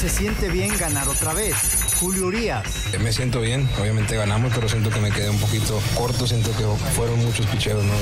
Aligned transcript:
Se 0.00 0.08
siente 0.08 0.48
bien 0.48 0.70
ganar 0.78 1.08
otra 1.08 1.32
vez. 1.32 1.56
Julio 1.98 2.26
Urias. 2.26 2.64
Me 3.00 3.12
siento 3.12 3.40
bien, 3.40 3.68
obviamente 3.80 4.14
ganamos, 4.14 4.52
pero 4.54 4.68
siento 4.68 4.90
que 4.90 5.00
me 5.00 5.10
quedé 5.10 5.28
un 5.28 5.40
poquito 5.40 5.80
corto, 5.96 6.24
siento 6.24 6.50
que 6.52 6.64
fueron 6.94 7.18
muchos 7.24 7.44
picheros, 7.46 7.84
¿no? 7.84 7.92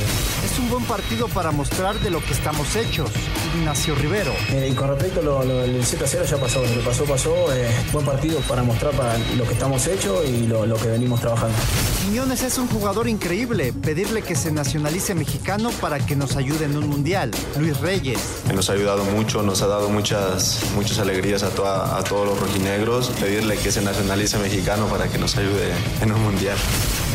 Es 0.44 0.58
un 0.58 0.68
buen 0.68 0.84
partido 0.84 1.28
para 1.28 1.50
mostrar 1.50 1.98
de 2.00 2.10
lo 2.10 2.22
que 2.22 2.34
estamos 2.34 2.76
hechos. 2.76 3.10
Ignacio 3.56 3.94
Rivero. 3.94 4.32
Eh, 4.50 4.68
y 4.70 4.74
con 4.74 4.88
respecto 4.88 5.20
a 5.20 5.22
lo, 5.22 5.42
lo, 5.42 5.62
del 5.62 5.82
7 5.82 6.04
a 6.04 6.08
0 6.08 6.24
ya 6.28 6.36
pasó, 6.36 6.60
lo 6.60 6.68
que 6.68 6.80
pasó, 6.80 7.04
pasó. 7.04 7.52
Eh, 7.54 7.70
buen 7.90 8.04
partido 8.04 8.40
para 8.40 8.62
mostrar 8.62 8.92
para 8.92 9.16
lo 9.34 9.44
que 9.44 9.54
estamos 9.54 9.86
hechos 9.86 10.28
y 10.28 10.46
lo, 10.46 10.66
lo 10.66 10.76
que 10.76 10.88
venimos 10.88 11.22
trabajando. 11.22 11.56
Quiñones 12.04 12.42
es 12.42 12.58
un 12.58 12.68
jugador 12.68 13.08
increíble. 13.08 13.72
Pedirle 13.72 14.20
que 14.20 14.36
se 14.36 14.52
nacionalice 14.52 15.14
mexicano 15.14 15.70
para 15.80 15.98
que 16.04 16.16
nos 16.16 16.36
ayude 16.36 16.66
en 16.66 16.76
un 16.76 16.86
mundial. 16.88 17.30
Luis 17.58 17.80
Reyes. 17.80 18.18
Nos 18.54 18.68
ha 18.68 18.74
ayudado 18.74 19.04
mucho, 19.04 19.42
nos 19.42 19.62
ha 19.62 19.66
dado 19.66 19.88
muchas, 19.88 20.60
muchas 20.74 20.98
alegrías 20.98 21.42
a, 21.42 21.48
toda, 21.48 21.85
a 21.94 22.02
todos 22.02 22.26
los 22.26 22.40
rojinegros. 22.40 23.10
Pedirle 23.20 23.56
que 23.56 23.70
se 23.70 23.82
nacionalice 23.82 24.38
mexicano 24.38 24.86
para 24.86 25.08
que 25.08 25.18
nos 25.18 25.36
ayude 25.36 25.72
en 26.00 26.12
un 26.12 26.22
mundial. 26.22 26.56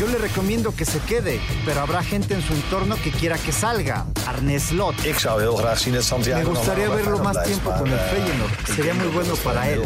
Yo 0.00 0.06
le 0.06 0.18
recomiendo 0.18 0.74
que 0.74 0.84
se 0.84 0.98
quede, 1.00 1.40
pero 1.64 1.80
habrá 1.80 2.02
gente 2.02 2.34
en 2.34 2.42
su 2.42 2.52
entorno 2.54 2.96
que 2.96 3.10
quiera 3.10 3.38
que 3.38 3.52
salga. 3.52 4.06
Arnes 4.26 4.72
Lot. 4.72 4.96
Me 5.04 6.44
gustaría 6.44 6.88
verlo 6.88 7.18
más 7.18 7.42
tiempo 7.44 7.72
con 7.78 7.90
el 7.90 7.98
Feyenoord. 7.98 8.66
Sería 8.74 8.94
muy 8.94 9.08
bueno 9.08 9.34
para 9.36 9.68
él. 9.70 9.82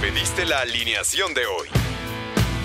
Pediste 0.00 0.46
la 0.46 0.60
alineación 0.60 1.34
de 1.34 1.46
hoy. 1.46 1.93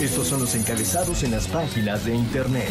Estos 0.00 0.28
son 0.28 0.40
los 0.40 0.54
encabezados 0.54 1.24
en 1.24 1.32
las 1.32 1.48
páginas 1.48 2.04
de 2.04 2.14
internet. 2.14 2.70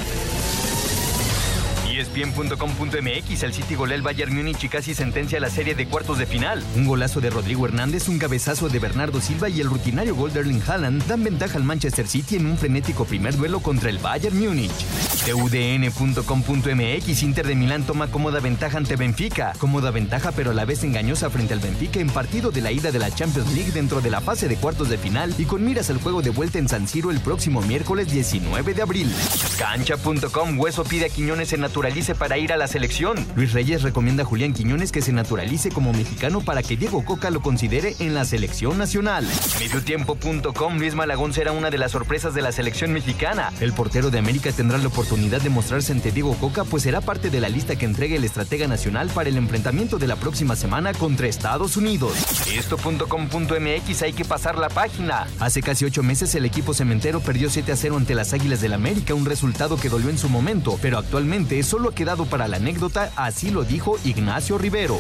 ESPN.com.mx, 1.91 3.43
el 3.43 3.53
City 3.53 3.75
golea 3.75 3.97
el 3.97 4.01
Bayern 4.01 4.33
Múnich 4.33 4.63
y 4.63 4.69
casi 4.69 4.95
sentencia 4.95 5.37
la 5.41 5.49
serie 5.49 5.75
de 5.75 5.87
cuartos 5.87 6.19
de 6.19 6.25
final. 6.25 6.63
Un 6.77 6.85
golazo 6.85 7.19
de 7.19 7.29
Rodrigo 7.29 7.65
Hernández, 7.65 8.07
un 8.07 8.17
cabezazo 8.17 8.69
de 8.69 8.79
Bernardo 8.79 9.19
Silva 9.19 9.49
y 9.49 9.59
el 9.59 9.67
rutinario 9.67 10.15
gol 10.15 10.31
de 10.31 10.39
Erling 10.39 10.61
Haaland 10.65 11.05
dan 11.05 11.23
ventaja 11.23 11.57
al 11.57 11.65
Manchester 11.65 12.07
City 12.07 12.37
en 12.37 12.45
un 12.45 12.57
frenético 12.57 13.03
primer 13.03 13.35
duelo 13.35 13.59
contra 13.59 13.89
el 13.89 13.97
Bayern 13.97 14.39
Múnich. 14.39 14.85
TUDN.com.mx, 15.27 17.23
Inter 17.23 17.45
de 17.47 17.55
Milán 17.55 17.83
toma 17.83 18.07
cómoda 18.07 18.39
ventaja 18.39 18.77
ante 18.77 18.95
Benfica. 18.95 19.51
Cómoda 19.59 19.91
ventaja 19.91 20.31
pero 20.31 20.51
a 20.51 20.53
la 20.53 20.63
vez 20.63 20.85
engañosa 20.85 21.29
frente 21.29 21.53
al 21.53 21.59
Benfica 21.59 21.99
en 21.99 22.09
partido 22.09 22.49
de 22.49 22.61
la 22.61 22.71
ida 22.71 22.93
de 22.93 22.99
la 22.99 23.11
Champions 23.11 23.53
League 23.53 23.71
dentro 23.73 23.99
de 23.99 24.09
la 24.09 24.21
fase 24.21 24.47
de 24.47 24.55
cuartos 24.55 24.87
de 24.87 24.97
final 24.97 25.35
y 25.37 25.43
con 25.43 25.65
miras 25.65 25.89
al 25.89 25.99
juego 25.99 26.21
de 26.21 26.29
vuelta 26.29 26.59
en 26.59 26.69
San 26.69 26.87
Siro 26.87 27.11
el 27.11 27.19
próximo 27.19 27.61
miércoles 27.61 28.09
19 28.09 28.73
de 28.73 28.81
abril. 28.81 29.13
Cancha.com, 29.59 30.57
Hueso 30.57 30.85
pide 30.85 31.07
a 31.07 31.09
Quiñones 31.09 31.49
se 31.49 31.57
naturalice 31.57 32.15
para 32.15 32.37
ir 32.37 32.53
a 32.53 32.57
la 32.57 32.67
selección. 32.67 33.17
Luis 33.35 33.51
Reyes 33.51 33.81
recomienda 33.81 34.23
a 34.23 34.25
Julián 34.25 34.53
Quiñones 34.53 34.93
que 34.93 35.01
se 35.01 35.11
naturalice 35.11 35.71
como 35.71 35.91
mexicano 35.91 36.39
para 36.39 36.63
que 36.63 36.77
Diego 36.77 37.03
Coca 37.03 37.31
lo 37.31 37.41
considere 37.41 37.97
en 37.99 38.13
la 38.13 38.23
selección 38.23 38.77
nacional. 38.77 39.27
Mediotiempo.com, 39.59 40.77
Luis 40.77 40.95
Malagón 40.95 41.33
será 41.33 41.51
una 41.51 41.69
de 41.69 41.79
las 41.79 41.91
sorpresas 41.91 42.33
de 42.33 42.43
la 42.43 42.53
selección 42.53 42.93
mexicana. 42.93 43.51
El 43.59 43.73
portero 43.73 44.09
de 44.09 44.19
América 44.19 44.53
tendrá 44.53 44.77
la 44.77 44.87
oportunidad 44.87 45.16
de 45.17 45.49
mostrarse 45.49 45.91
ante 45.91 46.11
Diego 46.11 46.35
Coca, 46.35 46.63
pues 46.63 46.83
será 46.83 47.01
parte 47.01 47.31
de 47.31 47.41
la 47.41 47.49
lista 47.49 47.75
que 47.75 47.85
entregue 47.85 48.15
el 48.15 48.23
estratega 48.23 48.67
nacional 48.67 49.09
para 49.09 49.29
el 49.29 49.35
enfrentamiento 49.35 49.97
de 49.97 50.05
la 50.05 50.15
próxima 50.15 50.55
semana 50.55 50.93
contra 50.93 51.27
Estados 51.27 51.75
Unidos. 51.75 52.13
Esto.com.mx 52.55 54.01
hay 54.03 54.13
que 54.13 54.25
pasar 54.25 54.59
la 54.59 54.69
página. 54.69 55.27
Hace 55.39 55.61
casi 55.63 55.85
ocho 55.85 56.03
meses 56.03 56.33
el 56.35 56.45
equipo 56.45 56.73
cementero 56.75 57.19
perdió 57.19 57.49
7 57.49 57.71
a 57.71 57.75
0 57.75 57.97
ante 57.97 58.13
las 58.13 58.31
Águilas 58.33 58.61
del 58.61 58.73
América, 58.73 59.15
un 59.15 59.25
resultado 59.25 59.77
que 59.77 59.89
dolió 59.89 60.09
en 60.09 60.19
su 60.19 60.29
momento, 60.29 60.77
pero 60.81 60.99
actualmente 60.99 61.61
solo 61.63 61.89
ha 61.89 61.95
quedado 61.95 62.25
para 62.25 62.47
la 62.47 62.57
anécdota, 62.57 63.11
así 63.15 63.49
lo 63.49 63.63
dijo 63.63 63.97
Ignacio 64.05 64.57
Rivero. 64.59 64.99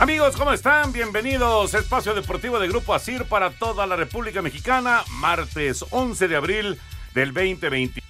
Amigos, 0.00 0.34
¿cómo 0.34 0.50
están? 0.54 0.94
Bienvenidos 0.94 1.74
a 1.74 1.78
Espacio 1.78 2.14
Deportivo 2.14 2.58
de 2.58 2.68
Grupo 2.68 2.94
ASIR 2.94 3.26
para 3.26 3.50
toda 3.50 3.86
la 3.86 3.96
República 3.96 4.40
Mexicana, 4.40 5.04
martes 5.10 5.84
11 5.90 6.26
de 6.26 6.36
abril 6.36 6.78
del 7.12 7.34
2020. 7.34 8.02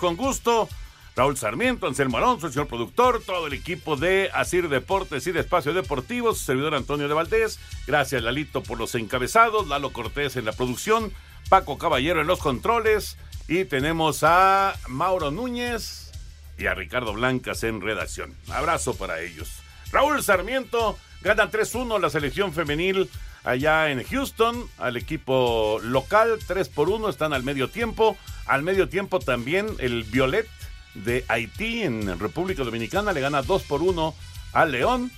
Con 0.00 0.16
gusto, 0.16 0.68
Raúl 1.14 1.36
Sarmiento, 1.36 1.86
Anselmo 1.86 2.16
Alonso, 2.16 2.48
el 2.48 2.52
señor 2.52 2.66
productor, 2.66 3.22
todo 3.24 3.46
el 3.46 3.52
equipo 3.52 3.94
de 3.94 4.28
Asir 4.34 4.68
Deportes 4.68 5.24
y 5.28 5.30
de 5.30 5.38
Espacio 5.38 5.72
Deportivo, 5.72 6.34
su 6.34 6.44
servidor 6.44 6.74
Antonio 6.74 7.06
de 7.06 7.14
Valdés. 7.14 7.60
Gracias, 7.86 8.20
Lalito, 8.24 8.64
por 8.64 8.76
los 8.76 8.96
encabezados, 8.96 9.68
Lalo 9.68 9.92
Cortés 9.92 10.34
en 10.34 10.46
la 10.46 10.52
producción, 10.52 11.12
Paco 11.48 11.78
Caballero 11.78 12.20
en 12.20 12.26
los 12.26 12.40
controles 12.40 13.16
y 13.46 13.66
tenemos 13.66 14.24
a 14.24 14.74
Mauro 14.88 15.30
Núñez 15.30 16.10
y 16.58 16.66
a 16.66 16.74
Ricardo 16.74 17.12
Blancas 17.12 17.62
en 17.62 17.80
redacción. 17.80 18.34
Abrazo 18.48 18.94
para 18.94 19.20
ellos. 19.20 19.57
Raúl 19.92 20.22
Sarmiento 20.22 20.98
gana 21.22 21.50
3-1 21.50 22.00
la 22.00 22.10
selección 22.10 22.52
femenil 22.52 23.08
allá 23.44 23.90
en 23.90 24.02
Houston 24.04 24.68
al 24.78 24.96
equipo 24.96 25.80
local, 25.82 26.38
3 26.46 26.68
por 26.68 26.90
1, 26.90 27.08
están 27.08 27.32
al 27.32 27.42
medio 27.42 27.68
tiempo. 27.70 28.16
Al 28.46 28.62
medio 28.62 28.88
tiempo 28.88 29.18
también 29.18 29.66
el 29.78 30.04
Violet 30.04 30.48
de 30.94 31.24
Haití 31.28 31.82
en 31.82 32.18
República 32.18 32.64
Dominicana 32.64 33.12
le 33.12 33.20
gana 33.20 33.42
2 33.42 33.62
por 33.62 33.82
1 33.82 34.14
al 34.52 34.72
León. 34.72 35.10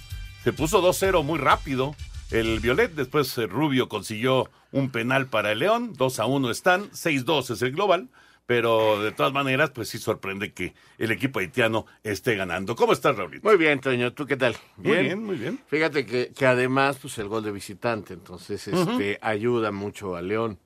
Se 0.45 0.53
puso 0.53 0.83
2-0 0.83 1.23
muy 1.23 1.39
rápido 1.39 1.95
el 2.31 2.61
Violet, 2.61 2.95
después 2.95 3.37
Rubio 3.49 3.89
consiguió 3.89 4.51
un 4.73 4.91
penal 4.91 5.27
para 5.27 5.53
el 5.53 5.59
León, 5.59 5.95
2 5.97 6.21
a 6.21 6.27
1 6.27 6.51
están, 6.51 6.91
6-2 6.93 7.51
es 7.51 7.63
el 7.63 7.73
global 7.73 8.09
pero 8.51 9.01
de 9.01 9.13
todas 9.13 9.33
maneras, 9.33 9.71
pues 9.71 9.91
sí 9.91 9.99
sorprende 9.99 10.53
que 10.53 10.75
el 10.99 11.13
equipo 11.13 11.39
haitiano 11.39 11.87
esté 12.03 12.35
ganando. 12.35 12.75
¿Cómo 12.75 12.93
estás, 12.93 13.17
Raúl? 13.17 13.39
Muy 13.45 13.57
bien, 13.57 13.79
Toño, 13.79 14.13
¿tú 14.13 14.27
qué 14.27 14.37
tal? 14.37 14.57
Muy 14.77 14.97
bien, 14.97 15.23
muy 15.23 15.37
bien. 15.37 15.61
Fíjate 15.69 16.05
que, 16.05 16.33
que 16.37 16.47
además, 16.47 16.99
pues 17.01 17.17
el 17.19 17.29
gol 17.29 17.45
de 17.45 17.53
visitante, 17.53 18.13
entonces, 18.13 18.67
este, 18.67 19.21
ayuda 19.23 19.71
mucho 19.71 20.17
a 20.17 20.23
León 20.23 20.59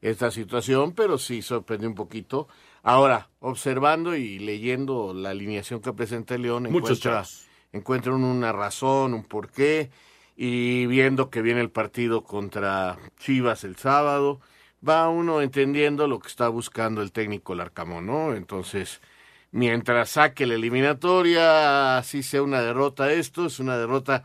esta 0.00 0.30
situación, 0.30 0.92
pero 0.92 1.18
sí 1.18 1.42
sorprende 1.42 1.88
un 1.88 1.96
poquito. 1.96 2.46
Ahora, 2.84 3.30
observando 3.40 4.14
y 4.14 4.38
leyendo 4.38 5.12
la 5.12 5.30
alineación 5.30 5.80
que 5.80 5.92
presenta 5.92 6.38
León, 6.38 6.66
encuentra, 6.66 7.24
encuentra 7.72 8.14
una 8.14 8.52
razón, 8.52 9.12
un 9.12 9.24
porqué, 9.24 9.90
y 10.36 10.86
viendo 10.86 11.30
que 11.30 11.42
viene 11.42 11.62
el 11.62 11.70
partido 11.70 12.22
contra 12.22 12.96
Chivas 13.18 13.64
el 13.64 13.74
sábado, 13.74 14.40
va 14.86 15.08
uno 15.08 15.40
entendiendo 15.40 16.06
lo 16.08 16.18
que 16.18 16.28
está 16.28 16.48
buscando 16.48 17.02
el 17.02 17.12
técnico 17.12 17.54
Larcamón, 17.54 18.06
¿no? 18.06 18.34
Entonces, 18.34 19.00
mientras 19.50 20.10
saque 20.10 20.46
la 20.46 20.54
eliminatoria, 20.54 21.98
así 21.98 22.22
sea 22.22 22.42
una 22.42 22.60
derrota 22.62 23.12
esto, 23.12 23.46
es 23.46 23.58
una 23.60 23.78
derrota 23.78 24.24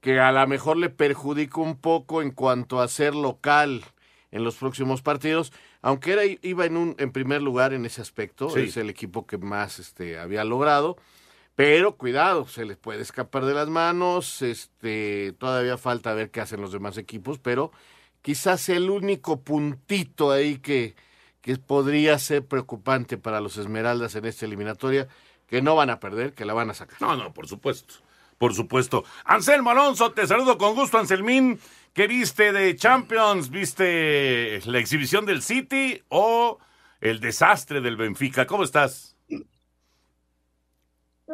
que 0.00 0.18
a 0.18 0.32
lo 0.32 0.46
mejor 0.46 0.76
le 0.78 0.90
perjudica 0.90 1.60
un 1.60 1.76
poco 1.76 2.22
en 2.22 2.32
cuanto 2.32 2.80
a 2.80 2.88
ser 2.88 3.14
local 3.14 3.84
en 4.32 4.44
los 4.44 4.56
próximos 4.56 5.02
partidos, 5.02 5.52
aunque 5.82 6.12
era, 6.12 6.22
iba 6.42 6.64
en, 6.64 6.76
un, 6.76 6.94
en 6.98 7.12
primer 7.12 7.42
lugar 7.42 7.72
en 7.72 7.84
ese 7.84 8.00
aspecto, 8.00 8.48
Sí. 8.50 8.60
es 8.60 8.76
el 8.76 8.90
equipo 8.90 9.26
que 9.26 9.38
más 9.38 9.78
este, 9.78 10.18
había 10.18 10.42
logrado, 10.44 10.96
pero 11.54 11.96
cuidado, 11.96 12.46
se 12.48 12.64
les 12.64 12.78
puede 12.78 13.02
escapar 13.02 13.44
de 13.44 13.54
las 13.54 13.68
manos, 13.68 14.40
este, 14.42 15.34
todavía 15.38 15.76
falta 15.76 16.14
ver 16.14 16.30
qué 16.30 16.40
hacen 16.40 16.60
los 16.62 16.72
demás 16.72 16.96
equipos, 16.98 17.38
pero 17.38 17.72
quizás 18.22 18.68
el 18.68 18.88
único 18.88 19.40
puntito 19.42 20.30
ahí 20.30 20.58
que, 20.58 20.94
que 21.40 21.56
podría 21.56 22.18
ser 22.18 22.46
preocupante 22.46 23.18
para 23.18 23.40
los 23.40 23.58
Esmeraldas 23.58 24.14
en 24.14 24.24
esta 24.24 24.46
eliminatoria, 24.46 25.08
que 25.46 25.60
no 25.60 25.74
van 25.74 25.90
a 25.90 26.00
perder, 26.00 26.32
que 26.32 26.46
la 26.46 26.54
van 26.54 26.70
a 26.70 26.74
sacar. 26.74 27.00
No, 27.02 27.16
no, 27.16 27.34
por 27.34 27.46
supuesto. 27.46 27.94
Por 28.38 28.54
supuesto. 28.54 29.04
Anselmo 29.24 29.70
Alonso, 29.70 30.12
te 30.12 30.26
saludo 30.26 30.58
con 30.58 30.74
gusto, 30.74 30.98
Anselmín. 30.98 31.60
¿Qué 31.92 32.08
viste 32.08 32.52
de 32.52 32.74
Champions? 32.74 33.50
¿Viste 33.50 34.60
la 34.64 34.78
exhibición 34.78 35.26
del 35.26 35.42
City 35.42 36.02
o 36.08 36.58
el 37.00 37.20
desastre 37.20 37.80
del 37.80 37.96
Benfica? 37.96 38.46
¿Cómo 38.46 38.64
estás? 38.64 39.11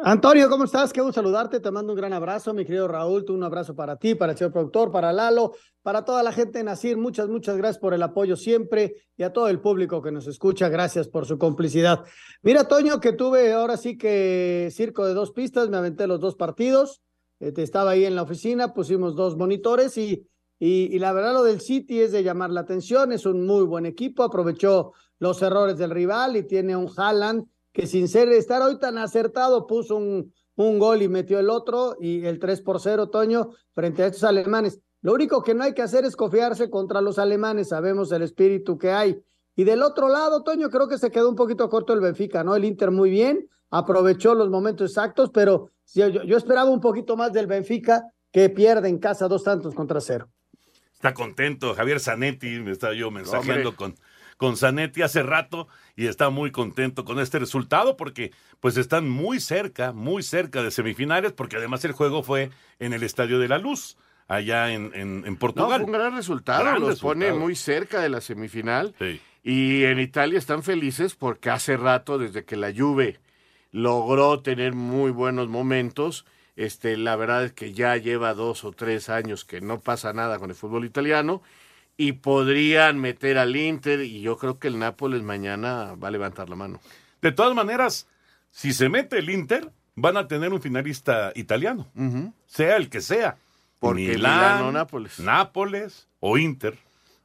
Antonio, 0.01 0.49
¿cómo 0.49 0.63
estás? 0.63 0.93
Qué 0.93 1.01
gusto 1.01 1.19
saludarte. 1.19 1.59
Te 1.59 1.71
mando 1.71 1.91
un 1.91 1.97
gran 1.97 2.13
abrazo, 2.13 2.53
mi 2.53 2.63
querido 2.63 2.87
Raúl. 2.87 3.25
Un 3.27 3.43
abrazo 3.43 3.75
para 3.75 3.97
ti, 3.97 4.15
para 4.15 4.31
el 4.31 4.37
señor 4.37 4.53
productor, 4.53 4.91
para 4.91 5.11
Lalo, 5.11 5.53
para 5.81 6.05
toda 6.05 6.23
la 6.23 6.31
gente 6.31 6.59
de 6.59 6.63
Nacir. 6.63 6.95
Muchas, 6.95 7.27
muchas 7.27 7.57
gracias 7.57 7.79
por 7.79 7.93
el 7.93 8.01
apoyo 8.01 8.37
siempre 8.37 8.95
y 9.17 9.23
a 9.23 9.33
todo 9.33 9.49
el 9.49 9.59
público 9.59 10.01
que 10.01 10.11
nos 10.11 10.25
escucha. 10.27 10.69
Gracias 10.69 11.09
por 11.09 11.25
su 11.25 11.37
complicidad. 11.37 12.05
Mira, 12.41 12.65
Toño, 12.65 13.01
que 13.01 13.11
tuve 13.11 13.51
ahora 13.51 13.75
sí 13.75 13.97
que 13.97 14.69
circo 14.71 15.05
de 15.05 15.13
dos 15.13 15.31
pistas. 15.31 15.69
Me 15.69 15.75
aventé 15.75 16.07
los 16.07 16.21
dos 16.21 16.35
partidos. 16.35 17.01
Este, 17.41 17.63
estaba 17.63 17.91
ahí 17.91 18.05
en 18.05 18.15
la 18.15 18.21
oficina, 18.21 18.73
pusimos 18.73 19.15
dos 19.15 19.35
monitores 19.35 19.97
y, 19.97 20.25
y, 20.59 20.95
y 20.95 20.99
la 20.99 21.11
verdad 21.11 21.33
lo 21.33 21.43
del 21.43 21.59
City 21.59 21.99
es 21.99 22.13
de 22.13 22.23
llamar 22.23 22.51
la 22.51 22.61
atención. 22.61 23.11
Es 23.11 23.25
un 23.25 23.45
muy 23.45 23.65
buen 23.65 23.85
equipo. 23.85 24.23
Aprovechó 24.23 24.93
los 25.19 25.41
errores 25.41 25.77
del 25.77 25.91
rival 25.91 26.37
y 26.37 26.43
tiene 26.43 26.77
un 26.77 26.89
Haaland 26.95 27.45
que 27.73 27.87
sin 27.87 28.07
ser 28.07 28.29
estar 28.29 28.61
hoy 28.61 28.79
tan 28.79 28.97
acertado 28.97 29.67
puso 29.67 29.95
un, 29.95 30.33
un 30.55 30.79
gol 30.79 31.01
y 31.01 31.07
metió 31.07 31.39
el 31.39 31.49
otro 31.49 31.95
y 31.99 32.25
el 32.25 32.39
3 32.39 32.61
por 32.61 32.81
0, 32.81 33.09
Toño, 33.09 33.51
frente 33.73 34.03
a 34.03 34.07
estos 34.07 34.23
alemanes. 34.23 34.79
Lo 35.01 35.13
único 35.13 35.41
que 35.41 35.53
no 35.53 35.63
hay 35.63 35.73
que 35.73 35.81
hacer 35.81 36.03
es 36.03 36.15
confiarse 36.15 36.69
contra 36.69 37.01
los 37.01 37.17
alemanes, 37.17 37.69
sabemos 37.69 38.11
el 38.11 38.23
espíritu 38.23 38.77
que 38.77 38.91
hay. 38.91 39.21
Y 39.55 39.63
del 39.63 39.81
otro 39.81 40.09
lado, 40.09 40.43
Toño, 40.43 40.69
creo 40.69 40.87
que 40.87 40.97
se 40.97 41.11
quedó 41.11 41.29
un 41.29 41.35
poquito 41.35 41.69
corto 41.69 41.93
el 41.93 42.01
Benfica, 42.01 42.43
¿no? 42.43 42.55
El 42.55 42.65
Inter 42.65 42.91
muy 42.91 43.09
bien, 43.09 43.49
aprovechó 43.69 44.35
los 44.35 44.49
momentos 44.49 44.91
exactos, 44.91 45.31
pero 45.33 45.71
yo, 45.93 46.07
yo, 46.07 46.37
esperaba 46.37 46.69
un 46.69 46.81
poquito 46.81 47.15
más 47.15 47.31
del 47.31 47.47
Benfica 47.47 48.03
que 48.31 48.49
pierde 48.49 48.89
en 48.89 48.99
casa 48.99 49.27
dos 49.27 49.43
tantos 49.43 49.73
contra 49.73 50.01
cero. 50.01 50.29
Está 50.93 51.13
contento 51.13 51.73
Javier 51.73 52.01
Zanetti, 52.01 52.59
me 52.59 52.71
estaba 52.71 52.93
yo 52.93 53.09
mensajeando 53.09 53.69
Hombre. 53.69 53.75
con, 53.75 53.95
con 54.39 54.55
Zanetti 54.55 55.01
hace 55.01 55.21
rato 55.21 55.67
y 55.97 56.07
está 56.07 56.29
muy 56.29 56.49
contento 56.49 57.03
con 57.03 57.19
este 57.19 57.39
resultado 57.39 57.97
porque 57.97 58.31
pues 58.61 58.77
están 58.77 59.09
muy 59.09 59.41
cerca, 59.41 59.91
muy 59.91 60.23
cerca 60.23 60.63
de 60.63 60.71
semifinales 60.71 61.33
porque 61.33 61.57
además 61.57 61.83
el 61.83 61.91
juego 61.91 62.23
fue 62.23 62.49
en 62.79 62.93
el 62.93 63.03
Estadio 63.03 63.37
de 63.37 63.49
la 63.49 63.57
Luz, 63.57 63.97
allá 64.29 64.71
en, 64.71 64.91
en, 64.95 65.25
en 65.25 65.33
No, 65.33 65.39
Portugal. 65.39 65.81
fue 65.81 65.85
un 65.87 65.91
gran 65.91 66.15
resultado, 66.15 66.63
Gran 66.63 66.79
los 66.79 67.01
pone 67.01 67.33
muy 67.33 67.53
cerca 67.53 67.99
de 67.99 68.07
la 68.07 68.21
semifinal. 68.21 68.95
Sí. 68.97 69.19
Y 69.43 69.83
en 69.83 69.99
Italia 69.99 70.39
están 70.39 70.63
felices 70.63 71.15
porque 71.15 71.49
hace 71.49 71.75
rato, 71.75 72.17
desde 72.17 72.45
que 72.45 72.55
la 72.55 72.71
Juve 72.73 73.19
logró 73.73 74.39
tener 74.39 74.73
muy 74.73 75.11
buenos 75.11 75.49
momentos, 75.49 76.25
este, 76.55 76.95
la 76.95 77.17
verdad 77.17 77.43
es 77.43 77.51
que 77.51 77.73
ya 77.73 77.97
lleva 77.97 78.33
dos 78.33 78.63
o 78.63 78.71
tres 78.71 79.09
años 79.09 79.43
que 79.43 79.59
no 79.59 79.81
pasa 79.81 80.13
nada 80.13 80.39
con 80.39 80.49
el 80.49 80.55
fútbol 80.55 80.85
italiano 80.85 81.41
y 81.99 82.13
podrían 82.13 82.97
meter 82.97 83.37
al 83.37 83.57
Inter 83.57 83.99
y 83.99 84.21
yo 84.21 84.37
creo 84.37 84.57
que 84.57 84.69
el 84.69 84.79
Nápoles 84.79 85.21
mañana 85.21 85.95
va 86.01 86.07
a 86.07 86.11
levantar 86.11 86.49
la 86.49 86.55
mano. 86.55 86.79
De 87.21 87.33
todas 87.33 87.53
maneras, 87.53 88.07
si 88.51 88.71
se 88.71 88.87
mete 88.87 89.19
el 89.19 89.29
Inter, 89.29 89.69
van 89.95 90.15
a 90.15 90.25
tener 90.25 90.53
un 90.53 90.61
finalista 90.61 91.33
italiano, 91.35 91.91
sea 92.45 92.77
el 92.77 92.89
que 92.89 93.01
sea. 93.01 93.35
Porque 93.79 94.13
Milán, 94.13 94.71
Nápoles. 94.71 95.19
Nápoles 95.19 96.07
o 96.21 96.37
Inter. 96.37 96.77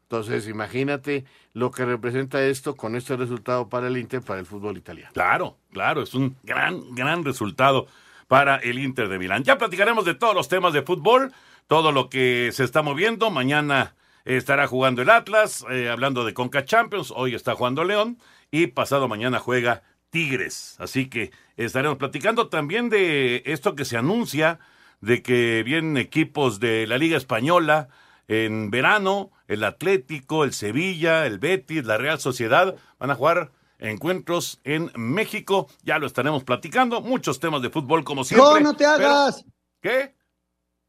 Entonces, 0.03 0.49
imagínate 0.49 1.25
lo 1.53 1.71
que 1.71 1.85
representa 1.85 2.43
esto 2.43 2.75
con 2.75 2.97
este 2.97 3.17
resultado 3.17 3.69
para 3.69 3.87
el 3.87 3.97
Inter, 3.97 4.23
para 4.23 4.41
el 4.41 4.47
fútbol 4.47 4.77
italiano. 4.77 5.13
Claro, 5.15 5.57
claro, 5.71 6.03
es 6.03 6.15
un 6.15 6.37
gran, 6.43 6.97
gran 6.97 7.25
resultado 7.25 7.87
para 8.27 8.57
el 8.57 8.81
Inter 8.81 9.09
de 9.09 9.21
Milán. 9.21 9.45
Ya 9.45 9.57
platicaremos 9.57 10.05
de 10.05 10.15
todos 10.15 10.35
los 10.35 10.49
temas 10.49 10.73
de 10.73 10.83
fútbol, 10.83 11.33
todo 11.69 11.93
lo 11.93 12.09
que 12.09 12.51
se 12.53 12.65
está 12.65 12.83
moviendo. 12.83 13.31
Mañana 13.31 13.95
estará 14.25 14.67
jugando 14.67 15.03
el 15.03 15.11
Atlas, 15.11 15.65
eh, 15.71 15.89
hablando 15.91 16.25
de 16.25 16.35
Conca 16.35 16.65
Champions. 16.65 17.13
Hoy 17.15 17.35
está 17.35 17.55
jugando 17.55 17.85
León 17.85 18.19
y 18.51 18.69
pasado 18.69 19.09
mañana 19.09 19.39
juega 19.39 19.83
Tigres. 20.11 20.77
Así 20.79 21.09
que 21.09 21.31
estaremos 21.57 21.99
platicando 21.99 22.49
también 22.49 22.89
de 22.89 23.43
esto 23.47 23.75
que 23.75 23.85
se 23.85 23.97
anuncia, 23.97 24.59
de 25.01 25.23
que 25.23 25.63
vienen 25.65 25.97
equipos 25.97 26.61
de 26.61 26.87
la 26.87 26.99
Liga 26.99 27.17
Española 27.17 27.89
en 28.27 28.71
verano, 28.71 29.31
el 29.49 29.65
Atlético, 29.65 30.45
el 30.45 30.55
Sevilla, 30.55 31.27
el 31.27 31.39
Betis, 31.39 31.85
la 31.85 31.99
Real 31.99 32.19
Sociedad 32.21 32.75
van 32.99 33.11
a 33.11 33.15
jugar 33.17 33.53
encuentros 33.79 34.61
en 34.65 34.91
México. 34.97 35.69
Ya 35.83 35.99
lo 35.99 36.07
estaremos 36.07 36.43
platicando. 36.45 37.03
Muchos 37.03 37.39
temas 37.39 37.61
de 37.61 37.69
fútbol 37.69 38.03
como 38.05 38.25
siempre. 38.25 38.49
No, 38.49 38.61
no 38.61 38.73
te 38.73 38.85
pero- 38.85 38.91
hagas. 38.91 39.45
¿Qué? 39.83 40.15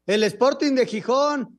El 0.06 0.22
Sporting 0.22 0.72
de 0.74 0.86
Gijón. 0.86 1.58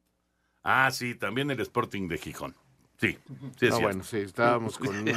Ah, 0.69 0.91
sí, 0.91 1.15
también 1.15 1.49
el 1.49 1.61
Sporting 1.61 2.09
de 2.09 2.17
Gijón. 2.17 2.53
Sí, 2.99 3.17
sí 3.57 3.67
es 3.67 3.73
Ah, 3.73 3.77
cierto. 3.77 3.81
bueno, 3.81 4.03
sí, 4.03 4.17
estábamos 4.17 4.77
con... 4.77 5.05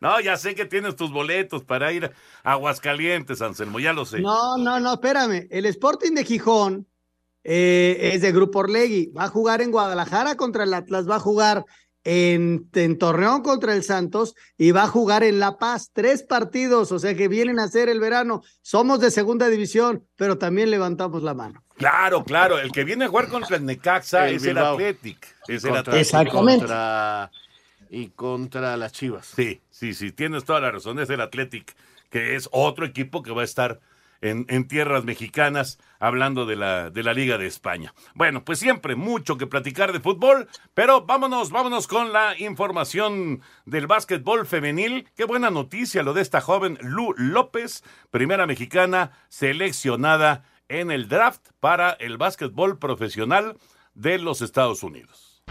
No, 0.00 0.20
ya 0.20 0.36
sé 0.36 0.54
que 0.54 0.64
tienes 0.66 0.96
tus 0.96 1.10
boletos 1.10 1.64
para 1.64 1.92
ir 1.92 2.10
a 2.42 2.52
Aguascalientes, 2.52 3.42
Anselmo, 3.42 3.80
ya 3.80 3.92
lo 3.92 4.04
sé. 4.04 4.20
No, 4.20 4.56
no, 4.58 4.80
no, 4.80 4.94
espérame. 4.94 5.46
El 5.50 5.66
Sporting 5.66 6.12
de 6.12 6.24
Gijón 6.24 6.86
eh, 7.44 8.10
es 8.14 8.22
de 8.22 8.32
Grupo 8.32 8.60
Orlegui. 8.60 9.12
Va 9.16 9.24
a 9.24 9.28
jugar 9.28 9.62
en 9.62 9.70
Guadalajara 9.70 10.36
contra 10.36 10.64
el 10.64 10.74
Atlas, 10.74 11.08
va 11.08 11.16
a 11.16 11.20
jugar 11.20 11.64
en, 12.04 12.68
en 12.74 12.98
Torreón 12.98 13.42
contra 13.42 13.74
el 13.74 13.82
Santos 13.82 14.34
y 14.56 14.70
va 14.72 14.84
a 14.84 14.88
jugar 14.88 15.22
en 15.22 15.38
La 15.38 15.58
Paz. 15.58 15.90
Tres 15.92 16.22
partidos, 16.22 16.92
o 16.92 16.98
sea 16.98 17.14
que 17.14 17.28
vienen 17.28 17.58
a 17.58 17.64
hacer 17.64 17.88
el 17.88 18.00
verano. 18.00 18.42
Somos 18.62 19.00
de 19.00 19.10
segunda 19.10 19.48
división, 19.48 20.06
pero 20.16 20.38
también 20.38 20.70
levantamos 20.70 21.22
la 21.22 21.34
mano. 21.34 21.62
Claro, 21.80 22.24
claro, 22.24 22.58
el 22.58 22.70
que 22.72 22.84
viene 22.84 23.06
a 23.06 23.08
jugar 23.08 23.28
contra 23.28 23.56
el 23.56 23.64
Necaxa 23.64 24.28
El 24.28 24.36
es 24.36 24.42
Bilbao. 24.44 24.78
el 24.78 24.84
Athletic. 24.86 25.26
Es 25.48 25.64
el 25.64 25.70
contra, 25.70 25.80
Athletic. 25.80 26.00
Exactamente. 26.00 26.58
contra- 26.66 27.30
y 27.88 28.08
contra 28.10 28.76
las 28.76 28.92
Chivas. 28.92 29.32
Sí, 29.34 29.60
sí, 29.70 29.94
sí, 29.94 30.12
tienes 30.12 30.44
toda 30.44 30.60
la 30.60 30.70
razón. 30.70 30.98
Es 31.00 31.10
el 31.10 31.20
Athletic, 31.20 31.74
que 32.10 32.36
es 32.36 32.48
otro 32.52 32.84
equipo 32.86 33.22
que 33.22 33.32
va 33.32 33.40
a 33.42 33.44
estar 33.44 33.80
en, 34.20 34.44
en 34.50 34.68
tierras 34.68 35.04
mexicanas 35.04 35.78
hablando 35.98 36.44
de 36.44 36.54
la, 36.54 36.90
de 36.90 37.02
la 37.02 37.14
Liga 37.14 37.38
de 37.38 37.46
España. 37.46 37.94
Bueno, 38.14 38.44
pues 38.44 38.58
siempre 38.58 38.94
mucho 38.94 39.38
que 39.38 39.46
platicar 39.46 39.92
de 39.94 40.00
fútbol, 40.00 40.46
pero 40.74 41.06
vámonos, 41.06 41.50
vámonos 41.50 41.88
con 41.88 42.12
la 42.12 42.38
información 42.38 43.40
del 43.64 43.86
básquetbol 43.86 44.46
femenil. 44.46 45.08
Qué 45.16 45.24
buena 45.24 45.48
noticia 45.50 46.02
lo 46.02 46.12
de 46.12 46.20
esta 46.20 46.42
joven 46.42 46.78
Lu 46.82 47.14
López, 47.16 47.82
primera 48.10 48.46
mexicana 48.46 49.12
seleccionada 49.30 50.44
en 50.70 50.92
el 50.92 51.08
draft 51.08 51.48
para 51.58 51.90
el 51.90 52.16
básquetbol 52.16 52.78
profesional 52.78 53.58
de 53.94 54.18
los 54.18 54.40
Estados 54.40 54.84
Unidos. 54.84 55.42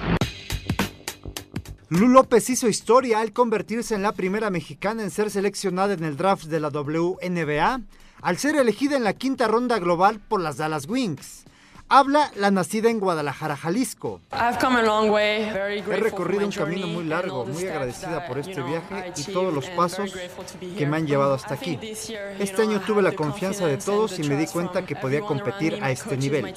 Lu 1.90 2.08
López 2.08 2.50
hizo 2.50 2.70
historia 2.70 3.20
al 3.20 3.34
convertirse 3.34 3.96
en 3.96 4.02
la 4.02 4.14
primera 4.14 4.50
mexicana 4.50 5.04
en 5.04 5.12
ser 5.12 5.30
seleccionada 5.30 5.94
en 5.94 6.06
el 6.06 6.16
draft 6.16 6.46
de 6.46 6.60
la 6.62 6.70
WNBA, 6.70 7.82
al 8.22 8.38
ser 8.38 8.56
elegida 8.56 8.96
en 8.96 9.04
la 9.04 9.14
quinta 9.14 9.48
ronda 9.48 9.78
global 9.80 10.22
por 10.22 10.40
las 10.40 10.58
Dallas 10.58 10.88
Wings. 10.88 11.46
Habla 11.92 12.32
la 12.36 12.52
nacida 12.52 12.92
en 12.92 13.00
Guadalajara, 13.00 13.58
Jalisco. 13.58 14.22
He 14.32 15.98
recorrido 16.00 16.46
un 16.46 16.52
camino 16.52 16.86
muy 16.86 17.04
largo, 17.04 17.48
muy 17.48 17.66
agradecida 17.66 18.28
por 18.28 18.38
este 18.38 18.62
viaje 18.62 19.12
y 19.18 19.24
todos 19.34 19.52
los 19.52 19.66
pasos 19.72 20.14
que 20.78 20.86
me 20.86 20.98
han 20.98 21.08
llevado 21.08 21.34
hasta 21.34 21.56
aquí. 21.56 21.80
Este 22.38 22.62
año 22.62 22.80
tuve 22.82 23.02
la 23.02 23.14
confianza 23.14 23.66
de 23.66 23.78
todos 23.78 24.20
y 24.20 24.24
me 24.24 24.38
di 24.38 24.46
cuenta 24.46 24.86
que 24.86 24.96
podía 24.96 25.22
competir 25.22 25.80
a 25.82 25.90
este 25.90 26.16
nivel. 26.16 26.54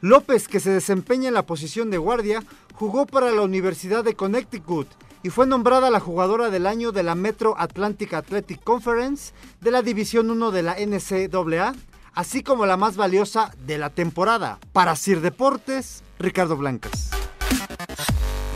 López, 0.00 0.48
que 0.48 0.58
se 0.58 0.70
desempeña 0.70 1.28
en 1.28 1.34
la 1.34 1.46
posición 1.46 1.90
de 1.92 1.98
guardia, 1.98 2.42
jugó 2.74 3.06
para 3.06 3.30
la 3.30 3.42
Universidad 3.42 4.02
de 4.02 4.14
Connecticut 4.14 4.88
y 5.22 5.30
fue 5.30 5.46
nombrada 5.46 5.90
la 5.90 6.00
jugadora 6.00 6.50
del 6.50 6.66
año 6.66 6.92
de 6.92 7.02
la 7.02 7.14
Metro 7.14 7.54
Atlantic 7.58 8.14
Athletic 8.14 8.62
Conference 8.62 9.32
de 9.60 9.70
la 9.70 9.82
División 9.82 10.30
1 10.30 10.50
de 10.50 10.62
la 10.62 10.76
NCAA, 10.78 11.74
así 12.14 12.42
como 12.42 12.66
la 12.66 12.76
más 12.76 12.96
valiosa 12.96 13.52
de 13.66 13.78
la 13.78 13.90
temporada. 13.90 14.58
Para 14.72 14.96
Sir 14.96 15.20
Deportes, 15.20 16.02
Ricardo 16.18 16.56
Blancas. 16.56 17.10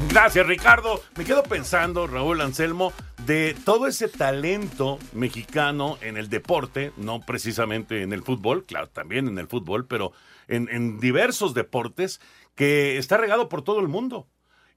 Gracias, 0.09 0.47
Ricardo. 0.47 1.03
Me 1.17 1.25
quedo 1.25 1.43
pensando, 1.43 2.07
Raúl 2.07 2.41
Anselmo, 2.41 2.93
de 3.27 3.57
todo 3.65 3.87
ese 3.87 4.09
talento 4.09 4.99
mexicano 5.13 5.99
en 6.01 6.17
el 6.17 6.29
deporte, 6.29 6.93
no 6.97 7.21
precisamente 7.21 8.03
en 8.03 8.13
el 8.13 8.23
fútbol, 8.23 8.65
claro, 8.65 8.89
también 8.89 9.29
en 9.29 9.39
el 9.39 9.49
fútbol, 9.49 9.87
pero 9.87 10.13
en, 10.47 10.69
en 10.71 11.01
diversos 11.01 11.55
deportes 11.55 12.21
que 12.55 12.99
está 12.99 13.17
regado 13.17 13.49
por 13.49 13.63
todo 13.63 13.81
el 13.81 13.89
mundo. 13.89 14.29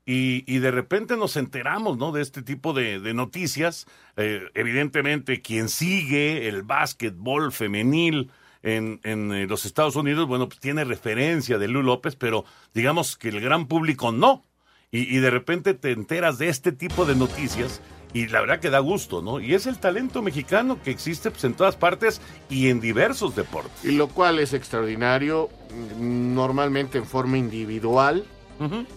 Y, 0.09 0.45
y 0.47 0.59
de 0.59 0.71
repente 0.71 1.17
nos 1.17 1.35
enteramos, 1.35 1.97
¿no? 1.97 2.13
De 2.13 2.21
este 2.21 2.41
tipo 2.41 2.71
de, 2.71 3.13
noticias. 3.13 3.85
Eh, 4.15 4.41
evidentemente, 4.53 5.41
quien 5.41 5.67
sigue 5.67 6.47
el 6.47 6.63
básquetbol 6.63 7.51
femenil 7.51 8.31
en, 8.63 9.01
en 9.03 9.33
eh, 9.33 9.47
los 9.47 9.65
Estados 9.65 9.97
Unidos, 9.97 10.25
bueno, 10.25 10.47
pues 10.47 10.61
tiene 10.61 10.85
referencia 10.85 11.57
de 11.57 11.67
Lu 11.67 11.83
López, 11.83 12.15
pero 12.15 12.45
digamos 12.73 13.17
que 13.17 13.27
el 13.27 13.41
gran 13.41 13.67
público 13.67 14.13
no. 14.13 14.45
Y, 14.91 15.13
y 15.13 15.19
de 15.19 15.29
repente 15.29 15.73
te 15.73 15.91
enteras 15.91 16.37
de 16.37 16.47
este 16.47 16.71
tipo 16.71 17.05
de 17.05 17.13
noticias 17.13 17.81
y 18.13 18.27
la 18.27 18.39
verdad 18.39 18.61
que 18.61 18.69
da 18.69 18.79
gusto, 18.79 19.21
¿no? 19.21 19.41
Y 19.41 19.55
es 19.55 19.67
el 19.67 19.77
talento 19.77 20.21
mexicano 20.21 20.81
que 20.81 20.91
existe 20.91 21.31
pues, 21.31 21.43
en 21.43 21.53
todas 21.53 21.75
partes 21.75 22.21
y 22.49 22.69
en 22.69 22.79
diversos 22.79 23.35
deportes. 23.35 23.83
Y 23.83 23.91
lo 23.91 24.07
cual 24.07 24.39
es 24.39 24.53
extraordinario, 24.53 25.49
mm, 25.97 26.33
normalmente 26.33 26.97
en 26.97 27.05
forma 27.05 27.37
individual, 27.37 28.25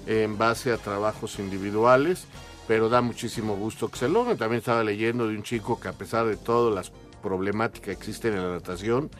en 0.06 0.38
base 0.38 0.72
a 0.72 0.76
trabajos 0.76 1.38
individuales, 1.38 2.26
pero 2.68 2.88
da 2.88 3.00
muchísimo 3.00 3.56
gusto 3.56 3.88
que 3.88 3.98
se 3.98 4.08
logre. 4.08 4.36
También 4.36 4.58
estaba 4.60 4.84
leyendo 4.84 5.26
de 5.28 5.36
un 5.36 5.42
chico 5.42 5.80
que 5.80 5.88
a 5.88 5.92
pesar 5.92 6.26
de 6.26 6.36
todas 6.36 6.74
las 6.74 6.92
problemáticas 7.22 7.86
que 7.86 7.92
existen 7.92 8.34
en 8.34 8.42
la 8.42 8.52
natación, 8.52 9.10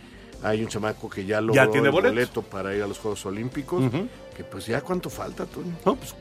hay 0.43 0.63
un 0.63 0.69
chamaco 0.69 1.11
que 1.11 1.27
ya 1.27 1.41
logró 1.41 1.55
¿Ya 1.55 1.71
tiene 1.71 1.89
el 1.89 1.93
boletos? 1.93 2.15
boleto 2.15 2.43
para 2.43 2.75
ir 2.75 2.83
a 2.83 2.87
los 2.87 2.99
Juegos 2.99 3.27
Olímpicos, 3.27 3.83
que 4.37 4.45
pues 4.45 4.67
ya 4.67 4.81
cuánto 4.81 5.11
falta, 5.11 5.45
Toño. 5.47 5.77
No, 5.85 5.97
pues 5.97 6.15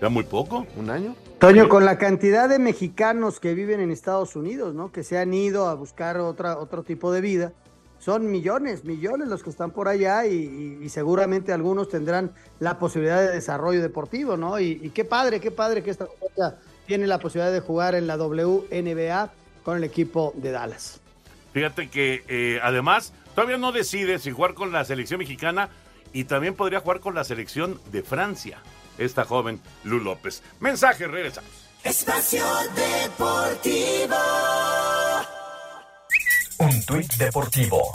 ya 0.00 0.08
muy 0.08 0.24
poco. 0.24 0.66
¿Un 0.76 0.90
año? 0.90 1.16
Toño, 1.38 1.68
con 1.68 1.84
la 1.84 1.98
cantidad 1.98 2.48
de 2.48 2.58
mexicanos 2.58 3.40
que 3.40 3.54
viven 3.54 3.80
en 3.80 3.90
Estados 3.90 4.36
Unidos, 4.36 4.74
¿no? 4.74 4.92
Que 4.92 5.02
se 5.02 5.18
han 5.18 5.34
ido 5.34 5.66
a 5.68 5.74
buscar 5.74 6.18
otra, 6.18 6.58
otro 6.58 6.84
tipo 6.84 7.10
de 7.12 7.20
vida. 7.20 7.52
Son 7.98 8.30
millones, 8.30 8.84
millones 8.84 9.28
los 9.28 9.42
que 9.42 9.48
están 9.50 9.70
por 9.70 9.88
allá 9.88 10.26
y, 10.26 10.34
y- 10.34 10.84
y 10.84 10.88
seguramente 10.90 11.52
algunos 11.52 11.88
tendrán 11.88 12.32
la 12.60 12.78
posibilidad 12.78 13.20
de 13.20 13.30
desarrollo 13.32 13.80
deportivo, 13.80 14.36
¿no? 14.36 14.60
Y, 14.60 14.78
y 14.82 14.90
qué 14.90 15.04
padre, 15.06 15.40
qué 15.40 15.50
padre 15.50 15.82
que 15.82 15.90
esta 15.90 16.06
muchacha 16.20 16.58
tiene 16.86 17.06
la 17.06 17.18
posibilidad 17.18 17.50
de 17.52 17.60
jugar 17.60 17.94
en 17.94 18.06
la 18.06 18.16
WNBA 18.18 19.32
con 19.64 19.78
el 19.78 19.84
equipo 19.84 20.32
de 20.36 20.50
Dallas. 20.50 21.00
Fíjate 21.54 21.88
que 21.88 22.24
eh, 22.28 22.60
además 22.62 23.12
todavía 23.34 23.56
no 23.56 23.72
decide 23.72 24.18
si 24.18 24.30
jugar 24.32 24.52
con 24.54 24.70
la 24.72 24.84
selección 24.84 25.18
mexicana 25.18 25.70
y 26.12 26.24
también 26.24 26.54
podría 26.54 26.80
jugar 26.80 27.00
con 27.00 27.14
la 27.14 27.24
selección 27.24 27.80
de 27.90 28.02
Francia, 28.02 28.58
esta 28.98 29.24
joven 29.24 29.60
Lu 29.84 29.98
López. 30.00 30.42
Mensaje, 30.60 31.06
regresamos. 31.06 31.50
Espacio 31.82 32.44
Deportivo. 32.76 34.14
Un 36.58 36.82
tuit 36.84 37.12
deportivo. 37.16 37.92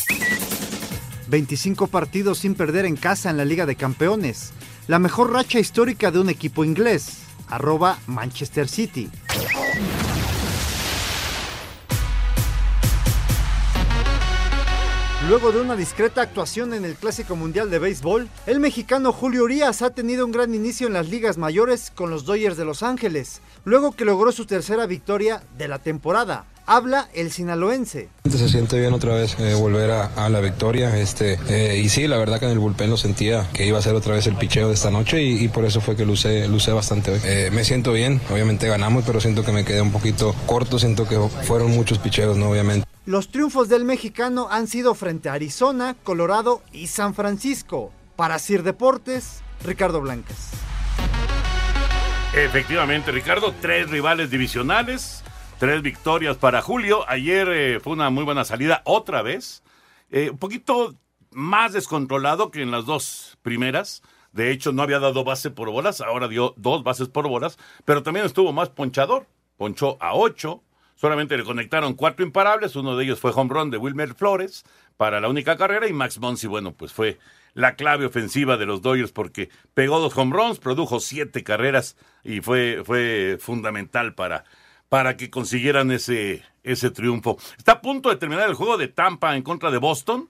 25 1.28 1.88
partidos 1.88 2.40
sin 2.40 2.56
perder 2.56 2.86
en 2.86 2.96
casa 2.96 3.30
en 3.30 3.38
la 3.38 3.46
Liga 3.46 3.66
de 3.66 3.76
Campeones. 3.76 4.52
La 4.88 5.00
mejor 5.00 5.32
racha 5.32 5.60
histórica 5.60 6.12
de 6.12 6.20
un 6.20 6.30
equipo 6.30 6.66
inglés. 6.66 7.20
Arroba 7.48 8.00
Manchester 8.08 8.68
City. 8.68 9.10
Luego 15.30 15.52
de 15.52 15.62
una 15.62 15.76
discreta 15.76 16.24
actuación 16.24 16.74
en 16.74 16.86
el 16.86 16.96
Clásico 16.96 17.36
Mundial 17.36 17.70
de 17.70 17.78
Béisbol, 17.78 18.28
el 18.48 18.60
mexicano 18.60 19.14
Julio 19.14 19.44
Urias 19.44 19.84
ha 19.84 19.92
tenido 19.92 20.26
un 20.26 20.32
gran 20.32 20.56
inicio 20.56 20.88
en 20.88 20.94
las 20.94 21.08
ligas 21.08 21.38
mayores 21.38 21.92
con 21.94 22.10
los 22.10 22.26
Dodgers 22.26 22.58
de 22.58 22.66
Los 22.66 22.82
Ángeles, 22.82 23.44
luego 23.64 23.92
que 23.92 24.06
logró 24.06 24.32
su 24.32 24.48
tercera 24.48 24.88
victoria 24.88 25.44
de 25.56 25.68
la 25.68 25.78
temporada. 25.78 26.46
Habla 26.66 27.10
el 27.14 27.32
sinaloense. 27.32 28.10
Se 28.28 28.50
siente 28.50 28.80
bien 28.80 28.92
otra 28.92 29.14
vez 29.14 29.36
eh, 29.40 29.54
volver 29.54 29.92
a, 29.92 30.30
la 30.30 30.40
victoria. 30.40 30.98
Este, 30.98 31.38
eh, 31.48 31.78
y 31.78 31.90
sí, 31.90 32.08
la 32.08 32.18
verdad 32.18 32.40
que 32.40 32.46
en 32.46 32.52
el 32.52 32.60
bullpen 32.60 32.90
lo 32.90 32.98
sentía 32.98 33.48
que 33.54 33.68
iba 33.68 33.78
a 33.78 33.84
ser 33.84 33.94
otra 33.94 34.16
vez 34.16 34.26
el 34.26 34.36
picheo 34.36 34.68
de 34.68 34.74
esta 34.74 34.90
noche 34.90 35.22
y, 35.22 35.44
y 35.44 35.48
por 35.50 35.64
eso 35.64 35.80
fue 35.80 35.96
que 35.96 36.06
lucé, 36.06 36.48
lucé 36.48 36.72
bastante 36.72 37.12
hoy. 37.12 37.20
Eh, 37.24 37.52
me 37.54 37.64
siento 37.64 37.94
bien, 37.94 38.20
obviamente 38.32 38.68
ganamos, 38.68 39.04
pero 39.06 39.22
siento 39.22 39.46
que 39.46 39.52
me 39.52 39.64
quedé 39.64 39.82
un 39.82 39.92
poquito 39.92 40.34
corto, 40.48 40.80
siento 40.80 41.08
que 41.08 41.20
fueron 41.44 41.70
muchos 41.70 42.00
picheos, 42.00 42.36
¿no? 42.36 42.50
Obviamente. 42.50 42.89
Los 43.10 43.30
triunfos 43.30 43.70
del 43.70 43.86
mexicano 43.86 44.50
han 44.52 44.68
sido 44.68 44.94
frente 44.94 45.30
a 45.30 45.34
Arizona, 45.34 45.96
Colorado 46.04 46.62
y 46.72 46.86
San 46.86 47.16
Francisco. 47.16 47.92
Para 48.16 48.38
Sir 48.38 48.62
Deportes, 48.62 49.42
Ricardo 49.66 50.00
Blancas. 50.00 50.52
Efectivamente, 52.36 53.12
Ricardo, 53.12 53.52
tres 53.60 53.90
rivales 53.90 54.30
divisionales, 54.30 55.24
tres 55.58 55.82
victorias 55.82 56.38
para 56.38 56.62
Julio. 56.62 57.04
Ayer 57.10 57.50
eh, 57.50 57.80
fue 57.80 57.94
una 57.94 58.12
muy 58.12 58.26
buena 58.26 58.46
salida 58.46 58.84
otra 58.86 59.24
vez. 59.24 59.64
Eh, 60.12 60.30
un 60.30 60.38
poquito 60.38 60.94
más 61.32 61.74
descontrolado 61.74 62.52
que 62.52 62.62
en 62.62 62.70
las 62.70 62.86
dos 62.86 63.40
primeras. 63.42 64.04
De 64.34 64.52
hecho, 64.52 64.72
no 64.72 64.84
había 64.84 65.00
dado 65.00 65.24
base 65.24 65.50
por 65.50 65.72
bolas, 65.72 66.02
ahora 66.02 66.28
dio 66.28 66.54
dos 66.58 66.84
bases 66.84 67.08
por 67.08 67.28
bolas, 67.28 67.58
pero 67.86 68.04
también 68.04 68.28
estuvo 68.28 68.54
más 68.54 68.70
ponchador. 68.70 69.26
Ponchó 69.58 69.98
a 70.00 70.14
ocho, 70.14 70.62
solamente 71.00 71.38
le 71.38 71.46
conectaron 71.46 71.94
cuatro 71.94 72.26
imparables, 72.26 72.76
uno 72.76 72.98
de 72.98 73.06
ellos 73.06 73.22
fue 73.22 73.32
home 73.34 73.54
run 73.54 73.72
de 73.72 73.78
Wilmer 73.78 74.16
Flores 74.16 74.66
para 74.98 75.22
la 75.22 75.30
única 75.30 75.56
carrera 75.56 75.88
y 75.88 75.94
Max 75.94 76.20
Monsi, 76.20 76.48
bueno, 76.48 76.74
pues 76.74 76.92
fue 76.92 77.20
la 77.54 77.76
clave 77.76 78.06
ofensiva 78.06 78.58
de 78.58 78.66
los 78.66 78.82
Dodgers 78.82 79.14
porque 79.14 79.50
pegó 79.74 80.00
dos 80.00 80.18
home 80.18 80.36
runs, 80.36 80.60
produjo 80.60 81.00
siete 81.00 81.42
carreras 81.42 81.96
y 82.24 82.42
fue, 82.42 82.82
fue 82.84 83.38
fundamental 83.40 84.14
para, 84.14 84.44
para 84.90 85.16
que 85.16 85.30
consiguieran 85.30 85.90
ese, 85.92 86.44
ese 86.64 86.92
triunfo. 86.92 87.38
Está 87.58 87.74
a 87.74 87.82
punto 87.82 88.10
de 88.10 88.18
terminar 88.18 88.50
el 88.50 88.56
juego 88.56 88.78
de 88.78 88.90
Tampa 88.90 89.38
en 89.38 89.44
contra 89.44 89.72
de 89.72 89.78
Boston 89.78 90.30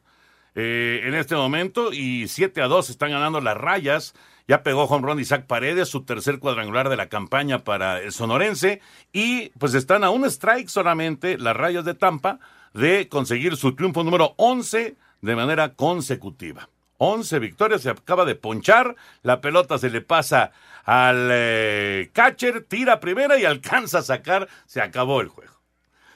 eh, 0.53 1.01
en 1.03 1.15
este 1.15 1.35
momento 1.35 1.91
y 1.91 2.27
7 2.27 2.61
a 2.61 2.67
2 2.67 2.91
están 2.91 3.09
ganando 3.09 3.41
las 3.41 3.57
rayas. 3.57 4.13
Ya 4.49 4.63
pegó 4.63 4.85
home 4.85 5.07
run 5.07 5.19
Isaac 5.19 5.45
Paredes, 5.45 5.89
su 5.89 6.05
tercer 6.05 6.39
cuadrangular 6.39 6.89
de 6.89 6.97
la 6.97 7.07
campaña 7.07 7.59
para 7.59 8.01
el 8.01 8.11
sonorense. 8.11 8.81
Y 9.13 9.49
pues 9.59 9.75
están 9.75 10.03
a 10.03 10.09
un 10.09 10.25
strike 10.25 10.69
solamente 10.69 11.37
las 11.37 11.55
rayas 11.55 11.85
de 11.85 11.93
Tampa 11.93 12.39
de 12.73 13.07
conseguir 13.09 13.57
su 13.57 13.75
triunfo 13.75 14.03
número 14.03 14.33
11 14.37 14.95
de 15.21 15.35
manera 15.35 15.75
consecutiva. 15.75 16.67
11 16.97 17.37
victorias, 17.37 17.83
se 17.83 17.91
acaba 17.91 18.25
de 18.25 18.33
ponchar, 18.33 18.95
la 19.21 19.39
pelota 19.39 19.77
se 19.77 19.91
le 19.91 20.01
pasa 20.01 20.51
al 20.83 21.29
eh, 21.31 22.09
catcher, 22.11 22.63
tira 22.63 22.99
primera 22.99 23.37
y 23.37 23.45
alcanza 23.45 23.99
a 23.99 24.01
sacar, 24.01 24.49
se 24.65 24.81
acabó 24.81 25.21
el 25.21 25.27
juego. 25.27 25.53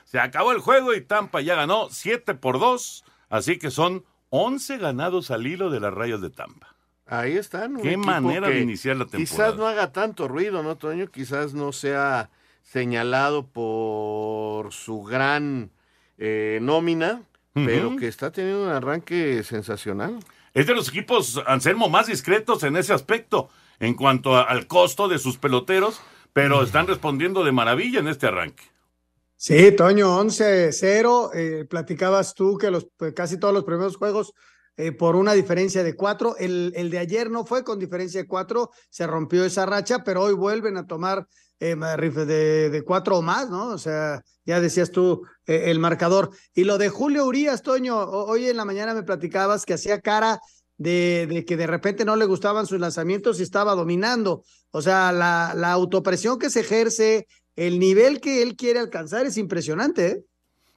Se 0.05 0.19
acabó 0.19 0.53
el 0.53 0.59
juego 0.59 0.95
y 0.95 1.01
Tampa 1.01 1.41
ya 1.41 1.53
ganó 1.53 1.89
7 1.91 2.33
por 2.33 2.57
2, 2.59 3.05
así 3.29 3.59
que 3.59 3.69
son 3.69 4.03
11 4.31 4.79
ganados 4.79 5.29
al 5.29 5.45
hilo 5.45 5.69
de 5.69 5.79
las 5.79 5.93
rayas 5.93 6.19
de 6.19 6.31
Tampa. 6.31 6.73
Ahí 7.05 7.33
están. 7.37 7.81
Qué 7.81 7.97
manera 7.97 8.47
de 8.49 8.59
iniciar 8.61 8.95
la 8.95 9.05
Quizás 9.05 9.29
temporada. 9.29 9.55
no 9.57 9.67
haga 9.67 9.91
tanto 9.91 10.27
ruido, 10.27 10.63
¿no, 10.63 10.77
Toño? 10.77 11.07
Quizás 11.07 11.53
no 11.53 11.71
sea 11.73 12.29
señalado 12.61 13.45
por 13.47 14.71
su 14.71 15.03
gran 15.03 15.71
eh, 16.17 16.59
nómina, 16.61 17.23
pero 17.53 17.95
que 17.97 18.07
está 18.07 18.31
teniendo 18.31 18.63
un 18.63 18.69
arranque 18.69 19.43
sensacional. 19.43 20.17
Es 20.53 20.65
de 20.67 20.73
los 20.75 20.87
equipos, 20.89 21.41
Anselmo, 21.45 21.89
más 21.89 22.07
discretos 22.07 22.63
en 22.63 22.77
ese 22.77 22.93
aspecto, 22.93 23.49
en 23.79 23.95
cuanto 23.95 24.35
a- 24.37 24.43
al 24.43 24.67
costo 24.67 25.07
de 25.07 25.19
sus 25.19 25.37
peloteros, 25.37 25.99
pero 26.31 26.63
están 26.63 26.87
respondiendo 26.87 27.43
de 27.43 27.51
maravilla 27.51 27.99
en 27.99 28.07
este 28.07 28.27
arranque. 28.27 28.63
Sí, 29.35 29.71
Toño, 29.75 30.15
11-0. 30.19 31.31
eh, 31.33 31.65
platicabas 31.69 32.33
tú 32.33 32.57
que 32.57 32.71
los, 32.71 32.87
pues, 32.97 33.13
casi 33.13 33.37
todos 33.37 33.53
los 33.53 33.65
primeros 33.65 33.97
juegos 33.97 34.33
eh, 34.77 34.91
por 34.91 35.15
una 35.15 35.33
diferencia 35.33 35.83
de 35.83 35.95
cuatro. 35.95 36.35
El, 36.37 36.73
el 36.75 36.89
de 36.89 36.99
ayer 36.99 37.29
no 37.29 37.45
fue 37.45 37.63
con 37.63 37.79
diferencia 37.79 38.21
de 38.21 38.27
cuatro, 38.27 38.71
se 38.89 39.05
rompió 39.07 39.45
esa 39.45 39.65
racha, 39.65 40.03
pero 40.03 40.23
hoy 40.23 40.33
vuelven 40.33 40.77
a 40.77 40.87
tomar 40.87 41.27
eh, 41.59 41.75
de, 41.75 42.69
de 42.69 42.81
cuatro 42.83 43.17
o 43.17 43.21
más, 43.21 43.49
¿no? 43.49 43.67
O 43.67 43.77
sea, 43.77 44.21
ya 44.45 44.59
decías 44.59 44.91
tú 44.91 45.23
eh, 45.45 45.65
el 45.67 45.79
marcador. 45.79 46.31
Y 46.53 46.63
lo 46.65 46.77
de 46.77 46.89
Julio 46.89 47.25
Urias, 47.25 47.61
Toño, 47.61 47.97
ho- 47.97 48.25
hoy 48.25 48.49
en 48.49 48.57
la 48.57 48.65
mañana 48.65 48.93
me 48.93 49.03
platicabas 49.03 49.65
que 49.65 49.75
hacía 49.75 50.01
cara 50.01 50.39
de, 50.77 51.27
de 51.29 51.45
que 51.45 51.55
de 51.55 51.67
repente 51.67 52.03
no 52.03 52.15
le 52.15 52.25
gustaban 52.25 52.65
sus 52.65 52.79
lanzamientos 52.79 53.39
y 53.39 53.43
estaba 53.43 53.75
dominando. 53.75 54.43
O 54.71 54.81
sea, 54.81 55.11
la, 55.11 55.53
la 55.55 55.71
autopresión 55.71 56.39
que 56.39 56.49
se 56.49 56.61
ejerce, 56.61 57.27
el 57.55 57.77
nivel 57.79 58.19
que 58.19 58.41
él 58.41 58.55
quiere 58.55 58.79
alcanzar 58.79 59.25
es 59.25 59.37
impresionante. 59.37 60.23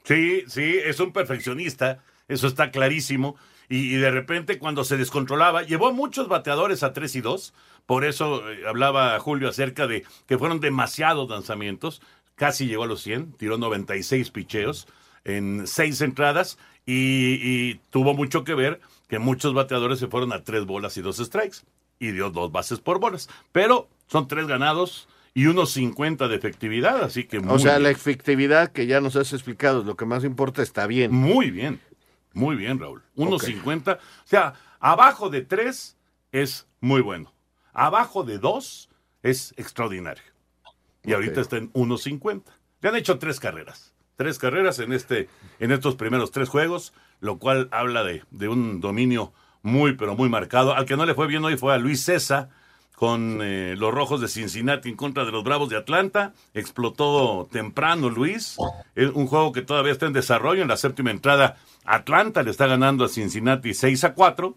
Sí, 0.05 0.45
sí, 0.47 0.79
es 0.85 1.01
un 1.01 1.13
perfeccionista, 1.13 2.05
eso 2.29 2.47
está 2.47 2.71
clarísimo. 2.71 3.35
Y, 3.69 3.95
y 3.95 3.97
de 3.97 4.11
repente 4.11 4.59
cuando 4.59 4.85
se 4.85 4.97
descontrolaba, 4.97 5.63
llevó 5.63 5.93
muchos 5.93 6.29
bateadores 6.29 6.83
a 6.83 6.93
3 6.93 7.17
y 7.17 7.21
2, 7.21 7.55
por 7.87 8.05
eso 8.05 8.49
eh, 8.51 8.63
hablaba 8.69 9.19
Julio 9.19 9.49
acerca 9.49 9.87
de 9.87 10.05
que 10.27 10.39
fueron 10.39 10.61
demasiados 10.61 11.29
lanzamientos, 11.29 12.03
casi 12.35 12.67
llegó 12.67 12.85
a 12.85 12.89
los 12.89 13.03
100, 13.03 13.33
tiró 13.33 13.59
96 13.59 14.31
picheos 14.31 14.87
en 15.25 15.67
seis 15.67 16.01
entradas 16.01 16.59
y, 16.85 17.41
y 17.43 17.81
tuvo 17.91 18.15
mucho 18.15 18.45
que 18.45 18.55
ver 18.55 18.81
que 19.09 19.19
muchos 19.19 19.55
bateadores 19.55 19.99
se 19.99 20.07
fueron 20.07 20.33
a 20.33 20.45
tres 20.45 20.65
bolas 20.65 20.97
y 20.97 21.03
dos 21.03 21.17
strikes 21.19 21.59
y 21.99 22.13
dio 22.13 22.31
dos 22.31 22.53
bases 22.53 22.79
por 22.79 23.01
bolas. 23.01 23.29
Pero 23.53 23.89
son 24.07 24.29
tres 24.29 24.47
ganados 24.47 25.09
y 25.35 25.47
unos 25.47 25.73
50 25.73 26.29
de 26.29 26.37
efectividad, 26.37 27.03
así 27.05 27.25
que 27.25 27.41
muy 27.41 27.57
o 27.57 27.59
sea, 27.59 27.79
la 27.79 27.91
efectividad 27.91 28.73
que 28.73 28.87
ya 28.87 29.03
nos 29.03 29.17
has 29.17 29.35
explicado, 29.35 29.83
lo 29.85 29.95
que 29.95 30.07
más 30.07 30.25
importa, 30.25 30.63
está 30.63 30.87
bien. 30.87 31.13
Muy 31.13 31.51
bien, 31.51 31.79
muy 32.37 32.55
bien, 32.57 32.79
Raúl. 32.79 33.03
Unos 33.15 33.43
Ok. 33.43 33.49
50, 33.49 33.93
o 33.95 34.27
sea, 34.27 34.55
abajo 34.79 35.31
de 35.31 35.41
tres 35.43 35.97
es 36.33 36.69
muy 36.81 37.01
bueno. 37.01 37.33
abajo 37.73 38.23
de 38.25 38.39
2 38.39 38.89
es 39.23 39.53
extraordinario. 39.57 40.23
Y 41.03 41.13
ahorita 41.13 41.41
está 41.41 41.57
en 41.57 41.73
1.50. 41.73 42.43
Le 42.81 42.89
han 42.89 42.97
hecho 42.97 43.19
tres 43.19 43.39
carreras. 43.41 43.95
Tres 44.17 44.39
carreras 44.39 44.79
en, 44.79 44.93
este, 44.93 45.29
en 45.61 45.73
estos 45.73 45.95
primeros 45.97 46.31
tres 46.31 46.49
juegos, 46.49 46.93
lo 47.21 47.39
cual 47.39 47.69
habla 47.71 48.03
de, 48.05 48.23
de 48.31 48.49
un 48.49 48.81
dominio 48.81 49.33
muy, 49.63 49.95
pero 49.95 50.15
muy 50.15 50.29
marcado. 50.29 50.75
Al 50.75 50.85
que 50.87 50.97
no 50.97 51.05
le 51.07 51.15
fue 51.15 51.27
bien 51.27 51.45
hoy 51.45 51.57
fue 51.57 51.75
a 51.75 51.79
Luis 51.79 52.03
César 52.03 52.49
con 52.97 53.41
eh, 53.43 53.75
los 53.77 53.93
Rojos 53.93 54.23
de 54.23 54.29
Cincinnati 54.29 54.89
en 54.89 54.97
contra 54.97 55.27
de 55.27 55.31
los 55.31 55.45
Bravos 55.45 55.69
de 55.69 55.77
Atlanta. 55.77 56.33
Explotó 56.55 57.47
temprano 57.53 58.09
Luis. 58.09 58.57
Es 58.95 59.11
un 59.11 59.27
juego 59.27 59.53
que 59.53 59.61
todavía 59.61 59.93
está 59.93 60.07
en 60.07 60.15
desarrollo. 60.15 60.63
En 60.63 60.69
la 60.69 60.79
séptima 60.79 61.11
entrada, 61.11 61.59
Atlanta 61.85 62.43
le 62.43 62.51
está 62.51 62.67
ganando 62.67 63.05
a 63.05 63.09
Cincinnati 63.09 63.75
6 63.75 64.05
a 64.05 64.15
4. 64.15 64.57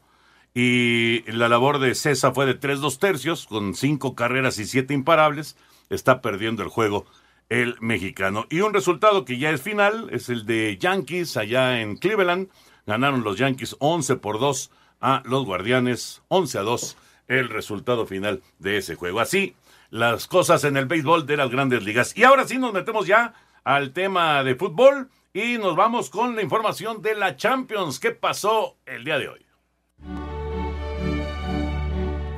Y 0.56 1.30
la 1.30 1.50
labor 1.50 1.80
de 1.80 1.94
César 1.94 2.34
fue 2.34 2.46
de 2.46 2.54
3 2.54 2.80
dos 2.80 2.98
tercios, 2.98 3.46
con 3.46 3.76
cinco 3.76 4.16
carreras 4.16 4.58
y 4.58 4.66
siete 4.66 4.94
imparables. 4.94 5.58
Está 5.90 6.22
perdiendo 6.22 6.64
el 6.64 6.70
juego 6.70 7.06
el 7.50 7.76
mexicano. 7.82 8.46
Y 8.50 8.62
un 8.62 8.74
resultado 8.74 9.26
que 9.26 9.38
ya 9.38 9.50
es 9.50 9.62
final 9.62 10.08
es 10.12 10.30
el 10.30 10.46
de 10.46 10.78
Yankees 10.78 11.36
allá 11.36 11.82
en 11.82 11.98
Cleveland. 11.98 12.48
Ganaron 12.88 13.24
los 13.26 13.38
Yankees 13.38 13.76
11 13.80 14.16
por 14.16 14.40
2 14.40 14.72
a 15.02 15.24
los 15.26 15.46
Guardianes, 15.46 16.22
11 16.30 16.58
a 16.58 16.62
2 16.62 16.98
el 17.30 17.48
resultado 17.48 18.06
final 18.06 18.42
de 18.58 18.78
ese 18.78 18.96
juego. 18.96 19.22
Así 19.22 19.56
las 19.90 20.28
cosas 20.28 20.64
en 20.66 20.78
el 20.78 20.86
béisbol 20.86 21.26
de 21.26 21.38
las 21.38 21.50
grandes 21.50 21.84
ligas. 21.84 22.16
Y 22.18 22.24
ahora 22.24 22.46
sí 22.46 22.58
nos 22.58 22.74
metemos 22.74 23.08
ya 23.08 23.34
al 23.64 23.94
tema 23.94 24.44
de 24.44 24.56
fútbol 24.56 25.10
y 25.34 25.58
nos 25.58 25.76
vamos 25.76 26.10
con 26.10 26.36
la 26.36 26.42
información 26.42 27.02
de 27.02 27.16
la 27.16 27.38
Champions. 27.38 28.00
¿Qué 28.00 28.12
pasó 28.12 28.76
el 28.86 29.04
día 29.04 29.18
de 29.18 29.30
hoy? 29.30 29.46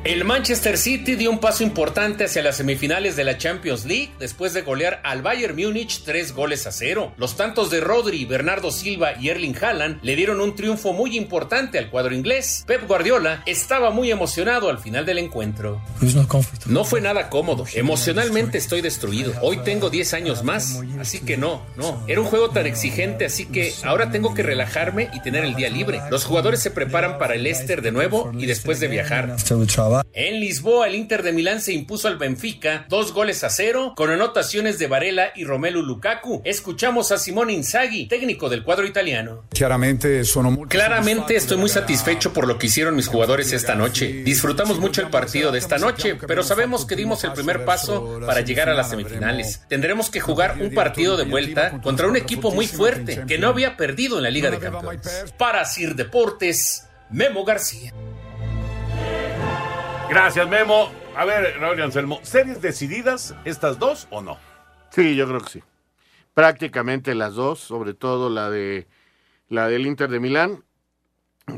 El 0.04 0.26
Manchester 0.26 0.80
City 0.80 1.14
dio 1.14 1.30
un 1.30 1.38
paso 1.38 1.62
importante 1.62 2.24
hacia 2.24 2.42
las 2.42 2.58
semifinales 2.58 3.16
de 3.16 3.24
la 3.24 3.38
Champions 3.38 3.86
League 3.86 4.10
después 4.18 4.52
de 4.52 4.64
golear 4.64 5.00
al 5.04 5.22
Bayern 5.22 5.56
Múnich 5.56 6.02
tres 6.04 6.34
goles 6.34 6.66
a 6.66 6.72
cero. 6.72 7.14
Los 7.18 7.38
tantos 7.38 7.70
de 7.70 7.82
Rodri, 7.82 8.26
Bernardo 8.26 8.72
Silva 8.72 9.14
y 9.20 9.30
Erling 9.30 9.56
Haaland 9.62 10.00
le 10.02 10.16
dieron 10.16 10.42
un 10.42 10.56
triunfo 10.56 10.92
muy 10.92 11.16
importante 11.16 11.78
al 11.78 11.92
cuadro 11.92 12.16
inglés. 12.16 12.64
Pep 12.66 12.88
Guardiola 12.88 13.44
estaba 13.46 13.92
muy 13.92 14.10
emocionado 14.10 14.72
al 14.72 14.80
final 14.80 15.06
del 15.06 15.20
encuentro. 15.20 15.80
No 16.66 16.84
fue 16.84 17.00
nada 17.00 17.30
cómodo. 17.30 17.68
Emocionalmente 17.76 18.58
estoy 18.58 18.82
destruido. 18.82 19.34
Hoy 19.44 19.58
tengo 19.58 19.92
10 19.92 20.16
años 20.16 20.44
más, 20.44 20.80
así 21.00 21.20
que 21.20 21.38
no, 21.38 21.62
no. 21.78 22.04
Era 22.08 22.22
un 22.22 22.26
juego 22.26 22.50
tan 22.50 22.66
exigente, 22.66 23.26
así 23.26 23.46
que 23.46 23.72
ahora 23.84 24.10
tengo 24.10 24.34
que 24.34 24.42
relajarme 24.42 25.12
y 25.14 25.22
tener 25.22 25.46
el 25.46 25.54
día 25.54 25.70
libre. 25.70 26.02
Los 26.10 26.26
jugadores 26.26 26.60
se 26.60 26.72
preparan 26.72 27.20
para 27.20 27.36
el 27.36 27.44
Leicester 27.44 27.84
de 27.84 27.92
nuevo 27.92 28.32
y 28.36 28.48
después 28.48 28.80
de 28.80 28.88
viajar. 28.88 29.36
En 30.14 30.40
Lisboa, 30.40 30.88
el 30.88 30.96
Inter 30.96 31.24
de 31.24 31.32
Milán 31.32 31.62
se 31.62 31.74
impuso 31.74 32.08
al 32.08 32.18
Benfica 32.18 32.86
dos 32.90 33.14
goles 33.14 33.44
a 33.44 33.50
cero 33.50 33.94
con 33.96 34.10
anotaciones 34.10 34.80
de 34.80 34.88
Varela 34.88 35.32
y 35.36 35.44
Romelu 35.44 35.82
Lukaku. 35.82 36.42
Escuchamos 36.46 37.12
a 37.12 37.18
Simone 37.18 37.54
Inzaghi, 37.54 38.08
técnico 38.08 38.50
del 38.50 38.64
cuadro 38.64 38.86
italiano. 38.86 39.46
Claramente, 39.50 40.24
Claramente 40.70 41.36
estoy 41.36 41.58
muy 41.58 41.70
satisfecho 41.70 42.34
por 42.34 42.48
lo 42.48 42.58
que 42.58 42.68
hicieron 42.68 42.96
mis 42.96 43.08
jugadores 43.08 43.52
esta 43.52 43.76
noche. 43.76 44.24
Disfrutamos 44.24 44.80
mucho 44.80 45.02
el 45.02 45.10
partido 45.10 45.52
de 45.52 45.60
esta 45.60 45.78
noche, 45.78 46.16
pero 46.28 46.44
sabemos 46.44 46.86
que 46.86 46.96
dimos 46.96 47.24
el 47.24 47.34
primer 47.34 47.66
paso 47.66 48.20
para 48.26 48.42
llegar 48.42 48.70
a 48.70 48.74
las 48.74 48.90
semifinales. 48.90 49.62
Tendremos 49.68 50.10
que 50.10 50.20
jugar 50.20 50.58
un 50.62 50.74
partido 50.74 51.18
de 51.18 51.26
vuelta 51.26 51.82
contra 51.82 52.08
un 52.08 52.16
equipo 52.16 52.52
muy 52.52 52.68
fuerte 52.68 53.24
que 53.28 53.38
no 53.38 53.48
había 53.48 53.78
perdido 53.78 54.18
en 54.18 54.24
la 54.24 54.30
Liga 54.30 54.50
de 54.50 54.60
Campeones. 54.60 55.34
Para 55.38 55.66
Sir 55.66 55.96
Deportes, 55.96 56.88
Memo 57.10 57.44
García. 57.44 57.94
Gracias, 60.12 60.46
Memo. 60.50 60.92
A 61.16 61.24
ver, 61.24 61.58
Raúl 61.58 61.82
Anselmo, 61.82 62.20
¿series 62.22 62.62
decididas 62.62 63.34
estas 63.46 63.80
dos 63.80 64.10
o 64.10 64.22
no? 64.22 64.38
Sí, 64.90 65.16
yo 65.16 65.26
creo 65.26 65.40
que 65.40 65.50
sí. 65.50 65.64
Prácticamente 66.34 67.16
las 67.16 67.36
dos, 67.36 67.60
sobre 67.60 67.94
todo 67.94 68.30
la 68.30 68.50
de 68.50 68.88
la 69.48 69.70
del 69.70 69.88
Inter 69.88 70.10
de 70.10 70.20
Milán, 70.20 70.66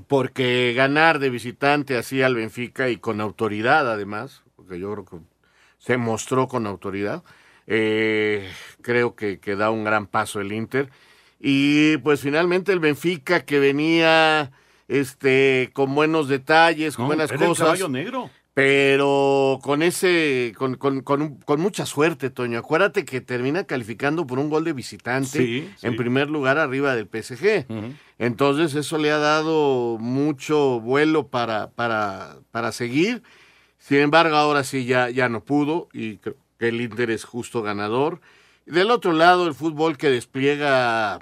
porque 0.06 0.74
ganar 0.78 1.18
de 1.18 1.32
visitante 1.32 1.98
así 1.98 2.22
al 2.22 2.36
Benfica 2.36 2.90
y 2.90 2.98
con 2.98 3.22
autoridad 3.22 3.92
además, 3.92 4.44
porque 4.56 4.80
yo 4.80 4.92
creo 4.92 5.06
que 5.06 5.18
se 5.80 5.98
mostró 5.98 6.48
con 6.48 6.68
autoridad, 6.68 7.24
eh, 7.66 8.48
creo 8.84 9.16
que, 9.16 9.40
que 9.40 9.56
da 9.56 9.72
un 9.72 9.84
gran 9.84 10.06
paso 10.06 10.42
el 10.42 10.52
Inter. 10.52 10.92
Y 11.40 11.98
pues 11.98 12.22
finalmente 12.22 12.72
el 12.72 12.80
Benfica 12.80 13.46
que 13.46 13.58
venía 13.58 14.52
este 14.88 15.72
con 15.74 15.96
buenos 15.96 16.28
detalles, 16.28 16.96
con 16.96 17.08
buenas 17.08 17.32
era 17.32 17.42
el 17.42 17.48
cosas. 17.48 17.66
caballo 17.66 17.90
negro. 17.90 18.30
Pero 18.54 19.60
con 19.64 19.82
ese, 19.82 20.54
con, 20.56 20.76
con, 20.76 21.02
con, 21.02 21.38
con 21.38 21.60
mucha 21.60 21.88
suerte, 21.88 22.30
Toño. 22.30 22.60
Acuérdate 22.60 23.04
que 23.04 23.20
termina 23.20 23.64
calificando 23.64 24.28
por 24.28 24.38
un 24.38 24.50
gol 24.52 24.64
de 24.64 24.74
visitante 24.74 25.28
Sí, 25.40 25.70
sí. 25.78 25.88
en 25.88 25.96
primer 25.96 26.30
lugar 26.30 26.60
arriba 26.60 26.96
del 26.96 27.08
PSG. 27.08 27.66
Entonces 28.20 28.76
eso 28.76 29.00
le 29.00 29.10
ha 29.12 29.18
dado 29.18 29.98
mucho 30.00 30.80
vuelo 30.80 31.28
para, 31.30 31.72
para, 31.72 32.38
para 32.52 32.72
seguir. 32.72 33.24
Sin 33.80 33.98
embargo, 33.98 34.36
ahora 34.36 34.64
sí 34.64 34.86
ya, 34.86 35.10
ya 35.10 35.30
no 35.30 35.44
pudo 35.44 35.90
y 35.92 36.18
creo 36.18 36.36
que 36.60 36.68
el 36.68 36.80
Inter 36.80 37.10
es 37.10 37.24
justo 37.26 37.64
ganador. 37.64 38.22
Del 38.68 38.92
otro 38.92 39.14
lado, 39.14 39.48
el 39.48 39.56
fútbol 39.56 39.98
que 39.98 40.10
despliega 40.12 41.20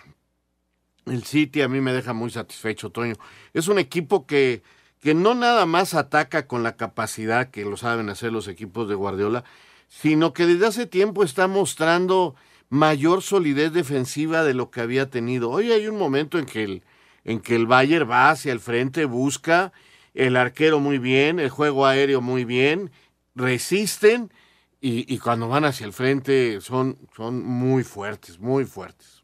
el 1.05 1.23
City 1.23 1.61
a 1.61 1.69
mí 1.69 1.79
me 1.79 1.93
deja 1.93 2.11
muy 2.13 2.29
satisfecho, 2.29 2.89
Toño. 2.89 3.15
Es 3.53 3.69
un 3.69 3.79
equipo 3.79 4.27
que, 4.27 4.61
que 5.01 5.15
no 5.15 5.33
nada 5.33 5.65
más 5.65 5.95
ataca 5.95 6.47
con 6.47 6.63
la 6.63 6.77
capacidad 6.77 7.49
que 7.49 7.65
lo 7.65 7.75
saben 7.75 8.09
hacer 8.09 8.31
los 8.31 8.47
equipos 8.47 8.87
de 8.87 8.95
Guardiola, 8.95 9.43
sino 9.87 10.31
que 10.31 10.45
desde 10.45 10.67
hace 10.67 10.85
tiempo 10.85 11.23
está 11.23 11.47
mostrando 11.47 12.35
mayor 12.69 13.23
solidez 13.23 13.73
defensiva 13.73 14.43
de 14.43 14.53
lo 14.53 14.69
que 14.69 14.79
había 14.79 15.09
tenido. 15.09 15.49
Hoy 15.49 15.71
hay 15.71 15.87
un 15.87 15.97
momento 15.97 16.37
en 16.37 16.45
que 16.45 16.63
el, 16.63 16.83
en 17.25 17.41
que 17.41 17.55
el 17.55 17.65
Bayern 17.65 18.09
va 18.09 18.29
hacia 18.29 18.53
el 18.53 18.59
frente, 18.59 19.05
busca 19.05 19.73
el 20.13 20.37
arquero 20.37 20.79
muy 20.79 20.99
bien, 20.99 21.39
el 21.39 21.49
juego 21.49 21.87
aéreo 21.87 22.21
muy 22.21 22.45
bien, 22.45 22.91
resisten 23.33 24.31
y, 24.79 25.11
y 25.11 25.17
cuando 25.17 25.47
van 25.47 25.65
hacia 25.65 25.85
el 25.85 25.93
frente 25.93 26.61
son, 26.61 26.97
son 27.15 27.43
muy 27.43 27.83
fuertes, 27.83 28.39
muy 28.39 28.65
fuertes. 28.65 29.23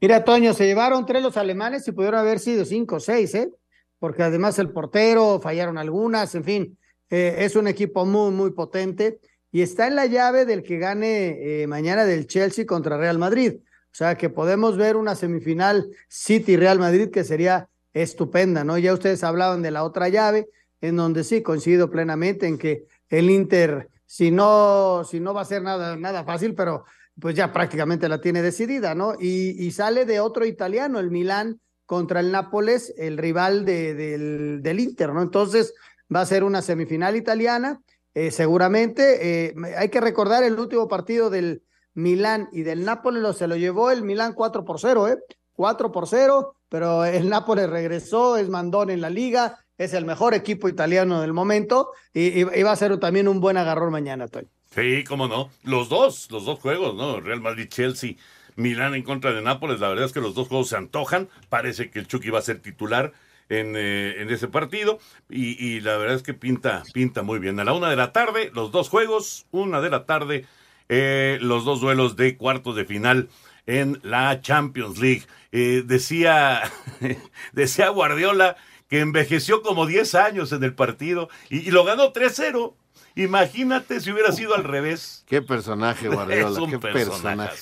Mira, 0.00 0.24
Toño, 0.24 0.54
se 0.54 0.66
llevaron 0.66 1.04
tres 1.04 1.22
los 1.22 1.36
alemanes 1.36 1.86
y 1.88 1.92
pudieron 1.92 2.20
haber 2.20 2.38
sido 2.38 2.64
cinco 2.64 2.96
o 2.96 3.00
seis, 3.00 3.34
¿eh? 3.34 3.50
Porque 4.00 4.24
además 4.24 4.58
el 4.58 4.70
portero, 4.70 5.38
fallaron 5.40 5.78
algunas, 5.78 6.34
en 6.34 6.42
fin, 6.42 6.78
eh, 7.10 7.36
es 7.38 7.54
un 7.54 7.68
equipo 7.68 8.04
muy, 8.04 8.32
muy 8.32 8.50
potente 8.50 9.20
y 9.52 9.62
está 9.62 9.86
en 9.86 9.94
la 9.94 10.06
llave 10.06 10.46
del 10.46 10.62
que 10.62 10.78
gane 10.78 11.62
eh, 11.62 11.66
mañana 11.68 12.04
del 12.04 12.26
Chelsea 12.26 12.66
contra 12.66 12.96
Real 12.96 13.18
Madrid. 13.18 13.58
O 13.92 13.94
sea 13.94 14.16
que 14.16 14.30
podemos 14.30 14.76
ver 14.76 14.96
una 14.96 15.14
semifinal 15.14 15.88
City-Real 16.08 16.78
Madrid 16.78 17.10
que 17.10 17.24
sería 17.24 17.68
estupenda, 17.92 18.64
¿no? 18.64 18.78
Ya 18.78 18.94
ustedes 18.94 19.22
hablaban 19.24 19.62
de 19.62 19.72
la 19.72 19.84
otra 19.84 20.08
llave, 20.08 20.48
en 20.80 20.96
donde 20.96 21.24
sí 21.24 21.42
coincido 21.42 21.90
plenamente 21.90 22.46
en 22.46 22.56
que 22.56 22.86
el 23.08 23.28
Inter, 23.28 23.88
si 24.06 24.30
no, 24.30 25.02
si 25.04 25.20
no 25.20 25.34
va 25.34 25.42
a 25.42 25.44
ser 25.44 25.62
nada, 25.62 25.96
nada 25.96 26.24
fácil, 26.24 26.54
pero 26.54 26.84
pues 27.20 27.34
ya 27.34 27.52
prácticamente 27.52 28.08
la 28.08 28.20
tiene 28.20 28.40
decidida, 28.40 28.94
¿no? 28.94 29.14
Y, 29.20 29.62
y 29.62 29.72
sale 29.72 30.06
de 30.06 30.20
otro 30.20 30.46
italiano, 30.46 31.00
el 31.00 31.10
Milán 31.10 31.60
contra 31.90 32.20
el 32.20 32.30
Nápoles, 32.30 32.94
el 32.98 33.18
rival 33.18 33.64
de, 33.64 33.94
del, 33.94 34.62
del 34.62 34.78
Inter, 34.78 35.12
¿no? 35.12 35.22
Entonces 35.22 35.74
va 36.14 36.20
a 36.20 36.26
ser 36.26 36.44
una 36.44 36.62
semifinal 36.62 37.16
italiana, 37.16 37.80
eh, 38.14 38.30
seguramente. 38.30 39.48
Eh, 39.48 39.54
hay 39.76 39.88
que 39.88 40.00
recordar 40.00 40.44
el 40.44 40.56
último 40.56 40.86
partido 40.86 41.30
del 41.30 41.64
Milán 41.94 42.48
y 42.52 42.62
del 42.62 42.84
Nápoles, 42.84 43.36
se 43.36 43.48
lo 43.48 43.56
llevó 43.56 43.90
el 43.90 44.04
Milán 44.04 44.34
4 44.34 44.64
por 44.64 44.78
0, 44.78 45.08
¿eh? 45.08 45.18
4 45.54 45.90
por 45.90 46.06
0, 46.06 46.54
pero 46.68 47.04
el 47.04 47.28
Nápoles 47.28 47.68
regresó, 47.68 48.36
es 48.36 48.48
mandón 48.48 48.90
en 48.90 49.00
la 49.00 49.10
liga, 49.10 49.58
es 49.76 49.92
el 49.92 50.04
mejor 50.04 50.32
equipo 50.34 50.68
italiano 50.68 51.20
del 51.20 51.32
momento 51.32 51.90
y 52.14 52.44
va 52.62 52.70
a 52.70 52.76
ser 52.76 53.00
también 53.00 53.26
un 53.26 53.40
buen 53.40 53.56
agarrón 53.56 53.90
mañana, 53.90 54.28
Toy. 54.28 54.46
Sí, 54.72 55.02
cómo 55.02 55.26
no. 55.26 55.50
Los 55.64 55.88
dos, 55.88 56.30
los 56.30 56.44
dos 56.44 56.60
juegos, 56.60 56.94
¿no? 56.94 57.20
Real 57.20 57.40
Madrid-Chelsea, 57.40 58.14
Milán 58.60 58.94
en 58.94 59.02
contra 59.02 59.32
de 59.32 59.42
Nápoles. 59.42 59.80
La 59.80 59.88
verdad 59.88 60.06
es 60.06 60.12
que 60.12 60.20
los 60.20 60.34
dos 60.34 60.48
juegos 60.48 60.68
se 60.68 60.76
antojan. 60.76 61.28
Parece 61.48 61.90
que 61.90 61.98
el 61.98 62.06
Chucky 62.06 62.30
va 62.30 62.38
a 62.38 62.42
ser 62.42 62.60
titular 62.60 63.12
en, 63.48 63.74
eh, 63.76 64.20
en 64.20 64.30
ese 64.30 64.48
partido. 64.48 64.98
Y, 65.28 65.64
y, 65.64 65.80
la 65.80 65.96
verdad 65.96 66.16
es 66.16 66.22
que 66.22 66.34
pinta, 66.34 66.82
pinta 66.94 67.22
muy 67.22 67.38
bien. 67.38 67.58
A 67.60 67.64
la 67.64 67.72
una 67.72 67.90
de 67.90 67.96
la 67.96 68.12
tarde, 68.12 68.50
los 68.54 68.72
dos 68.72 68.88
juegos. 68.88 69.46
Una 69.50 69.80
de 69.80 69.90
la 69.90 70.06
tarde, 70.06 70.46
eh, 70.88 71.38
los 71.40 71.64
dos 71.64 71.80
duelos 71.80 72.16
de 72.16 72.36
cuartos 72.36 72.76
de 72.76 72.84
final 72.84 73.28
en 73.66 74.00
la 74.02 74.40
Champions 74.40 74.98
League. 74.98 75.24
Eh, 75.52 75.82
decía, 75.84 76.62
decía 77.52 77.88
Guardiola 77.88 78.56
que 78.88 79.00
envejeció 79.00 79.62
como 79.62 79.86
10 79.86 80.16
años 80.16 80.50
en 80.50 80.64
el 80.64 80.74
partido 80.74 81.28
y, 81.48 81.58
y 81.58 81.70
lo 81.70 81.84
ganó 81.84 82.12
3-0. 82.12 82.74
Imagínate 83.14 84.00
si 84.00 84.10
hubiera 84.10 84.32
sido 84.32 84.54
al 84.54 84.64
revés. 84.64 85.24
Qué 85.26 85.42
personaje, 85.42 86.08
Guardiola, 86.08 86.50
Es 86.50 86.58
un 86.58 86.70
qué 86.70 86.78
personaje. 86.78 87.56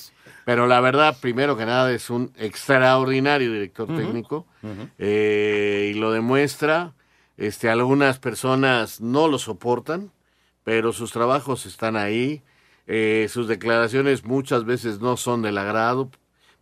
Pero 0.49 0.65
la 0.65 0.81
verdad, 0.81 1.15
primero 1.21 1.55
que 1.55 1.67
nada, 1.67 1.93
es 1.93 2.09
un 2.09 2.33
extraordinario 2.35 3.53
director 3.53 3.85
técnico 3.85 4.47
eh, 4.97 5.91
y 5.93 5.99
lo 5.99 6.11
demuestra. 6.11 6.95
Este, 7.37 7.69
algunas 7.69 8.17
personas 8.17 8.99
no 8.99 9.27
lo 9.27 9.37
soportan, 9.37 10.11
pero 10.63 10.91
sus 10.91 11.11
trabajos 11.11 11.67
están 11.67 11.95
ahí. 11.95 12.41
Eh, 12.87 13.27
sus 13.29 13.47
declaraciones 13.47 14.25
muchas 14.25 14.65
veces 14.65 14.99
no 14.99 15.17
son 15.17 15.43
del 15.43 15.55
agrado. 15.55 16.09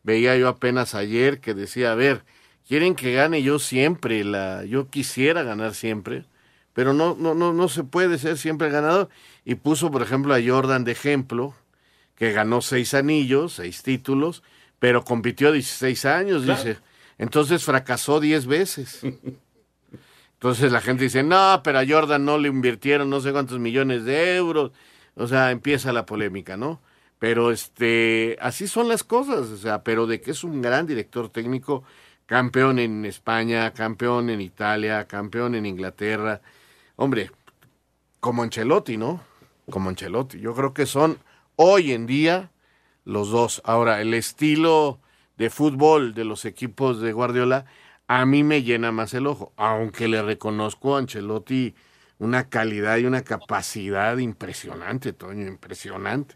Veía 0.03 0.35
yo 0.35 0.49
apenas 0.49 0.93
ayer 0.93 1.39
que 1.39 1.53
decía, 1.53 1.93
a 1.93 1.95
ver, 1.95 2.25
quieren 2.67 2.93
que 2.93 3.13
gane 3.13 3.41
yo 3.41 3.57
siempre, 3.57 4.25
la, 4.25 4.65
yo 4.65 4.89
quisiera 4.89 5.43
ganar 5.43 5.73
siempre, 5.73 6.25
pero 6.73 6.91
no, 6.91 7.15
no, 7.17 7.35
no, 7.35 7.53
no 7.53 7.69
se 7.69 7.85
puede 7.85 8.17
ser 8.17 8.37
siempre 8.37 8.67
el 8.67 8.73
ganador. 8.73 9.07
Y 9.45 9.55
puso, 9.55 9.91
por 9.91 10.01
ejemplo, 10.01 10.35
a 10.35 10.41
Jordan 10.45 10.83
de 10.83 10.91
ejemplo, 10.91 11.55
que 12.17 12.31
ganó 12.31 12.61
seis 12.61 12.93
anillos, 12.93 13.53
seis 13.53 13.83
títulos, 13.83 14.43
pero 14.79 15.05
compitió 15.05 15.51
16 15.51 16.05
años, 16.05 16.45
dice. 16.45 16.77
Entonces 17.17 17.63
fracasó 17.63 18.19
10 18.19 18.47
veces. 18.47 19.01
Entonces 20.33 20.71
la 20.71 20.81
gente 20.81 21.05
dice, 21.05 21.23
no, 21.23 21.61
pero 21.63 21.79
a 21.79 21.85
Jordan 21.87 22.25
no 22.25 22.37
le 22.37 22.47
invirtieron 22.47 23.09
no 23.09 23.21
sé 23.21 23.31
cuántos 23.31 23.59
millones 23.59 24.03
de 24.03 24.35
euros. 24.35 24.71
O 25.15 25.27
sea, 25.27 25.51
empieza 25.51 25.91
la 25.93 26.05
polémica, 26.05 26.57
¿no? 26.57 26.79
Pero 27.17 27.51
este, 27.51 28.37
así 28.39 28.67
son 28.67 28.87
las 28.87 29.03
cosas, 29.03 29.47
o 29.47 29.57
sea, 29.57 29.83
pero 29.83 30.05
de 30.05 30.21
que 30.21 30.31
es 30.31 30.43
un 30.43 30.61
gran 30.61 30.85
director 30.85 31.29
técnico, 31.29 31.83
campeón 32.27 32.77
en 32.77 33.05
España, 33.05 33.73
campeón 33.73 34.29
en 34.29 34.41
Italia, 34.41 35.05
campeón 35.05 35.55
en 35.55 35.65
Inglaterra. 35.65 36.41
Hombre, 36.95 37.31
como 38.19 38.43
Ancelotti, 38.43 38.97
¿no? 38.97 39.21
Como 39.71 39.89
Ancelotti. 39.89 40.39
Yo 40.39 40.53
creo 40.53 40.73
que 40.75 40.85
son 40.85 41.17
hoy 41.57 41.91
en 41.91 42.07
día 42.07 42.51
los 43.03 43.29
dos. 43.29 43.61
Ahora, 43.65 44.01
el 44.01 44.13
estilo 44.13 45.01
de 45.37 45.49
fútbol 45.49 46.13
de 46.13 46.23
los 46.23 46.45
equipos 46.45 47.01
de 47.01 47.11
Guardiola 47.11 47.65
a 48.07 48.25
mí 48.25 48.43
me 48.43 48.63
llena 48.63 48.93
más 48.93 49.13
el 49.13 49.27
ojo, 49.27 49.51
aunque 49.57 50.07
le 50.07 50.21
reconozco 50.21 50.95
a 50.95 50.99
Ancelotti 50.99 51.75
una 52.19 52.49
calidad 52.49 52.97
y 52.97 53.05
una 53.05 53.21
capacidad 53.21 54.17
impresionante, 54.17 55.13
Toño, 55.13 55.45
impresionante. 55.45 56.35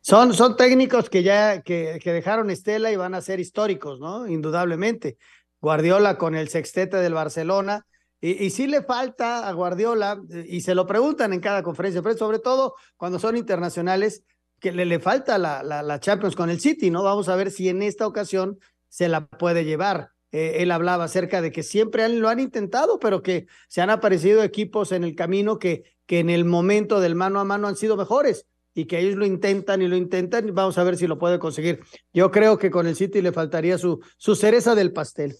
Son, 0.00 0.32
son 0.32 0.56
técnicos 0.56 1.10
que 1.10 1.24
ya 1.24 1.62
que, 1.62 1.98
que 2.02 2.12
dejaron 2.12 2.50
estela 2.50 2.92
y 2.92 2.96
van 2.96 3.14
a 3.14 3.20
ser 3.20 3.40
históricos, 3.40 3.98
¿no? 3.98 4.28
Indudablemente. 4.28 5.18
Guardiola 5.60 6.16
con 6.16 6.34
el 6.36 6.48
sextete 6.48 6.98
del 6.98 7.14
Barcelona. 7.14 7.86
Y, 8.22 8.44
y 8.44 8.50
sí 8.50 8.66
le 8.68 8.82
falta 8.82 9.46
a 9.46 9.52
Guardiola, 9.52 10.22
y 10.46 10.62
se 10.62 10.74
lo 10.74 10.86
preguntan 10.86 11.34
en 11.34 11.40
cada 11.40 11.62
conferencia, 11.62 12.00
pero 12.00 12.16
sobre 12.16 12.38
todo 12.38 12.76
cuando 12.96 13.18
son 13.18 13.36
internacionales, 13.36 14.22
que 14.62 14.70
le, 14.70 14.86
le 14.86 15.00
falta 15.00 15.38
la, 15.38 15.62
la, 15.62 16.00
Champions 16.00 16.36
con 16.36 16.48
el 16.48 16.60
City, 16.60 16.88
¿no? 16.88 17.02
Vamos 17.02 17.28
a 17.28 17.34
ver 17.34 17.50
si 17.50 17.68
en 17.68 17.82
esta 17.82 18.06
ocasión 18.06 18.60
se 18.88 19.08
la 19.08 19.26
puede 19.26 19.64
llevar. 19.64 20.12
Eh, 20.30 20.62
él 20.62 20.70
hablaba 20.70 21.04
acerca 21.04 21.42
de 21.42 21.50
que 21.50 21.64
siempre 21.64 22.04
han, 22.04 22.20
lo 22.20 22.28
han 22.28 22.38
intentado, 22.38 23.00
pero 23.00 23.22
que 23.22 23.48
se 23.66 23.80
han 23.80 23.90
aparecido 23.90 24.44
equipos 24.44 24.92
en 24.92 25.02
el 25.02 25.16
camino 25.16 25.58
que, 25.58 25.82
que 26.06 26.20
en 26.20 26.30
el 26.30 26.44
momento 26.44 27.00
del 27.00 27.16
mano 27.16 27.40
a 27.40 27.44
mano 27.44 27.66
han 27.66 27.74
sido 27.74 27.96
mejores 27.96 28.46
y 28.72 28.84
que 28.84 29.00
ellos 29.00 29.16
lo 29.16 29.26
intentan 29.26 29.82
y 29.82 29.88
lo 29.88 29.96
intentan 29.96 30.48
y 30.48 30.52
vamos 30.52 30.78
a 30.78 30.84
ver 30.84 30.96
si 30.96 31.08
lo 31.08 31.18
puede 31.18 31.40
conseguir. 31.40 31.80
Yo 32.14 32.30
creo 32.30 32.56
que 32.56 32.70
con 32.70 32.86
el 32.86 32.94
City 32.94 33.20
le 33.20 33.32
faltaría 33.32 33.78
su, 33.78 34.00
su 34.16 34.36
cereza 34.36 34.76
del 34.76 34.92
pastel. 34.92 35.36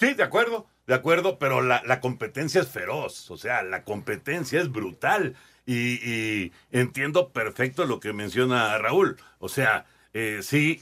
Sí, 0.00 0.14
de 0.14 0.22
acuerdo, 0.22 0.66
de 0.88 0.94
acuerdo, 0.94 1.38
pero 1.38 1.60
la, 1.60 1.82
la 1.84 2.00
competencia 2.00 2.62
es 2.62 2.68
feroz, 2.68 3.30
o 3.30 3.36
sea, 3.36 3.62
la 3.62 3.84
competencia 3.84 4.58
es 4.58 4.72
brutal 4.72 5.36
y, 5.66 6.00
y 6.02 6.52
entiendo 6.72 7.28
perfecto 7.28 7.84
lo 7.84 8.00
que 8.00 8.14
menciona 8.14 8.78
Raúl, 8.78 9.18
o 9.38 9.50
sea, 9.50 9.84
eh, 10.14 10.40
sí, 10.42 10.80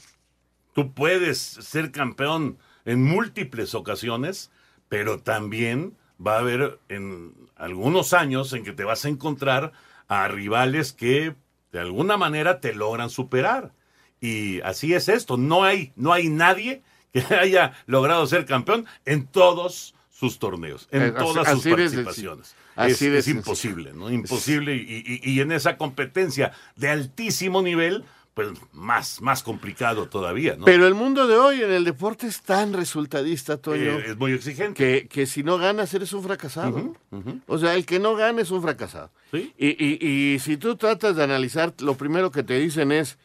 tú 0.73 0.93
puedes 0.93 1.37
ser 1.37 1.91
campeón 1.91 2.57
en 2.85 3.03
múltiples 3.03 3.75
ocasiones, 3.75 4.49
pero 4.87 5.19
también 5.19 5.97
va 6.25 6.35
a 6.35 6.39
haber 6.39 6.79
en 6.87 7.35
algunos 7.57 8.13
años 8.13 8.53
en 8.53 8.63
que 8.63 8.71
te 8.71 8.85
vas 8.85 9.03
a 9.03 9.09
encontrar 9.09 9.73
a 10.07 10.29
rivales 10.29 10.93
que 10.93 11.35
de 11.73 11.79
alguna 11.81 12.15
manera 12.15 12.61
te 12.61 12.73
logran 12.73 13.09
superar. 13.09 13.73
Y 14.21 14.61
así 14.61 14.93
es 14.93 15.09
esto, 15.09 15.35
no 15.35 15.65
hay, 15.65 15.91
no 15.97 16.13
hay 16.13 16.29
nadie 16.29 16.81
que 17.11 17.19
haya 17.35 17.73
logrado 17.87 18.25
ser 18.25 18.45
campeón 18.45 18.85
en 19.03 19.27
todos 19.27 19.95
sus 20.17 20.39
torneos, 20.39 20.87
en 20.91 21.03
así, 21.03 21.11
todas 21.13 21.51
sus 21.51 21.63
participaciones. 21.67 22.55
Así 22.75 23.05
es, 23.05 23.13
es 23.13 23.27
imposible, 23.27 23.93
¿no? 23.93 24.09
Imposible 24.09 24.75
y, 24.75 25.03
y, 25.05 25.31
y 25.31 25.41
en 25.41 25.51
esa 25.51 25.77
competencia 25.77 26.53
de 26.75 26.89
altísimo 26.89 27.61
nivel, 27.61 28.03
pues 28.33 28.49
más, 28.71 29.21
más 29.21 29.43
complicado 29.43 30.09
todavía, 30.09 30.55
¿no? 30.55 30.65
Pero 30.65 30.87
el 30.87 30.95
mundo 30.95 31.27
de 31.27 31.37
hoy 31.37 31.61
en 31.61 31.71
el 31.71 31.83
deporte 31.83 32.25
es 32.25 32.41
tan 32.41 32.73
resultadista, 32.73 33.57
Toño. 33.57 33.99
Eh, 33.99 34.05
es 34.07 34.17
muy 34.17 34.31
exigente. 34.31 34.73
Que, 34.73 35.07
que, 35.07 35.27
si 35.27 35.43
no 35.43 35.59
ganas 35.59 35.93
eres 35.93 36.13
un 36.13 36.23
fracasado. 36.23 36.77
Uh 36.77 36.95
-huh, 37.11 37.17
uh 37.17 37.23
-huh. 37.23 37.41
O 37.45 37.57
sea, 37.59 37.75
el 37.75 37.85
que 37.85 37.99
no 37.99 38.15
gana 38.15 38.41
es 38.41 38.49
un 38.49 38.61
fracasado. 38.63 39.11
¿Sí? 39.31 39.53
Y, 39.57 39.69
y, 39.83 40.33
y, 40.33 40.39
si 40.39 40.57
tú 40.57 40.75
tratas 40.77 41.15
de 41.15 41.23
analizar, 41.23 41.75
lo 41.79 41.95
primero 41.95 42.31
que 42.31 42.41
te 42.41 42.57
dicen 42.59 42.91
es, 42.91 43.17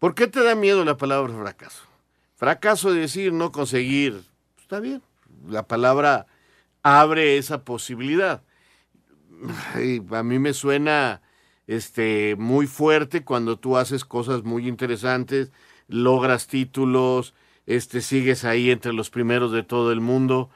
¿por 0.00 0.14
qué 0.14 0.26
te 0.26 0.42
da 0.42 0.56
miedo 0.56 0.84
la 0.84 0.96
palabra 0.96 1.32
fracaso? 1.32 1.82
Fracaso 2.36 2.92
de 2.92 3.00
decir 3.02 3.32
no 3.32 3.52
conseguir, 3.52 4.22
está 4.60 4.80
bien. 4.80 5.00
La 5.48 5.62
palabra 5.64 6.26
abre 6.82 7.38
esa 7.38 7.64
posibilidad. 7.64 8.42
Y 9.82 10.02
a 10.14 10.22
mí 10.22 10.38
me 10.38 10.52
suena 10.52 11.22
este, 11.66 12.36
muy 12.36 12.66
fuerte 12.66 13.24
cuando 13.24 13.58
tú 13.58 13.76
haces 13.76 14.04
cosas 14.04 14.42
muy 14.42 14.68
interesantes, 14.68 15.52
logras 15.88 16.46
títulos, 16.46 17.34
este, 17.66 18.00
sigues 18.00 18.44
ahí 18.44 18.70
entre 18.70 18.92
los 18.92 19.10
primeros 19.10 19.52
de 19.52 19.62
todo 19.62 19.92
el 19.92 20.00
mundo. 20.00 20.50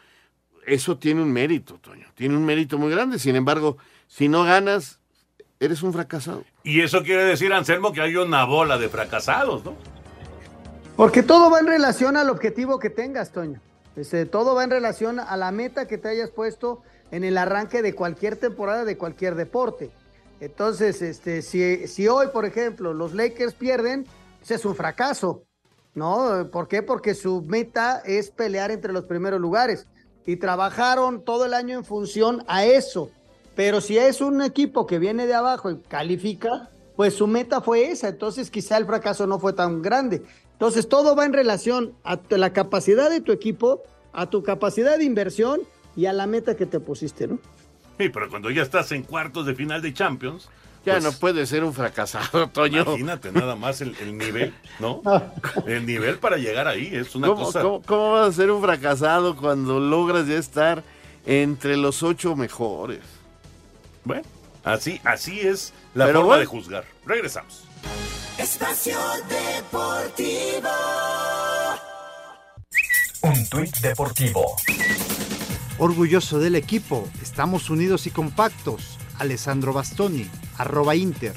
Eso 0.66 0.98
tiene 0.98 1.22
un 1.22 1.32
mérito, 1.32 1.74
Toño, 1.74 2.06
tiene 2.14 2.36
un 2.36 2.44
mérito 2.44 2.78
muy 2.78 2.90
grande. 2.90 3.18
Sin 3.18 3.36
embargo, 3.36 3.76
si 4.08 4.28
no 4.28 4.44
ganas, 4.44 5.00
eres 5.60 5.82
un 5.82 5.92
fracasado. 5.92 6.44
Y 6.62 6.80
eso 6.80 7.02
quiere 7.02 7.24
decir, 7.24 7.52
Anselmo, 7.52 7.92
que 7.92 8.00
hay 8.00 8.16
una 8.16 8.44
bola 8.44 8.78
de 8.78 8.88
fracasados, 8.88 9.64
¿no? 9.64 9.76
Porque 10.96 11.22
todo 11.22 11.50
va 11.50 11.60
en 11.60 11.66
relación 11.66 12.16
al 12.16 12.30
objetivo 12.30 12.78
que 12.78 12.90
tengas, 12.90 13.32
Toño. 13.32 13.60
Este, 13.96 14.26
todo 14.26 14.54
va 14.54 14.64
en 14.64 14.70
relación 14.70 15.20
a 15.20 15.36
la 15.36 15.52
meta 15.52 15.86
que 15.86 15.98
te 15.98 16.08
hayas 16.08 16.30
puesto 16.30 16.82
en 17.10 17.24
el 17.24 17.38
arranque 17.38 17.82
de 17.82 17.94
cualquier 17.94 18.36
temporada, 18.36 18.84
de 18.84 18.98
cualquier 18.98 19.34
deporte. 19.34 19.90
Entonces, 20.40 21.00
este, 21.00 21.42
si, 21.42 21.86
si 21.86 22.08
hoy, 22.08 22.28
por 22.32 22.44
ejemplo, 22.44 22.92
los 22.92 23.14
Lakers 23.14 23.54
pierden, 23.54 24.04
pues 24.40 24.50
es 24.50 24.64
un 24.64 24.74
fracaso, 24.74 25.44
¿no? 25.94 26.48
¿Por 26.50 26.66
qué? 26.68 26.82
Porque 26.82 27.14
su 27.14 27.42
meta 27.42 28.02
es 28.04 28.30
pelear 28.30 28.70
entre 28.70 28.92
los 28.92 29.04
primeros 29.04 29.40
lugares 29.40 29.86
y 30.26 30.36
trabajaron 30.36 31.24
todo 31.24 31.44
el 31.44 31.54
año 31.54 31.78
en 31.78 31.84
función 31.84 32.44
a 32.48 32.64
eso. 32.64 33.10
Pero 33.54 33.80
si 33.80 33.98
es 33.98 34.20
un 34.20 34.42
equipo 34.42 34.86
que 34.86 34.98
viene 34.98 35.26
de 35.26 35.34
abajo 35.34 35.70
y 35.70 35.78
califica, 35.78 36.70
pues 36.96 37.14
su 37.14 37.26
meta 37.26 37.60
fue 37.60 37.90
esa, 37.90 38.08
entonces 38.08 38.50
quizá 38.50 38.76
el 38.76 38.86
fracaso 38.86 39.26
no 39.26 39.38
fue 39.38 39.52
tan 39.52 39.82
grande. 39.82 40.22
Entonces 40.54 40.88
todo 40.88 41.14
va 41.14 41.26
en 41.26 41.32
relación 41.32 41.94
a 42.04 42.18
la 42.30 42.52
capacidad 42.52 43.10
de 43.10 43.20
tu 43.20 43.32
equipo, 43.32 43.82
a 44.12 44.30
tu 44.30 44.42
capacidad 44.42 44.96
de 44.98 45.04
inversión 45.04 45.60
y 45.96 46.06
a 46.06 46.12
la 46.12 46.26
meta 46.26 46.56
que 46.56 46.66
te 46.66 46.80
pusiste, 46.80 47.26
¿no? 47.26 47.38
Sí, 47.98 48.08
pero 48.08 48.28
cuando 48.28 48.50
ya 48.50 48.62
estás 48.62 48.90
en 48.92 49.02
cuartos 49.02 49.46
de 49.46 49.54
final 49.54 49.82
de 49.82 49.92
Champions. 49.92 50.48
Ya 50.84 50.94
pues, 50.94 51.04
no 51.04 51.12
puede 51.12 51.46
ser 51.46 51.64
un 51.64 51.72
fracasado, 51.72 52.48
Toño. 52.48 52.82
Imagínate 52.82 53.32
nada 53.32 53.56
más 53.56 53.80
el, 53.80 53.96
el 54.00 54.18
nivel, 54.18 54.54
¿no? 54.80 55.02
el 55.66 55.86
nivel 55.86 56.18
para 56.18 56.36
llegar 56.36 56.68
ahí 56.68 56.90
es 56.92 57.14
una 57.14 57.28
¿Cómo, 57.28 57.44
cosa. 57.44 57.62
¿cómo, 57.62 57.82
¿Cómo 57.82 58.12
vas 58.12 58.28
a 58.28 58.32
ser 58.32 58.50
un 58.50 58.62
fracasado 58.62 59.36
cuando 59.36 59.80
logras 59.80 60.26
ya 60.26 60.36
estar 60.36 60.82
entre 61.26 61.76
los 61.76 62.02
ocho 62.02 62.36
mejores? 62.36 63.00
Bueno, 64.04 64.24
así, 64.62 65.00
así 65.04 65.40
es 65.40 65.72
la 65.94 66.06
Pero 66.06 66.18
forma 66.20 66.26
bueno. 66.36 66.40
de 66.40 66.46
juzgar. 66.46 66.84
Regresamos. 67.06 67.64
Espacio 68.44 68.98
Deportivo. 69.26 70.68
Un 73.22 73.48
tuit 73.48 73.74
deportivo. 73.80 74.56
Orgulloso 75.78 76.38
del 76.38 76.54
equipo, 76.54 77.08
estamos 77.22 77.70
unidos 77.70 78.06
y 78.06 78.10
compactos. 78.10 78.98
Alessandro 79.18 79.72
Bastoni, 79.72 80.28
arroba 80.58 80.94
Inter. 80.94 81.32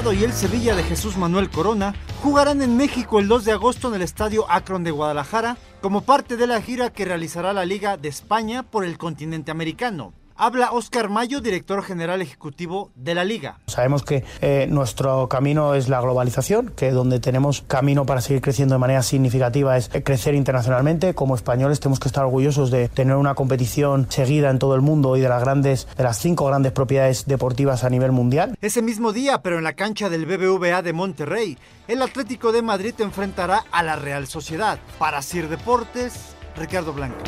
Y 0.00 0.24
el 0.24 0.32
Sevilla 0.32 0.74
de 0.74 0.82
Jesús 0.82 1.18
Manuel 1.18 1.50
Corona 1.50 1.94
jugarán 2.22 2.62
en 2.62 2.74
México 2.74 3.20
el 3.20 3.28
2 3.28 3.44
de 3.44 3.52
agosto 3.52 3.88
en 3.88 3.96
el 3.96 4.02
Estadio 4.02 4.50
Akron 4.50 4.82
de 4.82 4.90
Guadalajara 4.90 5.58
como 5.82 6.00
parte 6.00 6.38
de 6.38 6.46
la 6.46 6.62
gira 6.62 6.90
que 6.90 7.04
realizará 7.04 7.52
la 7.52 7.66
Liga 7.66 7.98
de 7.98 8.08
España 8.08 8.62
por 8.62 8.86
el 8.86 8.96
continente 8.96 9.50
americano. 9.50 10.14
Habla 10.42 10.72
Oscar 10.72 11.10
Mayo, 11.10 11.42
director 11.42 11.82
general 11.82 12.22
ejecutivo 12.22 12.90
de 12.94 13.14
la 13.14 13.24
liga. 13.24 13.58
Sabemos 13.66 14.02
que 14.02 14.24
eh, 14.40 14.66
nuestro 14.70 15.28
camino 15.28 15.74
es 15.74 15.90
la 15.90 16.00
globalización, 16.00 16.72
que 16.74 16.92
donde 16.92 17.20
tenemos 17.20 17.60
camino 17.60 18.06
para 18.06 18.22
seguir 18.22 18.40
creciendo 18.40 18.74
de 18.74 18.78
manera 18.78 19.02
significativa 19.02 19.76
es 19.76 19.90
crecer 20.02 20.34
internacionalmente. 20.34 21.12
Como 21.12 21.34
españoles 21.34 21.78
tenemos 21.78 22.00
que 22.00 22.08
estar 22.08 22.24
orgullosos 22.24 22.70
de 22.70 22.88
tener 22.88 23.16
una 23.16 23.34
competición 23.34 24.06
seguida 24.08 24.48
en 24.48 24.58
todo 24.58 24.74
el 24.74 24.80
mundo 24.80 25.14
y 25.18 25.20
de 25.20 25.28
las 25.28 25.42
grandes, 25.42 25.86
de 25.94 26.04
las 26.04 26.18
cinco 26.18 26.46
grandes 26.46 26.72
propiedades 26.72 27.26
deportivas 27.26 27.84
a 27.84 27.90
nivel 27.90 28.12
mundial. 28.12 28.56
Ese 28.62 28.80
mismo 28.80 29.12
día, 29.12 29.42
pero 29.42 29.58
en 29.58 29.64
la 29.64 29.74
cancha 29.74 30.08
del 30.08 30.24
BBVA 30.24 30.80
de 30.80 30.94
Monterrey, 30.94 31.58
el 31.86 32.00
Atlético 32.00 32.50
de 32.50 32.62
Madrid 32.62 32.94
enfrentará 33.00 33.64
a 33.70 33.82
la 33.82 33.96
Real 33.96 34.26
Sociedad. 34.26 34.78
Para 34.98 35.20
Sir 35.20 35.50
Deportes, 35.50 36.34
Ricardo 36.56 36.94
Blanco. 36.94 37.18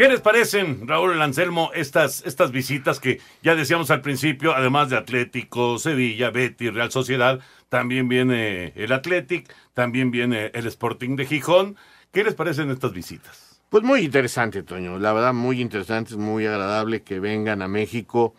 ¿Qué 0.00 0.08
les 0.08 0.22
parecen, 0.22 0.88
Raúl 0.88 1.20
Anselmo, 1.20 1.72
estas, 1.74 2.24
estas 2.24 2.52
visitas 2.52 3.00
que 3.00 3.20
ya 3.42 3.54
decíamos 3.54 3.90
al 3.90 4.00
principio, 4.00 4.56
además 4.56 4.88
de 4.88 4.96
Atlético, 4.96 5.78
Sevilla, 5.78 6.30
Betis, 6.30 6.72
Real 6.72 6.90
Sociedad, 6.90 7.40
también 7.68 8.08
viene 8.08 8.72
el 8.76 8.92
Athletic, 8.92 9.54
también 9.74 10.10
viene 10.10 10.52
el 10.54 10.66
Sporting 10.68 11.16
de 11.16 11.26
Gijón? 11.26 11.76
¿Qué 12.12 12.24
les 12.24 12.32
parecen 12.32 12.70
estas 12.70 12.94
visitas? 12.94 13.60
Pues 13.68 13.84
muy 13.84 14.00
interesante, 14.00 14.62
Toño. 14.62 14.98
La 14.98 15.12
verdad, 15.12 15.34
muy 15.34 15.60
interesante, 15.60 16.12
es 16.12 16.16
muy 16.16 16.46
agradable 16.46 17.02
que 17.02 17.20
vengan 17.20 17.60
a 17.60 17.68
México, 17.68 18.34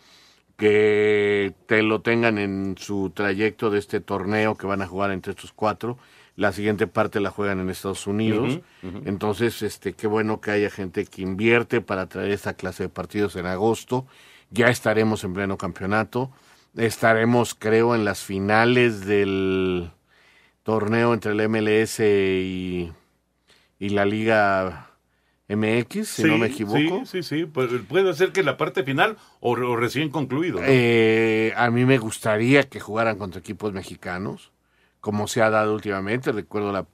que 0.58 1.54
te 1.67 1.84
lo 1.84 2.02
tengan 2.02 2.39
en 2.39 2.76
su 2.80 3.12
trayecto 3.12 3.69
de 3.69 3.78
este 3.78 4.00
torneo 4.00 4.56
que 4.56 4.65
van 4.65 4.82
a 4.82 4.88
jugar 4.88 5.12
entre 5.12 5.34
estos 5.34 5.54
cuatro 5.54 6.00
la 6.35 6.51
siguiente 6.51 6.87
parte 6.87 7.19
la 7.19 7.29
juegan 7.29 7.59
en 7.59 7.69
Estados 7.69 8.07
Unidos. 8.07 8.59
Entonces, 9.05 9.61
este, 9.61 9.93
qué 9.93 10.07
bueno 10.07 10.41
que 10.41 10.51
haya 10.51 10.69
gente 10.69 11.05
que 11.05 11.21
invierte 11.21 11.81
para 11.81 12.07
traer 12.07 12.31
esta 12.31 12.53
clase 12.53 12.83
de 12.83 12.89
partidos 12.89 13.35
en 13.35 13.45
agosto. 13.45 14.05
Ya 14.49 14.67
estaremos 14.67 15.23
en 15.23 15.33
pleno 15.33 15.57
campeonato. 15.57 16.31
Estaremos, 16.75 17.53
creo, 17.53 17.95
en 17.95 18.05
las 18.05 18.21
finales 18.21 19.05
del 19.05 19.91
torneo 20.63 21.13
entre 21.13 21.33
el 21.33 21.49
MLS 21.49 21.99
y, 21.99 22.91
y 23.79 23.89
la 23.89 24.05
Liga 24.05 24.91
MX, 25.49 26.07
si 26.07 26.23
no 26.23 26.37
me 26.37 26.47
equivoco. 26.47 27.05
Sí, 27.05 27.21
sí, 27.21 27.23
sí. 27.23 27.45
Pues, 27.45 27.69
puede 27.89 28.13
ser 28.13 28.31
que 28.31 28.41
la 28.41 28.55
parte 28.55 28.83
final 28.83 29.17
o, 29.41 29.55
recién 29.75 30.09
concluido. 30.09 30.59
Eh, 30.63 31.53
a 31.57 31.69
mí 31.71 31.85
me 31.85 31.97
gustaría 31.97 32.63
que 32.63 32.79
jugaran 32.79 33.17
contra 33.17 33.39
equipos 33.39 33.73
mexicanos 33.73 34.50
como 35.01 35.27
se 35.27 35.41
ha 35.41 35.49
dado 35.49 35.73
últimamente. 35.73 36.31
Recuerdo 36.31 36.71
la, 36.71 36.87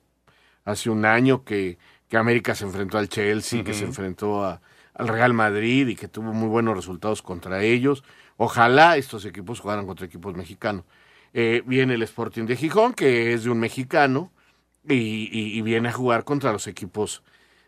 hace 0.66 0.90
un 0.90 1.06
año 1.06 1.44
que, 1.44 1.78
que 2.10 2.18
América 2.18 2.56
se 2.56 2.66
enfrentó 2.66 2.98
al 2.98 3.10
Chelsea, 3.10 3.64
que 3.64 3.74
se 3.74 3.86
enfrentó 3.86 4.44
a, 4.44 4.62
al 4.96 5.08
Real 5.08 5.34
Madrid 5.34 5.88
y 5.90 5.96
que 5.96 6.08
tuvo 6.08 6.34
muy 6.34 6.48
buenos 6.48 6.76
resultados 6.76 7.22
contra 7.22 7.62
ellos. 7.64 8.04
Ojalá 8.38 8.98
estos 8.98 9.26
equipos 9.26 9.60
jugaran 9.60 9.86
contra 9.86 10.08
equipos 10.08 10.36
mexicanos. 10.36 10.86
Eh, 11.34 11.62
viene 11.66 11.94
el 11.94 12.04
Sporting 12.04 12.46
de 12.46 12.56
Gijón, 12.56 12.94
que 12.94 13.34
es 13.34 13.44
de 13.44 13.52
un 13.52 13.60
mexicano, 13.60 14.32
y, 14.88 15.30
y, 15.32 15.62
viene 15.62 15.90
a 15.90 15.92
jugar 15.92 16.24
contra 16.24 16.54
los 16.54 16.66
equipos 16.66 17.22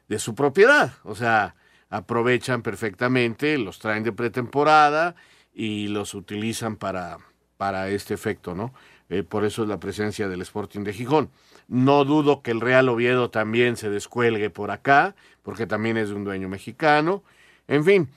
de 0.08 0.19
su 0.19 0.36
propiedad. 0.36 0.93
O 1.04 1.15
sea, 1.15 1.56
aprovechan 1.89 2.62
perfectamente, 2.62 3.58
los 3.58 3.78
traen 3.80 4.04
de 4.04 4.13
pretemporada 4.13 5.15
y 5.54 5.89
los 5.89 6.13
utilizan 6.13 6.78
para, 6.78 7.17
para 7.58 7.89
este 7.89 8.13
efecto, 8.13 8.56
¿no? 8.56 8.73
Eh, 9.10 9.24
por 9.24 9.43
eso 9.43 9.63
es 9.63 9.69
la 9.69 9.80
presencia 9.80 10.28
del 10.28 10.41
Sporting 10.41 10.82
de 10.82 10.93
Gijón. 10.93 11.32
No 11.67 12.06
dudo 12.06 12.41
que 12.41 12.52
el 12.52 12.62
Real 12.62 12.89
Oviedo 12.89 13.30
también 13.30 13.76
se 13.76 13.89
descuelgue 13.89 14.50
por 14.50 14.72
acá, 14.72 15.15
porque 15.41 15.65
también 15.65 15.98
es 15.98 16.10
de 16.10 16.15
un 16.15 16.24
dueño 16.24 16.48
mexicano. 16.48 17.24
En 17.67 17.84
fin, 17.84 18.10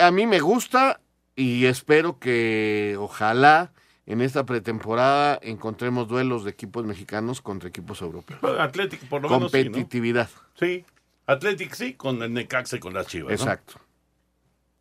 a 0.00 0.10
mí 0.10 0.26
me 0.26 0.40
gusta 0.40 1.00
y 1.34 1.66
espero 1.66 2.18
que 2.18 2.96
ojalá 2.98 3.72
en 4.06 4.20
esta 4.20 4.46
pretemporada 4.46 5.38
encontremos 5.42 6.08
duelos 6.08 6.44
de 6.44 6.50
equipos 6.50 6.84
mexicanos 6.86 7.42
contra 7.42 7.68
equipos 7.68 8.00
europeos. 8.00 8.40
Atlético, 8.58 9.06
por 9.10 9.22
lo 9.22 9.28
menos. 9.28 9.52
Competitividad. 9.52 10.30
Sí, 10.54 10.84
Atlético 11.26 11.74
sí, 11.74 11.94
con 11.94 12.22
el 12.22 12.32
Necaxa 12.32 12.76
y 12.76 12.78
con 12.78 12.94
las 12.94 13.06
Chivas. 13.06 13.32
Exacto. 13.32 13.80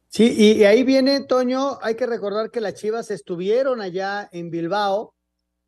Sí, 0.08 0.32
y 0.32 0.64
ahí 0.64 0.84
viene, 0.84 1.26
Toño, 1.26 1.80
hay 1.82 1.96
que 1.96 2.06
recordar 2.06 2.52
que 2.52 2.62
las 2.62 2.76
Chivas 2.76 3.12
estuvieron 3.12 3.82
allá 3.82 4.30
en 4.32 4.50
Bilbao 4.50 5.15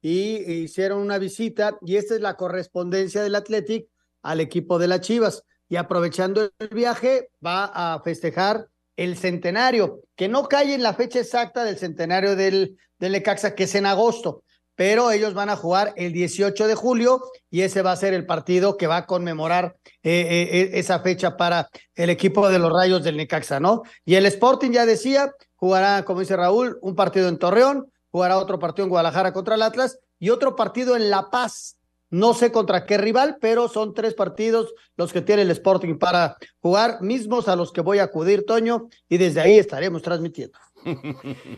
y 0.07 0.63
hicieron 0.63 0.99
una 0.99 1.17
visita 1.17 1.77
y 1.81 1.97
esta 1.97 2.15
es 2.15 2.21
la 2.21 2.37
correspondencia 2.37 3.21
del 3.21 3.35
Athletic 3.35 3.89
al 4.21 4.39
equipo 4.39 4.79
de 4.79 4.87
las 4.87 5.01
Chivas 5.01 5.43
y 5.67 5.75
aprovechando 5.75 6.49
el 6.59 6.69
viaje 6.69 7.29
va 7.45 7.65
a 7.65 8.01
festejar 8.01 8.69
el 8.95 9.17
centenario, 9.17 9.99
que 10.15 10.29
no 10.29 10.47
cae 10.47 10.73
en 10.73 10.81
la 10.81 10.93
fecha 10.93 11.19
exacta 11.19 11.65
del 11.65 11.77
centenario 11.77 12.37
del, 12.37 12.77
del 12.97 13.11
Necaxa, 13.11 13.53
que 13.53 13.65
es 13.65 13.75
en 13.75 13.85
agosto, 13.85 14.45
pero 14.75 15.11
ellos 15.11 15.33
van 15.33 15.49
a 15.49 15.57
jugar 15.57 15.93
el 15.97 16.13
18 16.13 16.67
de 16.67 16.75
julio 16.75 17.21
y 17.49 17.61
ese 17.61 17.81
va 17.81 17.91
a 17.91 17.97
ser 17.97 18.13
el 18.13 18.25
partido 18.25 18.77
que 18.77 18.87
va 18.87 18.97
a 18.97 19.05
conmemorar 19.05 19.75
eh, 20.03 20.21
eh, 20.21 20.49
eh, 20.51 20.69
esa 20.75 21.01
fecha 21.01 21.35
para 21.35 21.67
el 21.95 22.09
equipo 22.09 22.47
de 22.47 22.59
los 22.59 22.71
Rayos 22.71 23.03
del 23.03 23.17
Necaxa, 23.17 23.59
¿no? 23.59 23.83
Y 24.05 24.15
el 24.15 24.25
Sporting 24.25 24.71
ya 24.71 24.85
decía, 24.85 25.33
jugará, 25.55 26.05
como 26.05 26.21
dice 26.21 26.37
Raúl, 26.37 26.77
un 26.81 26.95
partido 26.95 27.27
en 27.27 27.37
Torreón, 27.37 27.91
jugará 28.17 28.39
otro 28.39 28.57
partido 28.57 28.85
en 28.85 28.89
Guadalajara 28.89 29.31
contra 29.31 29.53
el 29.53 29.61
Atlas 29.61 29.99
y 30.17 30.31
otro 30.31 30.55
partido 30.55 30.95
en 30.95 31.11
La 31.11 31.29
Paz. 31.29 31.77
No 32.09 32.33
sé 32.33 32.51
contra 32.51 32.87
qué 32.87 32.97
rival, 32.97 33.37
pero 33.39 33.67
son 33.67 33.93
tres 33.93 34.15
partidos 34.15 34.73
los 34.95 35.13
que 35.13 35.21
tiene 35.21 35.43
el 35.43 35.51
Sporting 35.51 35.99
para 35.99 36.35
jugar, 36.59 36.99
mismos 37.01 37.47
a 37.47 37.55
los 37.55 37.71
que 37.71 37.81
voy 37.81 37.99
a 37.99 38.05
acudir, 38.05 38.43
Toño, 38.43 38.87
y 39.07 39.17
desde 39.17 39.41
ahí 39.41 39.59
estaremos 39.59 40.01
transmitiendo. 40.01 40.57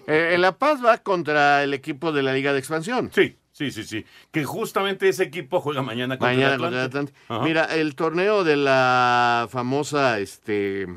Eh, 0.07 0.31
en 0.33 0.41
La 0.41 0.57
Paz 0.57 0.83
va 0.83 0.97
contra 0.97 1.63
el 1.63 1.73
equipo 1.73 2.11
de 2.11 2.23
la 2.23 2.33
Liga 2.33 2.51
de 2.51 2.59
Expansión. 2.59 3.11
Sí, 3.13 3.37
sí, 3.53 3.71
sí, 3.71 3.83
sí. 3.83 4.05
Que 4.31 4.43
justamente 4.43 5.07
ese 5.07 5.23
equipo 5.23 5.61
juega 5.61 5.81
mañana 5.81 6.17
contra 6.17 6.33
mañana 6.33 6.55
el 6.55 6.63
Atlante. 6.65 7.13
Atlante. 7.29 7.47
Mira, 7.47 7.65
el 7.65 7.95
torneo 7.95 8.43
de 8.43 8.57
la 8.57 9.47
famosa, 9.51 10.19
este, 10.19 10.87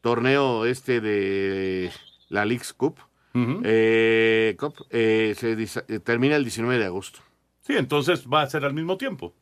torneo 0.00 0.66
este 0.66 1.00
de 1.00 1.90
la 2.28 2.44
League's 2.44 2.72
Cup, 2.72 3.00
eh, 3.64 4.56
eh, 4.90 5.34
se 5.36 5.52
eh, 5.52 6.00
termina 6.00 6.36
el 6.36 6.44
19 6.44 6.78
de 6.78 6.84
agosto. 6.86 7.20
Sí, 7.62 7.76
entonces 7.76 8.26
va 8.26 8.42
a 8.42 8.50
ser 8.50 8.64
al 8.64 8.74
mismo 8.74 8.96
tiempo. 8.96 9.34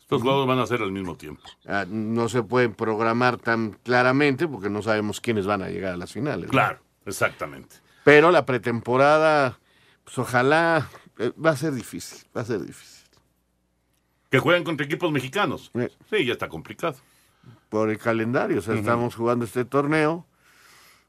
Estos 0.00 0.22
juegos 0.22 0.46
van 0.46 0.60
a 0.60 0.66
ser 0.66 0.82
al 0.82 0.92
mismo 0.92 1.16
tiempo. 1.16 1.42
Ah, 1.66 1.84
no 1.88 2.28
se 2.28 2.42
pueden 2.42 2.74
programar 2.74 3.38
tan 3.38 3.72
claramente 3.82 4.46
porque 4.46 4.70
no 4.70 4.80
sabemos 4.82 5.20
quiénes 5.20 5.46
van 5.46 5.62
a 5.62 5.68
llegar 5.68 5.94
a 5.94 5.96
las 5.96 6.12
finales. 6.12 6.48
Claro, 6.48 6.78
exactamente. 7.04 7.76
Pero 8.04 8.30
la 8.30 8.46
pretemporada, 8.46 9.58
pues 10.04 10.16
ojalá, 10.18 10.88
va 11.44 11.50
a 11.50 11.56
ser 11.56 11.72
difícil, 11.72 12.24
va 12.36 12.42
a 12.42 12.44
ser 12.44 12.60
difícil. 12.60 13.04
Que 14.30 14.38
jueguen 14.38 14.62
contra 14.62 14.86
equipos 14.86 15.10
mexicanos. 15.10 15.72
Sí, 16.08 16.24
ya 16.24 16.34
está 16.34 16.48
complicado. 16.48 16.96
Por 17.68 17.90
el 17.90 17.98
calendario, 17.98 18.58
o 18.58 18.62
sea, 18.62 18.74
estamos 18.74 19.16
jugando 19.16 19.44
este 19.44 19.64
torneo 19.64 20.24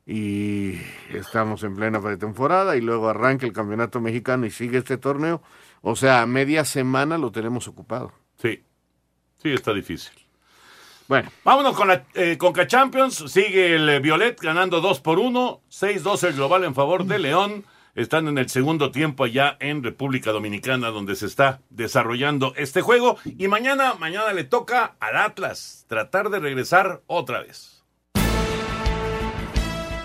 y 0.07 0.79
estamos 1.13 1.63
en 1.63 1.75
plena 1.75 2.01
pretemporada 2.01 2.77
y 2.77 2.81
luego 2.81 3.09
arranca 3.09 3.45
el 3.45 3.51
campeonato 3.51 3.99
mexicano 3.99 4.45
y 4.45 4.51
sigue 4.51 4.77
este 4.77 4.97
torneo. 4.97 5.41
O 5.81 5.97
sea, 5.97 6.25
media 6.25 6.63
semana 6.63 7.17
lo 7.17 7.31
tenemos 7.31 7.67
ocupado. 7.67 8.13
Sí, 8.41 8.63
sí, 9.43 9.49
está 9.51 9.73
difícil. 9.73 10.13
Bueno, 11.09 11.29
vámonos 11.43 11.75
con 11.75 11.89
la 11.89 12.05
eh, 12.13 12.37
Conca 12.37 12.67
Champions. 12.67 13.25
Sigue 13.27 13.75
el 13.75 13.87
eh, 13.89 13.99
Violet 13.99 14.39
ganando 14.39 14.79
2 14.79 15.01
por 15.01 15.19
1, 15.19 15.61
6-2 15.69 16.27
el 16.27 16.33
global 16.35 16.63
en 16.63 16.73
favor 16.73 17.03
de 17.05 17.19
León. 17.19 17.65
Están 17.93 18.27
en 18.27 18.37
el 18.37 18.47
segundo 18.49 18.91
tiempo 18.91 19.25
allá 19.25 19.57
en 19.59 19.83
República 19.83 20.31
Dominicana 20.31 20.89
donde 20.89 21.15
se 21.15 21.25
está 21.25 21.61
desarrollando 21.69 22.53
este 22.55 22.81
juego. 22.81 23.17
Y 23.25 23.47
mañana, 23.49 23.95
mañana 23.95 24.31
le 24.31 24.45
toca 24.45 24.95
al 24.99 25.17
Atlas 25.17 25.85
tratar 25.89 26.29
de 26.29 26.39
regresar 26.39 27.01
otra 27.07 27.41
vez. 27.41 27.76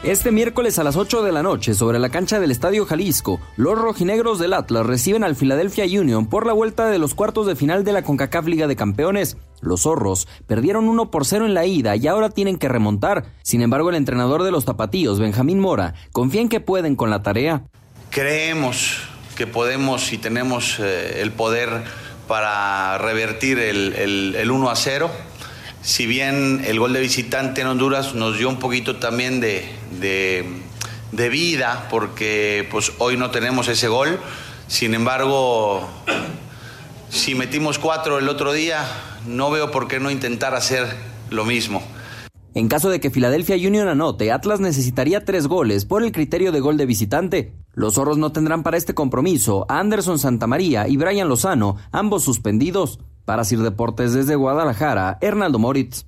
Este 0.02 0.32
miércoles 0.32 0.80
a 0.80 0.82
las 0.82 0.96
8 0.96 1.22
de 1.22 1.30
la 1.30 1.44
noche, 1.44 1.74
sobre 1.74 2.00
la 2.00 2.08
cancha 2.08 2.40
del 2.40 2.50
Estadio 2.50 2.86
Jalisco, 2.86 3.40
los 3.56 3.78
rojinegros 3.78 4.40
del 4.40 4.52
Atlas 4.52 4.84
reciben 4.84 5.22
al 5.22 5.36
Philadelphia 5.36 5.84
Union 5.84 6.26
por 6.26 6.44
la 6.44 6.52
vuelta 6.52 6.88
de 6.88 6.98
los 6.98 7.14
cuartos 7.14 7.46
de 7.46 7.54
final 7.54 7.84
de 7.84 7.92
la 7.92 8.02
CONCACAF 8.02 8.46
Liga 8.46 8.66
de 8.66 8.74
Campeones. 8.74 9.36
Los 9.60 9.82
zorros 9.82 10.26
perdieron 10.48 10.88
1 10.88 11.12
por 11.12 11.24
0 11.24 11.46
en 11.46 11.54
la 11.54 11.66
ida 11.66 11.94
y 11.94 12.08
ahora 12.08 12.30
tienen 12.30 12.58
que 12.58 12.68
remontar. 12.68 13.26
Sin 13.42 13.62
embargo, 13.62 13.90
el 13.90 13.94
entrenador 13.94 14.42
de 14.42 14.50
los 14.50 14.64
tapatíos, 14.64 15.20
Benjamín 15.20 15.60
Mora, 15.60 15.94
confía 16.10 16.40
en 16.40 16.48
que 16.48 16.58
pueden 16.58 16.96
con 16.96 17.08
la 17.08 17.22
tarea. 17.22 17.62
Creemos 18.10 19.04
que 19.36 19.46
podemos 19.46 20.12
y 20.12 20.18
tenemos 20.18 20.80
eh, 20.80 21.20
el 21.22 21.30
poder 21.30 21.84
para 22.26 22.98
revertir 22.98 23.60
el, 23.60 23.94
el 24.34 24.50
1 24.50 24.68
a 24.68 24.74
0 24.74 25.10
si 25.82 26.06
bien 26.06 26.62
el 26.64 26.78
gol 26.78 26.92
de 26.92 27.00
visitante 27.00 27.60
en 27.60 27.66
Honduras 27.66 28.14
nos 28.14 28.38
dio 28.38 28.48
un 28.48 28.58
poquito 28.58 28.96
también 28.96 29.40
de, 29.40 29.64
de, 30.00 31.28
vida, 31.28 31.88
porque 31.90 32.66
pues 32.70 32.92
hoy 32.98 33.16
no 33.16 33.30
tenemos 33.30 33.68
ese 33.68 33.88
gol, 33.88 34.20
sin 34.68 34.94
embargo, 34.94 35.86
si 37.10 37.34
metimos 37.34 37.78
cuatro 37.78 38.18
el 38.18 38.28
otro 38.28 38.52
día, 38.52 38.86
no 39.26 39.50
veo 39.50 39.70
por 39.70 39.88
qué 39.88 39.98
no 39.98 40.10
intentar 40.10 40.54
hacer 40.54 40.86
lo 41.30 41.44
mismo. 41.44 41.82
En 42.54 42.68
caso 42.68 42.90
de 42.90 43.00
que 43.00 43.10
Philadelphia 43.10 43.56
Union 43.56 43.88
anote, 43.88 44.30
Atlas 44.30 44.60
necesitaría 44.60 45.24
tres 45.24 45.46
goles 45.46 45.84
por 45.84 46.02
el 46.02 46.12
criterio 46.12 46.52
de 46.52 46.60
gol 46.60 46.76
de 46.76 46.86
visitante. 46.86 47.54
Los 47.72 47.94
zorros 47.94 48.18
no 48.18 48.30
tendrán 48.30 48.62
para 48.62 48.76
este 48.76 48.94
compromiso 48.94 49.64
a 49.68 49.80
Anderson 49.80 50.18
Santamaría 50.18 50.86
y 50.86 50.98
Brian 50.98 51.28
Lozano, 51.28 51.76
ambos 51.90 52.22
suspendidos. 52.22 53.00
Para 53.24 53.44
Sir 53.44 53.60
Deportes 53.60 54.12
desde 54.12 54.34
Guadalajara, 54.34 55.18
Hernaldo 55.20 55.58
Moritz. 55.58 56.04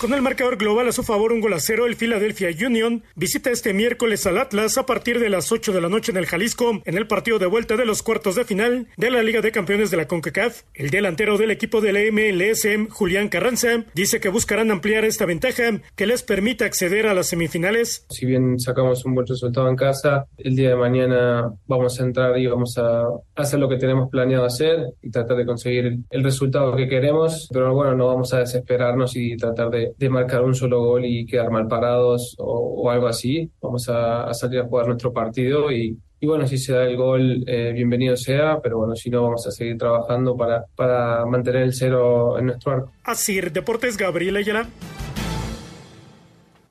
Con 0.00 0.14
el 0.14 0.22
marcador 0.22 0.56
global 0.56 0.88
a 0.88 0.92
su 0.92 1.02
favor, 1.02 1.30
un 1.30 1.40
gol 1.40 1.52
a 1.52 1.60
cero, 1.60 1.84
el 1.84 1.94
Philadelphia 1.94 2.48
Union 2.66 3.02
visita 3.16 3.50
este 3.50 3.74
miércoles 3.74 4.26
al 4.26 4.38
Atlas 4.38 4.78
a 4.78 4.86
partir 4.86 5.20
de 5.20 5.28
las 5.28 5.52
8 5.52 5.74
de 5.74 5.80
la 5.82 5.90
noche 5.90 6.10
en 6.10 6.16
el 6.16 6.24
Jalisco, 6.24 6.80
en 6.86 6.96
el 6.96 7.06
partido 7.06 7.38
de 7.38 7.44
vuelta 7.44 7.76
de 7.76 7.84
los 7.84 8.02
cuartos 8.02 8.34
de 8.34 8.46
final 8.46 8.88
de 8.96 9.10
la 9.10 9.22
Liga 9.22 9.42
de 9.42 9.52
Campeones 9.52 9.90
de 9.90 9.98
la 9.98 10.08
CONCACAF. 10.08 10.62
El 10.72 10.88
delantero 10.88 11.36
del 11.36 11.50
equipo 11.50 11.82
de 11.82 11.92
la 11.92 12.00
MLS, 12.10 12.66
Julián 12.88 13.28
Carranza, 13.28 13.84
dice 13.92 14.20
que 14.20 14.30
buscarán 14.30 14.70
ampliar 14.70 15.04
esta 15.04 15.26
ventaja 15.26 15.82
que 15.94 16.06
les 16.06 16.22
permita 16.22 16.64
acceder 16.64 17.06
a 17.06 17.12
las 17.12 17.26
semifinales. 17.26 18.06
Si 18.08 18.24
bien 18.24 18.58
sacamos 18.58 19.04
un 19.04 19.14
buen 19.14 19.26
resultado 19.26 19.68
en 19.68 19.76
casa, 19.76 20.24
el 20.38 20.56
día 20.56 20.70
de 20.70 20.76
mañana 20.76 21.52
vamos 21.66 22.00
a 22.00 22.04
entrar 22.04 22.38
y 22.38 22.46
vamos 22.46 22.78
a 22.78 23.04
hacer 23.36 23.60
lo 23.60 23.68
que 23.68 23.76
tenemos 23.76 24.08
planeado 24.08 24.46
hacer 24.46 24.94
y 25.02 25.10
tratar 25.10 25.36
de 25.36 25.44
conseguir 25.44 25.98
el 26.08 26.24
resultado 26.24 26.74
que 26.74 26.88
queremos, 26.88 27.50
pero 27.52 27.74
bueno, 27.74 27.94
no 27.94 28.06
vamos 28.06 28.32
a 28.32 28.38
desesperarnos 28.38 29.14
y 29.14 29.36
tratar 29.36 29.68
de 29.68 29.89
de, 29.96 30.10
marcar 30.10 30.42
un 30.42 30.54
solo 30.54 30.80
gol 30.80 31.04
y 31.04 31.26
quedar 31.26 31.50
mal 31.50 31.68
parados 31.68 32.34
o, 32.38 32.90
algo 32.90 33.06
así. 33.06 33.50
Vamos 33.60 33.88
a, 33.88 34.32
salir 34.34 34.60
a 34.60 34.64
jugar 34.64 34.86
nuestro 34.86 35.12
partido 35.12 35.70
y, 35.70 35.98
y 36.20 36.26
bueno, 36.26 36.46
si 36.46 36.58
se 36.58 36.72
da 36.72 36.84
el 36.84 36.96
gol, 36.96 37.44
eh, 37.46 37.72
bienvenido 37.72 38.16
sea, 38.16 38.60
pero 38.62 38.78
bueno, 38.78 38.94
si 38.94 39.10
no, 39.10 39.22
vamos 39.22 39.46
a 39.46 39.50
seguir 39.50 39.78
trabajando 39.78 40.36
para, 40.36 40.64
para 40.76 41.24
mantener 41.26 41.62
el 41.62 41.74
cero 41.74 42.38
en 42.38 42.46
nuestro 42.46 42.72
arco. 42.72 42.92
Así, 43.04 43.40
Deportes 43.40 43.96
Gabriel 43.96 44.36
Ayala. 44.36 44.68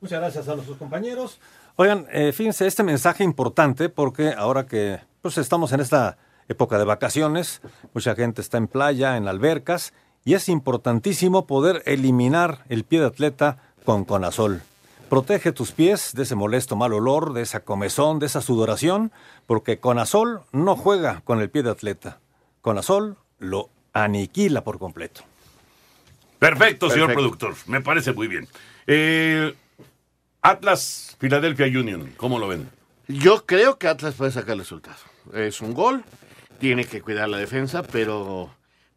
Muchas 0.02 0.20
gracias 0.22 0.48
a 0.48 0.56
nuestros 0.56 0.78
compañeros. 0.78 1.40
Oigan, 1.76 2.08
eh, 2.12 2.32
fíjense, 2.32 2.68
este 2.68 2.84
mensaje 2.84 3.24
importante 3.24 3.90
porque 3.90 4.34
ahora 4.38 4.66
que 4.66 5.00
pues, 5.22 5.38
estamos 5.38 5.72
en 5.74 5.80
esta 5.80 6.18
época 6.48 6.78
de 6.78 6.86
vacaciones, 6.86 7.62
mucha 7.94 8.16
gente 8.16 8.42
está 8.42 8.58
en 8.58 8.68
playa, 8.68 9.18
en 9.18 9.28
albercas, 9.28 9.94
y 10.30 10.36
es 10.36 10.48
importantísimo 10.48 11.48
poder 11.48 11.82
eliminar 11.88 12.64
el 12.70 12.84
pie 12.84 13.00
de 13.00 13.08
atleta 13.08 13.58
con 13.84 14.06
Conazol. 14.06 14.62
Protege 15.10 15.52
tus 15.52 15.72
pies 15.72 16.12
de 16.14 16.22
ese 16.22 16.36
molesto 16.36 16.76
mal 16.76 16.94
olor, 16.94 17.34
de 17.34 17.42
esa 17.42 17.62
comezón, 17.62 18.20
de 18.20 18.28
esa 18.28 18.40
sudoración, 18.40 19.12
porque 19.48 19.80
Conazol 19.80 20.42
no 20.52 20.76
juega 20.76 21.22
con 21.22 21.42
el 21.42 21.50
pie 21.50 21.64
de 21.64 21.72
atleta. 21.72 22.20
Conazol 22.62 23.18
lo 23.40 23.72
aniquila 23.92 24.64
por 24.64 24.78
completo. 24.78 25.22
Perfecto, 26.38 26.92
señor 26.92 27.12
productor. 27.12 27.56
Me 27.66 27.82
parece 27.82 28.14
muy 28.14 28.28
bien. 28.28 28.48
Eh, 28.86 29.56
Atlas, 30.44 31.18
Philadelphia 31.18 31.66
Union, 31.66 32.14
¿cómo 32.18 32.38
lo 32.38 32.48
ven? 32.48 32.70
Yo 33.08 33.48
creo 33.48 33.80
que 33.80 33.88
Atlas 33.88 34.14
puede 34.14 34.30
sacar 34.30 34.52
el 34.52 34.60
resultado. 34.60 35.00
Es 35.34 35.60
un 35.60 35.74
gol, 35.74 36.04
tiene 36.60 36.86
que 36.86 37.02
cuidar 37.02 37.30
la 37.30 37.38
defensa, 37.38 37.82
pero 37.82 38.52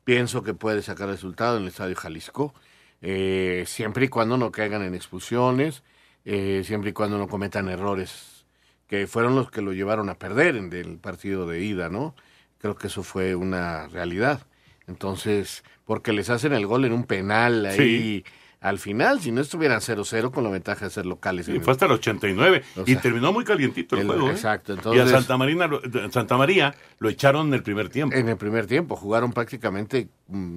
pienso 0.05 0.43
que 0.43 0.55
puede 0.55 0.83
sacar 0.83 1.09
resultado 1.09 1.57
en 1.57 1.63
el 1.63 1.69
Estadio 1.69 1.97
Jalisco, 1.97 2.55
eh, 3.01 3.65
siempre 3.67 4.07
y 4.07 4.09
cuando 4.09 4.37
no 4.37 4.53
caigan 4.53 4.83
en 4.83 4.95
expulsiones, 4.95 5.83
eh, 6.25 6.63
siempre 6.65 6.91
y 6.91 6.93
cuando 6.93 7.19
no 7.19 7.29
cometan 7.29 7.69
errores 7.69 8.45
que 8.87 9.07
fueron 9.07 9.35
los 9.35 9.51
que 9.51 9.63
lo 9.63 9.73
llevaron 9.73 10.11
a 10.11 10.19
perder 10.19 10.57
en 10.57 10.73
el 10.73 10.99
partido 10.99 11.47
de 11.47 11.65
ida, 11.65 11.89
¿no? 11.89 12.15
Creo 12.59 12.77
que 12.77 12.89
eso 12.89 13.03
fue 13.03 13.35
una 13.35 13.89
realidad. 13.89 14.47
Entonces, 14.87 15.65
porque 15.87 16.13
les 16.13 16.29
hacen 16.29 16.53
el 16.53 16.67
gol 16.67 16.85
en 16.85 16.93
un 16.93 17.05
penal 17.05 17.65
ahí 17.65 18.23
al 18.63 18.79
final, 18.79 19.21
si 19.21 19.33
no 19.33 19.41
estuvieran 19.41 19.81
0-0 19.81 20.31
con 20.31 20.45
la 20.45 20.51
ventaja 20.51 20.85
de 20.85 20.91
ser 20.93 21.05
locales. 21.05 21.49
Y 21.49 21.59
fue 21.59 21.73
hasta 21.73 21.87
el 21.87 21.93
89 21.93 22.63
y 22.87 22.95
terminó 22.95 23.33
muy 23.33 23.45
calientito 23.45 23.97
el, 23.97 24.07
juego. 24.07 24.29
¿eh? 24.29 24.31
Exacto. 24.31 24.77
y 24.95 25.01
a 25.01 25.07
Santa, 25.09 25.37
Marina, 25.37 25.69
Santa 26.13 26.37
María 26.37 26.73
lo 27.01 27.09
echaron 27.09 27.49
en 27.49 27.55
el 27.55 27.65
primer 27.65 27.89
tiempo. 27.89 28.15
En 28.17 28.29
el 28.29 28.37
primer 28.37 28.67
tiempo, 28.67 28.95
jugaron 28.95 29.33
prácticamente 29.33 30.07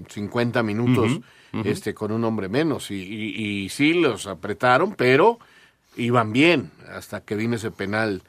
50 0.08 0.62
mm, 0.62 0.66
minutos 0.66 1.20
este 1.64 1.94
con 1.94 2.12
un 2.12 2.24
hombre 2.26 2.50
menos 2.50 2.92
y, 2.92 2.96
y, 2.96 3.70
sí 3.70 3.94
los 3.94 4.28
apretaron, 4.28 4.94
pero 4.94 5.40
iban 5.96 6.32
bien 6.32 6.70
hasta 6.92 7.22
que 7.22 7.36
vino 7.36 7.56
ese 7.56 7.72
penal 7.72 8.22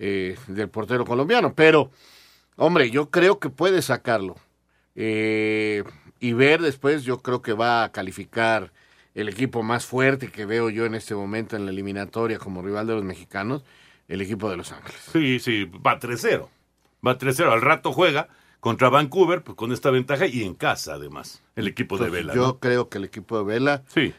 eh, 0.00 0.36
del 0.48 0.70
portero 0.70 1.04
colombiano. 1.04 1.54
Pero, 1.54 1.92
hombre, 2.56 2.90
yo 2.90 3.10
creo 3.10 3.38
que 3.38 3.50
puede 3.50 3.80
sacarlo. 3.82 4.36
Eh, 4.96 5.84
y 6.18 6.32
ver 6.32 6.62
después, 6.62 7.04
yo 7.04 7.20
creo 7.20 7.42
que 7.42 7.52
va 7.52 7.84
a 7.84 7.92
calificar 7.92 8.72
el 9.20 9.28
equipo 9.28 9.62
más 9.62 9.86
fuerte 9.86 10.28
que 10.28 10.46
veo 10.46 10.70
yo 10.70 10.86
en 10.86 10.94
este 10.94 11.14
momento 11.14 11.56
en 11.56 11.64
la 11.64 11.70
eliminatoria 11.70 12.38
como 12.38 12.62
rival 12.62 12.86
de 12.86 12.94
los 12.94 13.04
mexicanos, 13.04 13.64
el 14.08 14.20
equipo 14.20 14.50
de 14.50 14.56
Los 14.56 14.72
Ángeles. 14.72 15.00
Sí, 15.12 15.38
sí, 15.38 15.64
va 15.64 15.98
3-0. 15.98 16.48
Va 17.06 17.18
3-0. 17.18 17.52
Al 17.52 17.62
rato 17.62 17.92
juega 17.92 18.28
contra 18.60 18.88
Vancouver, 18.88 19.42
pues 19.42 19.56
con 19.56 19.72
esta 19.72 19.90
ventaja 19.90 20.26
y 20.26 20.44
en 20.44 20.54
casa 20.54 20.94
además, 20.94 21.42
el 21.56 21.68
equipo 21.68 21.96
de 21.98 22.10
Vela. 22.10 22.34
Yo 22.34 22.58
creo 22.58 22.88
que 22.88 22.98
el 22.98 23.04
equipo 23.04 23.38
de 23.38 23.44
Vela 23.44 23.82
sí. 23.86 24.12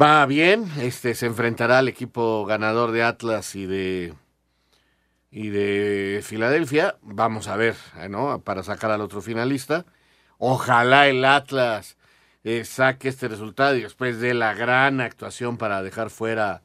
va 0.00 0.26
bien, 0.26 0.68
este 0.80 1.14
se 1.14 1.26
enfrentará 1.26 1.78
al 1.78 1.88
equipo 1.88 2.44
ganador 2.44 2.90
de 2.90 3.04
Atlas 3.04 3.54
y 3.54 3.66
de 3.66 4.14
y 5.30 5.48
de 5.50 6.20
Filadelfia, 6.24 6.96
vamos 7.02 7.48
a 7.48 7.56
ver, 7.56 7.76
¿no? 8.08 8.40
Para 8.40 8.62
sacar 8.62 8.90
al 8.90 9.02
otro 9.02 9.20
finalista. 9.20 9.84
Ojalá 10.38 11.06
el 11.06 11.22
Atlas 11.24 11.97
eh, 12.44 12.64
saque 12.64 13.08
este 13.08 13.28
resultado 13.28 13.76
y 13.76 13.82
después 13.82 14.20
de 14.20 14.34
la 14.34 14.54
gran 14.54 15.00
actuación 15.00 15.56
para 15.56 15.82
dejar 15.82 16.10
fuera 16.10 16.62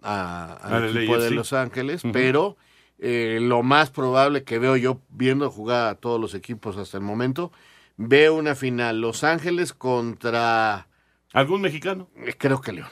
al 0.00 0.96
equipo 0.96 1.18
de 1.18 1.30
Los 1.30 1.52
Ángeles, 1.52 2.02
pero 2.12 2.56
eh, 2.98 3.38
lo 3.40 3.62
más 3.62 3.90
probable 3.90 4.44
que 4.44 4.58
veo 4.58 4.76
yo 4.76 5.00
viendo 5.10 5.50
jugar 5.50 5.88
a 5.88 5.94
todos 5.94 6.20
los 6.20 6.34
equipos 6.34 6.76
hasta 6.76 6.98
el 6.98 7.04
momento, 7.04 7.52
veo 7.96 8.34
una 8.34 8.54
final 8.54 9.00
Los 9.00 9.24
Ángeles 9.24 9.72
contra... 9.72 10.88
¿Algún 11.32 11.60
mexicano? 11.60 12.08
Eh, 12.16 12.34
creo 12.36 12.60
que 12.60 12.72
León. 12.72 12.88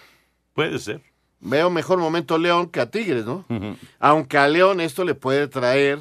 Puede 0.55 0.79
ser. 0.79 1.03
Veo 1.41 1.71
mejor 1.71 1.99
momento 1.99 2.39
León 2.39 2.69
que 2.69 2.81
a 2.81 2.91
Tigres, 2.91 3.25
¿no? 3.25 3.47
Aunque 3.99 4.37
a 4.37 4.47
León 4.47 4.81
esto 4.81 5.05
le 5.05 5.15
puede 5.15 5.49
traer 5.49 6.01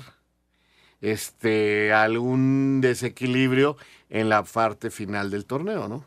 este 1.01 1.93
algún 1.93 2.81
desequilibrio 2.81 3.77
en 4.09 4.27
la 4.27 4.43
parte 4.43 4.89
final 4.89 5.29
del 5.31 5.45
torneo, 5.45 5.87
¿no? 5.87 6.05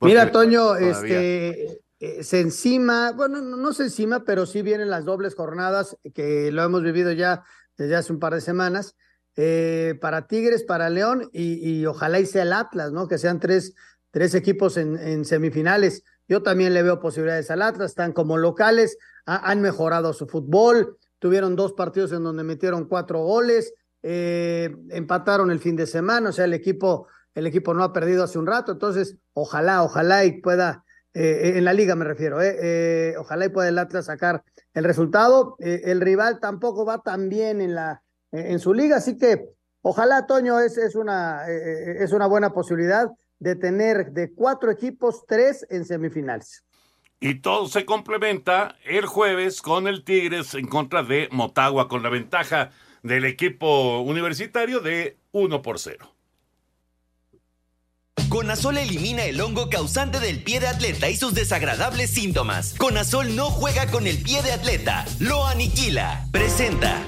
Mira, 0.00 0.30
Toño, 0.30 0.76
este, 0.76 1.80
eh, 2.00 2.22
se 2.22 2.40
encima, 2.40 3.12
bueno, 3.12 3.40
no, 3.40 3.72
se 3.72 3.84
encima, 3.84 4.24
pero 4.24 4.46
sí 4.46 4.62
vienen 4.62 4.90
las 4.90 5.04
dobles 5.04 5.34
jornadas 5.34 5.96
que 6.14 6.50
lo 6.52 6.62
hemos 6.62 6.82
vivido 6.82 7.12
ya 7.12 7.44
desde 7.76 7.96
hace 7.96 8.12
un 8.12 8.18
par 8.18 8.34
de 8.34 8.40
semanas. 8.40 8.96
Eh, 9.36 9.98
para 10.00 10.26
Tigres, 10.28 10.62
para 10.62 10.90
León 10.90 11.28
y, 11.32 11.84
ojalá 11.86 12.20
y 12.20 12.26
sea 12.26 12.42
el 12.42 12.52
Atlas, 12.52 12.92
¿no? 12.92 13.08
Que 13.08 13.18
sean 13.18 13.40
tres, 13.40 13.74
tres 14.10 14.34
equipos 14.34 14.76
en, 14.76 15.24
semifinales. 15.24 16.04
Yo 16.28 16.42
también 16.42 16.72
le 16.74 16.82
veo 16.82 17.00
posibilidades 17.00 17.50
al 17.50 17.62
Atlas, 17.62 17.90
están 17.90 18.12
como 18.12 18.36
locales, 18.36 18.96
han 19.24 19.60
mejorado 19.60 20.12
su 20.12 20.26
fútbol, 20.26 20.98
tuvieron 21.18 21.56
dos 21.56 21.72
partidos 21.72 22.12
en 22.12 22.22
donde 22.22 22.44
metieron 22.44 22.86
cuatro 22.86 23.20
goles, 23.20 23.74
eh, 24.02 24.74
empataron 24.90 25.50
el 25.50 25.58
fin 25.58 25.74
de 25.74 25.86
semana, 25.86 26.28
o 26.28 26.32
sea, 26.32 26.44
el 26.44 26.54
equipo 26.54 27.08
el 27.34 27.46
equipo 27.46 27.74
no 27.74 27.82
ha 27.82 27.92
perdido 27.92 28.24
hace 28.24 28.38
un 28.38 28.46
rato, 28.46 28.72
entonces 28.72 29.16
ojalá, 29.32 29.82
ojalá 29.82 30.24
y 30.24 30.40
pueda, 30.40 30.84
eh, 31.12 31.54
en 31.56 31.64
la 31.64 31.72
liga 31.72 31.96
me 31.96 32.04
refiero, 32.04 32.40
eh, 32.40 32.56
eh, 32.60 33.14
ojalá 33.18 33.46
y 33.46 33.48
pueda 33.48 33.68
el 33.68 33.78
Atlas 33.78 34.06
sacar 34.06 34.44
el 34.72 34.84
resultado. 34.84 35.56
el 35.60 36.00
rival 36.00 36.40
tampoco 36.40 36.84
va 36.84 36.98
tan 36.98 37.28
bien 37.28 37.60
en, 37.60 37.74
la, 37.74 38.02
en 38.32 38.58
su 38.58 38.74
liga, 38.74 38.96
así 38.96 39.16
que 39.16 39.48
ojalá, 39.82 40.26
Toño, 40.26 40.60
es, 40.60 40.78
es, 40.78 40.94
una, 40.94 41.46
es 41.48 42.12
una 42.12 42.26
buena 42.26 42.52
posibilidad 42.52 43.10
de 43.38 43.56
tener 43.56 44.12
de 44.12 44.32
cuatro 44.32 44.70
equipos, 44.70 45.24
tres 45.26 45.66
en 45.70 45.84
semifinales. 45.84 46.64
Y 47.20 47.40
todo 47.40 47.68
se 47.68 47.86
complementa 47.86 48.76
el 48.84 49.06
jueves 49.06 49.62
con 49.62 49.86
el 49.86 50.04
Tigres 50.04 50.54
en 50.54 50.66
contra 50.66 51.02
de 51.02 51.28
Motagua, 51.30 51.88
con 51.88 52.02
la 52.02 52.10
ventaja 52.10 52.70
del 53.02 53.24
equipo 53.24 54.00
universitario 54.00 54.80
de 54.80 55.18
1 55.32 55.62
por 55.62 55.78
0. 55.78 56.13
Conazol 58.28 58.78
elimina 58.78 59.24
el 59.24 59.40
hongo 59.40 59.68
causante 59.70 60.18
del 60.18 60.42
pie 60.42 60.60
de 60.60 60.66
atleta 60.66 61.08
y 61.08 61.16
sus 61.16 61.34
desagradables 61.34 62.10
síntomas. 62.10 62.74
Conazol 62.76 63.36
no 63.36 63.50
juega 63.50 63.86
con 63.86 64.06
el 64.06 64.18
pie 64.22 64.42
de 64.42 64.52
atleta, 64.52 65.04
lo 65.20 65.46
aniquila. 65.46 66.26
Presenta. 66.32 67.00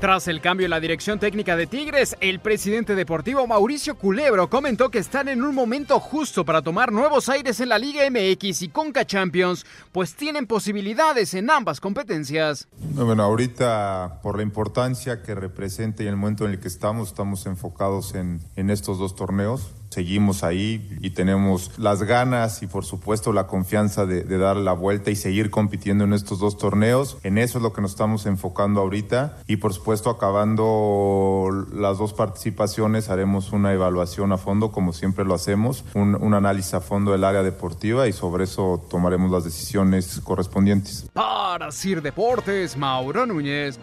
Tras 0.00 0.28
el 0.28 0.42
cambio 0.42 0.66
en 0.66 0.70
la 0.70 0.80
dirección 0.80 1.18
técnica 1.18 1.56
de 1.56 1.66
Tigres, 1.66 2.18
el 2.20 2.38
presidente 2.40 2.94
deportivo 2.94 3.46
Mauricio 3.46 3.94
Culebro 3.94 4.50
comentó 4.50 4.90
que 4.90 4.98
están 4.98 5.26
en 5.26 5.42
un 5.42 5.54
momento 5.54 5.98
justo 6.00 6.44
para 6.44 6.60
tomar 6.60 6.92
nuevos 6.92 7.30
aires 7.30 7.60
en 7.60 7.70
la 7.70 7.78
Liga 7.78 8.02
MX 8.10 8.60
y 8.60 8.68
Conca 8.68 9.06
Champions, 9.06 9.64
pues 9.92 10.14
tienen 10.14 10.46
posibilidades 10.46 11.32
en 11.32 11.48
ambas 11.48 11.80
competencias. 11.80 12.68
Bueno, 12.78 13.22
ahorita 13.22 14.20
por 14.22 14.36
la 14.36 14.42
importancia 14.42 15.22
que 15.22 15.34
representa 15.34 16.02
y 16.02 16.08
el 16.08 16.16
momento 16.16 16.44
en 16.44 16.50
el 16.50 16.60
que 16.60 16.68
estamos, 16.68 17.08
estamos 17.08 17.46
enfocados 17.46 18.14
en, 18.14 18.42
en 18.56 18.68
estos 18.68 18.98
dos 18.98 19.16
torneos 19.16 19.70
seguimos 19.96 20.44
ahí 20.44 20.86
y 21.00 21.12
tenemos 21.12 21.70
las 21.78 22.02
ganas 22.02 22.62
y 22.62 22.66
por 22.66 22.84
supuesto 22.84 23.32
la 23.32 23.46
confianza 23.46 24.04
de, 24.04 24.24
de, 24.24 24.36
dar 24.36 24.56
la 24.56 24.74
vuelta 24.74 25.10
y 25.10 25.16
seguir 25.16 25.48
compitiendo 25.48 26.04
en 26.04 26.12
estos 26.12 26.38
dos 26.38 26.58
torneos. 26.58 27.16
En 27.22 27.38
eso 27.38 27.56
es 27.56 27.62
lo 27.62 27.72
que 27.72 27.80
nos 27.80 27.92
estamos 27.92 28.26
enfocando 28.26 28.82
ahorita 28.82 29.38
y 29.46 29.56
por 29.56 29.72
supuesto 29.72 30.10
acabando 30.10 31.48
las 31.72 31.96
dos 31.96 32.12
participaciones 32.12 33.08
haremos 33.08 33.52
una 33.52 33.72
evaluación 33.72 34.32
a 34.32 34.36
fondo 34.36 34.70
como 34.70 34.92
siempre 34.92 35.24
lo 35.24 35.32
hacemos, 35.32 35.82
un, 35.94 36.14
un 36.14 36.34
análisis 36.34 36.74
a 36.74 36.82
fondo 36.82 37.12
del 37.12 37.24
área 37.24 37.42
deportiva 37.42 38.06
y 38.06 38.12
sobre 38.12 38.44
eso 38.44 38.86
tomaremos 38.90 39.30
las 39.30 39.44
decisiones 39.44 40.20
correspondientes. 40.24 41.08
Para 41.14 41.72
Sir 41.72 42.02
Deportes, 42.02 42.76
Mauro 42.76 43.24
Núñez. 43.24 43.80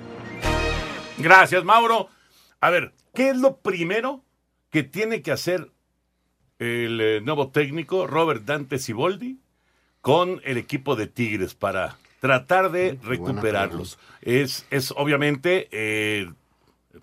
Gracias, 1.17 1.63
Mauro. 1.63 2.07
A 2.61 2.69
ver, 2.69 2.93
¿qué 3.15 3.31
es 3.31 3.37
lo 3.37 3.57
primero 3.57 4.23
que 4.69 4.83
tiene 4.83 5.23
que 5.23 5.31
hacer 5.31 5.72
el 6.63 7.01
eh, 7.01 7.21
nuevo 7.21 7.49
técnico, 7.49 8.07
Robert 8.07 8.43
Dante 8.43 8.79
Siboldi, 8.79 9.37
con 10.01 10.41
el 10.43 10.57
equipo 10.57 10.95
de 10.95 11.07
Tigres 11.07 11.53
para 11.53 11.97
tratar 12.19 12.71
de 12.71 12.97
recuperarlos? 13.03 13.99
Es, 14.21 14.65
es 14.69 14.91
obviamente 14.95 15.67
eh, 15.71 16.31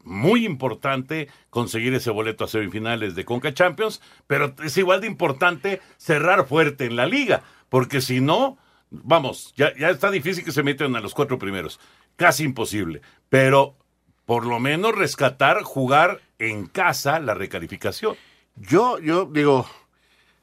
muy 0.05 0.47
importante 0.47 1.29
conseguir 1.51 1.95
ese 1.95 2.11
boleto 2.11 2.45
a 2.45 2.49
semifinales 2.49 3.15
de 3.15 3.25
Conca 3.25 3.53
Champions, 3.53 4.01
pero 4.27 4.55
es 4.65 4.77
igual 4.77 5.01
de 5.01 5.07
importante 5.07 5.81
cerrar 5.97 6.47
fuerte 6.47 6.87
en 6.87 6.97
la 6.97 7.07
liga, 7.07 7.43
porque 7.69 8.01
si 8.01 8.21
no, 8.21 8.59
vamos, 8.91 9.53
ya, 9.57 9.77
ya 9.77 9.91
está 9.91 10.11
difícil 10.11 10.45
que 10.45 10.53
se 10.53 10.63
metan 10.63 10.97
a 10.97 11.01
los 11.01 11.15
cuatro 11.15 11.39
primeros, 11.39 11.81
casi 12.17 12.45
imposible, 12.45 13.03
pero 13.29 13.77
por 14.25 14.47
lo 14.47 14.61
menos 14.61 14.95
rescatar, 14.95 15.63
jugar 15.63 16.21
en 16.39 16.67
casa 16.67 17.19
la 17.19 17.35
recalificación. 17.35 18.17
Yo, 18.61 18.99
yo 18.99 19.25
digo, 19.25 19.67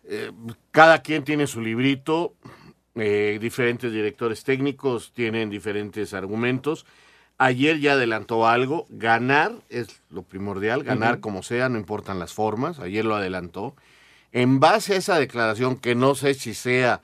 eh, 0.06 0.32
cada 0.72 1.04
quien 1.04 1.24
tiene 1.24 1.46
su 1.46 1.62
librito, 1.62 2.34
eh, 2.96 3.38
diferentes 3.40 3.92
directores 3.92 4.44
técnicos 4.44 5.14
tienen 5.14 5.52
diferentes 5.52 6.16
argumentos. 6.16 6.88
Ayer 7.38 7.80
ya 7.80 7.94
adelantó 7.94 8.48
algo, 8.48 8.88
ganar 8.90 9.54
es 9.70 10.02
lo 10.10 10.24
primordial, 10.24 10.84
ganar 10.84 11.16
uh 11.16 11.18
-huh. 11.18 11.22
como 11.22 11.44
sea, 11.44 11.70
no 11.70 11.78
importan 11.78 12.18
las 12.18 12.34
formas, 12.34 12.80
ayer 12.80 13.06
lo 13.06 13.16
adelantó. 13.16 13.76
En 14.32 14.60
base 14.60 14.96
a 14.96 14.98
esa 14.98 15.20
declaración, 15.20 15.78
que 15.78 15.94
no 15.94 16.16
sé 16.16 16.34
si 16.34 16.56
sea 16.56 17.02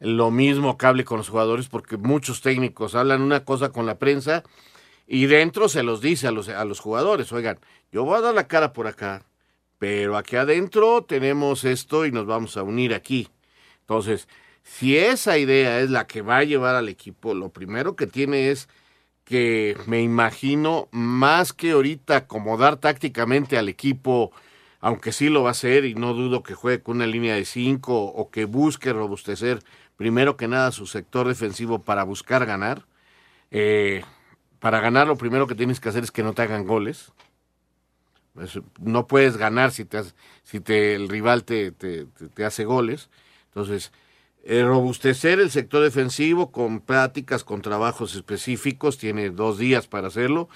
lo 0.00 0.32
mismo 0.32 0.76
que 0.76 0.86
hable 0.86 1.04
con 1.04 1.18
los 1.18 1.28
jugadores, 1.28 1.68
porque 1.68 1.96
muchos 1.96 2.40
técnicos 2.40 2.96
hablan 2.96 3.22
una 3.22 3.44
cosa 3.44 3.70
con 3.70 3.86
la 3.86 3.98
prensa 3.98 4.42
y 5.06 5.26
dentro 5.26 5.68
se 5.68 5.84
los 5.84 6.00
dice 6.00 6.26
a 6.26 6.32
los, 6.32 6.48
a 6.48 6.64
los 6.64 6.80
jugadores, 6.80 7.32
oigan, 7.32 7.60
yo 7.92 8.04
voy 8.04 8.18
a 8.18 8.20
dar 8.22 8.34
la 8.34 8.48
cara 8.48 8.72
por 8.72 8.88
acá, 8.88 9.22
pero 9.78 10.16
aquí 10.16 10.36
adentro 10.36 11.04
tenemos 11.04 11.64
esto 11.64 12.06
y 12.06 12.12
nos 12.12 12.26
vamos 12.26 12.56
a 12.56 12.62
unir 12.62 12.94
aquí. 12.94 13.28
Entonces, 13.80 14.28
si 14.62 14.96
esa 14.96 15.38
idea 15.38 15.80
es 15.80 15.90
la 15.90 16.06
que 16.06 16.22
va 16.22 16.38
a 16.38 16.44
llevar 16.44 16.74
al 16.74 16.88
equipo, 16.88 17.34
lo 17.34 17.50
primero 17.50 17.96
que 17.96 18.06
tiene 18.06 18.50
es 18.50 18.68
que 19.24 19.76
me 19.86 20.02
imagino 20.02 20.88
más 20.92 21.52
que 21.52 21.72
ahorita 21.72 22.16
acomodar 22.16 22.76
tácticamente 22.76 23.58
al 23.58 23.68
equipo, 23.68 24.32
aunque 24.80 25.12
sí 25.12 25.28
lo 25.28 25.42
va 25.42 25.50
a 25.50 25.52
hacer 25.52 25.84
y 25.84 25.94
no 25.94 26.14
dudo 26.14 26.42
que 26.42 26.54
juegue 26.54 26.82
con 26.82 26.96
una 26.96 27.06
línea 27.06 27.34
de 27.34 27.44
cinco 27.44 28.04
o 28.04 28.30
que 28.30 28.44
busque 28.44 28.92
robustecer 28.92 29.60
primero 29.96 30.36
que 30.36 30.48
nada 30.48 30.70
su 30.72 30.86
sector 30.86 31.26
defensivo 31.26 31.80
para 31.80 32.04
buscar 32.04 32.46
ganar. 32.46 32.86
Eh, 33.50 34.04
para 34.60 34.80
ganar 34.80 35.06
lo 35.06 35.16
primero 35.16 35.46
que 35.46 35.54
tienes 35.54 35.80
que 35.80 35.88
hacer 35.88 36.04
es 36.04 36.10
que 36.10 36.22
no 36.22 36.32
te 36.34 36.42
hagan 36.42 36.66
goles. 36.66 37.12
No 38.80 39.06
puedes 39.06 39.36
ganar 39.36 39.72
si, 39.72 39.84
te, 39.84 40.02
si 40.42 40.60
te, 40.60 40.94
el 40.94 41.08
rival 41.08 41.44
te, 41.44 41.72
te, 41.72 42.06
te 42.06 42.44
hace 42.44 42.64
goles. 42.64 43.08
Entonces, 43.48 43.92
eh, 44.44 44.62
robustecer 44.62 45.40
el 45.40 45.50
sector 45.50 45.82
defensivo 45.82 46.52
con 46.52 46.80
prácticas, 46.80 47.42
con 47.42 47.62
trabajos 47.62 48.14
específicos, 48.14 48.98
tiene 48.98 49.30
dos 49.30 49.58
días 49.58 49.86
para 49.88 50.08
hacerlo, 50.08 50.48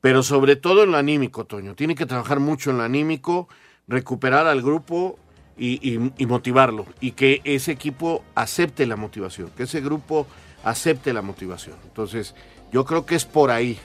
pero 0.00 0.22
sobre 0.22 0.56
todo 0.56 0.84
en 0.84 0.92
lo 0.92 0.96
anímico, 0.96 1.44
Toño. 1.44 1.74
Tiene 1.74 1.94
que 1.94 2.06
trabajar 2.06 2.40
mucho 2.40 2.70
en 2.70 2.78
lo 2.78 2.84
anímico, 2.84 3.48
recuperar 3.88 4.46
al 4.46 4.62
grupo 4.62 5.18
y, 5.58 5.86
y, 5.86 6.12
y 6.16 6.26
motivarlo, 6.26 6.86
y 7.00 7.12
que 7.12 7.42
ese 7.44 7.72
equipo 7.72 8.24
acepte 8.34 8.86
la 8.86 8.96
motivación, 8.96 9.50
que 9.56 9.64
ese 9.64 9.82
grupo 9.82 10.26
acepte 10.64 11.12
la 11.12 11.20
motivación. 11.20 11.76
Entonces, 11.84 12.34
yo 12.72 12.84
creo 12.86 13.04
que 13.04 13.16
es 13.16 13.26
por 13.26 13.50
ahí. 13.50 13.78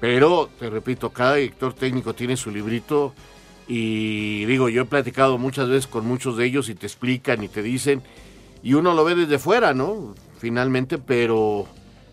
Pero, 0.00 0.48
te 0.58 0.70
repito, 0.70 1.10
cada 1.10 1.34
director 1.34 1.74
técnico 1.74 2.14
tiene 2.14 2.36
su 2.36 2.50
librito 2.50 3.12
y 3.68 4.44
digo, 4.46 4.68
yo 4.68 4.82
he 4.82 4.86
platicado 4.86 5.38
muchas 5.38 5.68
veces 5.68 5.86
con 5.86 6.06
muchos 6.06 6.36
de 6.36 6.46
ellos 6.46 6.68
y 6.68 6.74
te 6.74 6.86
explican 6.86 7.44
y 7.44 7.48
te 7.48 7.62
dicen, 7.62 8.02
y 8.62 8.74
uno 8.74 8.94
lo 8.94 9.04
ve 9.04 9.14
desde 9.14 9.38
fuera, 9.38 9.74
¿no? 9.74 10.14
Finalmente, 10.38 10.98
pero 10.98 11.66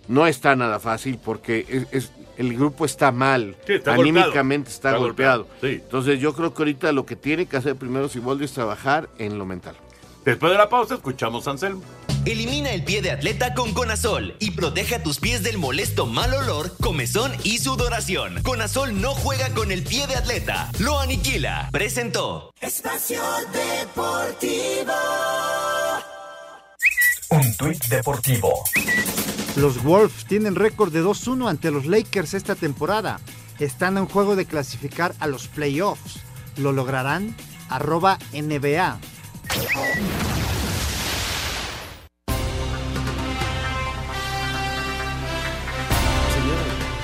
no 0.07 0.27
está 0.27 0.55
nada 0.55 0.79
fácil 0.79 1.17
porque 1.23 1.65
es, 1.67 1.87
es 1.91 2.11
el 2.37 2.55
grupo 2.55 2.85
está 2.85 3.11
mal, 3.11 3.55
sí, 3.65 3.73
está 3.73 3.95
anímicamente 3.95 4.69
golpeado. 4.69 4.75
está, 4.75 4.89
está, 4.89 4.97
golpeado. 4.97 5.43
golpeado. 5.45 5.73
Sí. 5.75 5.81
Entonces 5.83 6.19
yo 6.19 6.33
creo 6.33 6.53
que 6.53 6.61
ahorita 6.61 6.91
lo 6.91 7.05
que 7.05 7.15
tiene 7.15 7.47
que 7.47 7.57
hacer 7.57 7.75
primero 7.75 8.07
Siboldi 8.07 8.45
es 8.45 8.53
trabajar 8.53 9.09
en 9.17 9.39
lo 9.39 9.45
mental. 9.45 9.75
Después 10.23 10.51
de 10.51 10.57
la 10.57 10.69
pausa 10.69 10.95
escuchamos 10.95 11.47
a 11.47 11.51
Anselmo. 11.51 11.81
Elimina 12.27 12.71
el 12.71 12.83
pie 12.83 13.01
de 13.01 13.11
atleta 13.11 13.53
con 13.53 13.73
Conazol 13.73 14.35
y 14.39 14.51
protege 14.51 14.95
a 14.95 15.01
tus 15.01 15.17
pies 15.17 15.43
del 15.43 15.57
molesto 15.57 16.05
mal 16.05 16.33
olor, 16.33 16.75
comezón 16.81 17.31
y 17.45 17.59
sudoración. 17.59 18.43
Conazol 18.43 18.99
no 18.99 19.13
juega 19.13 19.53
con 19.53 19.71
el 19.71 19.81
pie 19.81 20.07
de 20.07 20.17
atleta, 20.17 20.69
lo 20.79 20.99
aniquila. 20.99 21.69
Presentó. 21.71 22.51
Espacio 22.59 23.21
Deportivo. 23.53 24.91
Un 27.29 27.55
tuit 27.55 27.85
deportivo. 27.85 28.61
Los 29.55 29.81
Wolves 29.81 30.25
tienen 30.25 30.55
récord 30.55 30.91
de 30.91 31.01
2-1 31.01 31.49
ante 31.49 31.71
los 31.71 31.85
Lakers 31.85 32.33
esta 32.33 32.55
temporada. 32.55 33.21
Están 33.57 33.97
en 33.97 34.05
juego 34.05 34.35
de 34.35 34.45
clasificar 34.45 35.15
a 35.21 35.27
los 35.27 35.47
playoffs. 35.47 36.19
¿Lo 36.57 36.73
lograrán? 36.73 37.37
Arroba 37.69 38.19
NBA. 38.33 38.99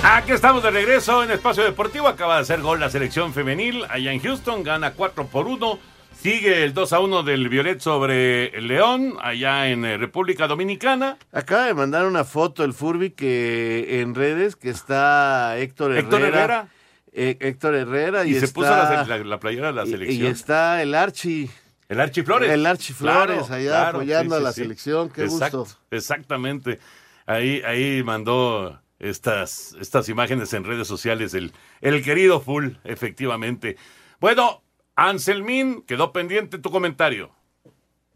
Aquí 0.05 0.33
estamos 0.33 0.61
de 0.61 0.69
regreso 0.69 1.23
en 1.23 1.31
Espacio 1.31 1.63
Deportivo. 1.63 2.09
Acaba 2.09 2.35
de 2.35 2.41
hacer 2.41 2.61
gol 2.61 2.77
la 2.77 2.89
selección 2.89 3.33
femenil 3.33 3.85
allá 3.89 4.11
en 4.11 4.19
Houston. 4.19 4.61
Gana 4.61 4.91
4 4.91 5.27
por 5.27 5.47
1. 5.47 5.79
Sigue 6.21 6.65
el 6.65 6.73
2 6.73 6.91
a 6.91 6.99
1 6.99 7.23
del 7.23 7.47
Violet 7.47 7.79
sobre 7.79 8.47
el 8.47 8.67
León, 8.67 9.15
allá 9.21 9.69
en 9.69 9.85
eh, 9.85 9.97
República 9.97 10.47
Dominicana. 10.47 11.17
Acaba 11.31 11.67
de 11.67 11.73
mandar 11.73 12.05
una 12.05 12.25
foto 12.25 12.65
el 12.65 12.73
Furby 12.73 13.11
que 13.11 14.01
en 14.01 14.13
redes 14.13 14.57
que 14.57 14.69
está 14.69 15.57
Héctor 15.57 15.91
Herrera. 15.91 16.01
Héctor 16.01 16.21
Herrera. 16.21 16.67
Eh, 17.13 17.37
Héctor 17.39 17.75
Herrera. 17.75 18.25
Y, 18.25 18.31
y 18.31 18.39
se 18.39 18.45
está, 18.45 18.53
puso 18.53 18.69
la, 18.69 19.05
la, 19.05 19.17
la, 19.19 19.39
playera 19.39 19.67
de 19.67 19.73
la 19.73 19.85
selección. 19.85 20.21
Y, 20.21 20.27
y 20.27 20.27
está 20.27 20.81
el 20.81 20.95
Archi. 20.95 21.49
El 21.87 22.01
Archi 22.01 22.23
Flores. 22.23 22.51
El 22.51 22.65
Archi 22.65 22.91
Flores 22.91 23.47
claro, 23.47 23.53
allá 23.53 23.69
claro, 23.69 23.97
apoyando 23.99 24.35
sí, 24.35 24.39
sí, 24.39 24.41
a 24.41 24.43
la 24.43 24.51
sí. 24.51 24.61
selección. 24.63 25.09
Qué 25.09 25.23
Exacto, 25.23 25.59
gusto. 25.59 25.79
Exactamente. 25.91 26.79
Ahí, 27.25 27.61
ahí 27.65 28.03
mandó 28.03 28.82
estas, 29.03 29.75
estas 29.79 30.09
imágenes 30.09 30.53
en 30.53 30.63
redes 30.63 30.87
sociales 30.87 31.33
el, 31.33 31.51
el 31.81 32.03
querido 32.03 32.39
Full, 32.39 32.69
efectivamente. 32.83 33.77
Bueno, 34.19 34.63
Anselmín, 34.95 35.83
quedó 35.83 36.13
pendiente 36.13 36.57
tu 36.57 36.71
comentario. 36.71 37.31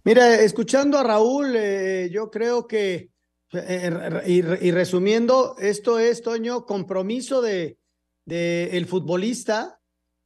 Mira, 0.03 0.39
escuchando 0.41 0.97
a 0.97 1.03
Raúl, 1.03 1.53
eh, 1.55 2.09
yo 2.11 2.31
creo 2.31 2.65
que, 2.65 3.09
eh, 3.51 4.23
y, 4.25 4.71
resumiendo, 4.71 5.55
esto 5.59 5.99
es, 5.99 6.21
Toño, 6.21 6.65
compromiso 6.65 7.41
de, 7.41 7.77
de 8.25 8.77
el 8.77 8.85
futbolista 8.85 9.79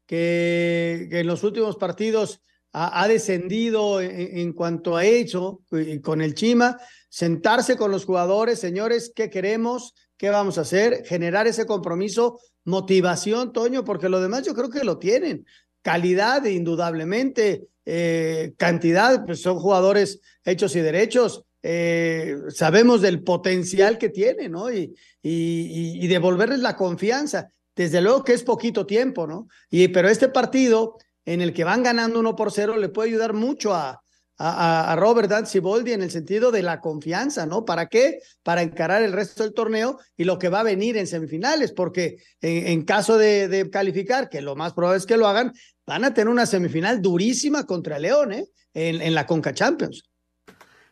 que, 0.06 1.08
en 1.12 1.26
los 1.26 1.44
últimos 1.44 1.78
partidos 1.78 2.42
ha, 2.74 3.08
descendido 3.08 4.00
en, 4.02 4.54
cuanto 4.54 4.96
a 4.96 5.04
hecho 5.04 5.62
con 6.04 6.22
el 6.22 6.36
Chima, 6.36 6.78
sentarse 7.10 7.76
con 7.76 7.92
los 7.92 8.06
jugadores, 8.06 8.60
señores, 8.60 9.12
¿qué 9.14 9.30
queremos? 9.30 9.94
¿Qué 10.22 10.30
vamos 10.30 10.60
a 10.60 10.62
hacer? 10.62 11.04
Generar 11.04 11.48
ese 11.48 11.66
compromiso, 11.66 12.40
motivación, 12.66 13.52
Toño, 13.52 13.84
porque 13.84 14.08
lo 14.08 14.22
demás 14.22 14.46
yo 14.46 14.54
creo 14.54 14.70
que 14.70 14.84
lo 14.84 15.00
tienen 15.00 15.48
calidad, 15.82 16.46
indudablemente, 16.46 17.70
eh, 17.86 18.54
cantidad, 18.56 19.26
pues 19.26 19.42
son 19.42 19.58
jugadores 19.58 20.20
hechos 20.46 20.76
y 20.76 20.82
derechos. 20.82 21.44
Eh, 21.64 22.36
sabemos 22.50 23.02
del 23.02 23.24
potencial 23.24 23.98
que 23.98 24.10
tiene, 24.10 24.48
¿no? 24.48 24.72
Y, 24.72 24.94
y, 25.24 26.08
devolverles 26.08 26.60
la 26.60 26.76
confianza. 26.76 27.50
Desde 27.76 28.00
luego 28.00 28.24
que 28.24 28.34
es 28.34 28.44
poquito 28.44 28.86
tiempo, 28.86 29.26
¿no? 29.26 29.48
Y, 29.72 29.88
pero 29.88 30.08
este 30.08 30.30
partido 30.30 30.98
en 31.26 31.42
el 31.42 31.52
que 31.52 31.64
van 31.64 31.82
ganando 31.82 32.20
uno 32.20 32.36
por 32.36 32.52
cero 32.52 32.78
le 32.78 32.90
puede 32.90 33.10
ayudar 33.10 33.34
mucho 33.34 33.74
a, 33.74 34.04
a, 34.50 34.92
a 34.92 34.96
Robert 34.96 35.30
Danziboldi 35.30 35.92
en 35.92 36.02
el 36.02 36.12
sentido 36.12 36.52
de 36.52 36.64
la 36.64 36.80
confianza, 36.80 37.46
¿no? 37.46 37.66
¿Para 37.66 37.88
qué? 37.88 38.20
Para 38.44 38.62
encarar 38.62 39.04
el 39.04 39.12
resto 39.12 39.44
del 39.44 39.54
torneo 39.54 40.00
y 40.18 40.24
lo 40.24 40.40
que 40.40 40.50
va 40.50 40.62
a 40.62 40.64
venir 40.64 40.98
en 40.98 41.08
semifinales, 41.08 41.72
porque 41.72 42.18
en, 42.42 42.84
caso 42.84 43.18
de, 43.18 43.70
calificar, 43.72 44.30
que 44.30 44.42
lo 44.42 44.56
más 44.56 44.74
probable 44.74 44.98
es 44.98 45.06
que 45.06 45.18
lo 45.18 45.28
hagan, 45.28 45.54
van 45.86 46.04
a 46.06 46.14
tener 46.14 46.30
una 46.30 46.46
semifinal 46.46 47.02
durísima 47.02 47.66
contra 47.66 48.00
León, 48.00 48.34
¿eh? 48.34 48.46
En, 48.74 49.02
en 49.02 49.14
la 49.14 49.26
Conca 49.26 49.54
Champions. 49.54 50.04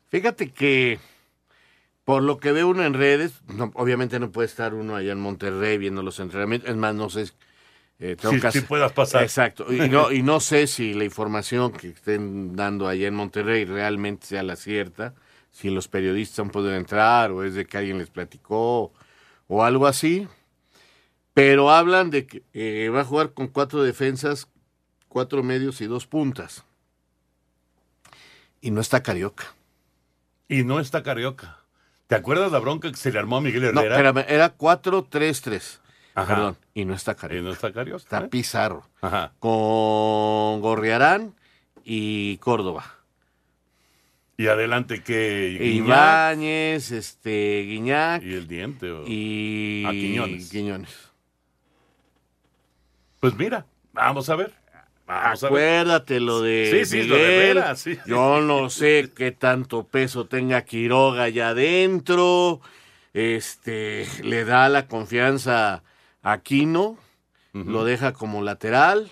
Fíjate 0.09 0.51
que 0.51 0.99
por 2.03 2.23
lo 2.23 2.39
que 2.39 2.51
ve 2.51 2.63
uno 2.63 2.83
en 2.83 2.95
redes, 2.95 3.33
no, 3.47 3.71
obviamente 3.75 4.19
no 4.19 4.31
puede 4.31 4.47
estar 4.47 4.73
uno 4.73 4.95
allá 4.95 5.11
en 5.11 5.19
Monterrey 5.19 5.77
viendo 5.77 6.01
los 6.01 6.19
entrenamientos, 6.19 6.69
es 6.69 6.75
más, 6.75 6.95
no 6.95 7.09
sé. 7.09 7.29
Eh, 7.99 8.15
tengo 8.15 8.39
que 8.39 8.47
hacer- 8.47 8.65
puedas 8.65 8.91
pasar. 8.93 9.23
Exacto. 9.23 9.71
Y 9.73 9.89
no, 9.89 10.11
y 10.11 10.23
no 10.23 10.39
sé 10.39 10.67
si 10.67 10.93
la 10.93 11.03
información 11.03 11.71
que 11.73 11.89
estén 11.89 12.55
dando 12.55 12.87
allá 12.87 13.07
en 13.07 13.15
Monterrey 13.15 13.65
realmente 13.65 14.25
sea 14.27 14.41
la 14.43 14.55
cierta, 14.55 15.13
si 15.51 15.69
los 15.69 15.87
periodistas 15.87 16.39
han 16.39 16.49
podido 16.49 16.75
entrar 16.75 17.31
o 17.31 17.43
es 17.43 17.55
de 17.55 17.65
que 17.65 17.77
alguien 17.77 17.97
les 17.97 18.09
platicó 18.09 18.93
o 19.47 19.63
algo 19.63 19.85
así. 19.87 20.27
Pero 21.33 21.71
hablan 21.71 22.09
de 22.09 22.25
que 22.25 22.43
eh, 22.53 22.89
va 22.89 23.01
a 23.01 23.05
jugar 23.05 23.33
con 23.33 23.47
cuatro 23.47 23.83
defensas, 23.83 24.47
cuatro 25.07 25.43
medios 25.43 25.79
y 25.81 25.85
dos 25.87 26.07
puntas. 26.07 26.63
Y 28.61 28.71
no 28.71 28.81
está 28.81 29.03
Carioca. 29.03 29.53
Y 30.47 30.63
no 30.63 30.79
está 30.79 31.03
Carioca. 31.03 31.57
¿Te 32.07 32.15
acuerdas 32.15 32.51
la 32.51 32.59
bronca 32.59 32.89
que 32.89 32.97
se 32.97 33.11
le 33.11 33.19
armó 33.19 33.37
a 33.37 33.41
Miguel 33.41 33.73
No, 33.73 33.81
Herrera? 33.81 33.95
espérame, 34.09 34.25
era 34.27 34.57
4-3-3. 34.57 35.79
Ajá. 36.21 36.35
Perdón, 36.35 36.57
y 36.73 36.85
no 36.85 36.93
está 36.93 37.15
Carioca. 37.15 37.41
Y 37.41 37.45
no 37.45 37.51
está 37.53 37.71
Carioca. 37.71 37.97
Está 38.03 38.19
¿eh? 38.19 38.27
Pizarro. 38.29 38.87
Ajá. 39.01 39.33
Con 39.39 40.61
Gorriarán 40.61 41.33
y 41.83 42.37
Córdoba. 42.37 42.95
Y 44.37 44.47
adelante 44.47 45.03
que 45.03 45.57
Ibáñez, 45.61 46.91
este, 46.91 47.63
Guiñac 47.67 48.23
y 48.23 48.33
el 48.33 48.47
diente. 48.47 48.89
o- 48.91 49.03
y 49.05 49.83
A 49.85 49.91
Quiñones. 49.91 50.49
Quiñones. 50.49 51.09
Pues 53.19 53.35
mira, 53.35 53.65
vamos 53.93 54.29
a 54.29 54.35
ver. 54.35 54.53
Vamos 55.05 55.43
a 55.43 55.49
ver. 55.49 55.53
Acuérdate 55.81 56.19
lo 56.19 56.41
de 56.41 56.85
Sí, 56.85 56.85
sí, 56.85 57.03
lo 57.07 57.15
de. 57.15 57.37
Vera, 57.37 57.75
sí. 57.75 57.97
Yo 58.05 58.39
no 58.41 58.69
sé 58.69 59.11
qué 59.15 59.31
tanto 59.31 59.83
peso 59.87 60.25
tenga 60.27 60.63
Quiroga 60.63 61.23
allá 61.23 61.49
adentro. 61.49 62.61
Este, 63.13 64.07
le 64.23 64.45
da 64.45 64.69
la 64.69 64.87
confianza 64.87 65.83
Aquino, 66.21 66.97
lo 67.53 67.83
deja 67.83 68.13
como 68.13 68.41
lateral. 68.41 69.11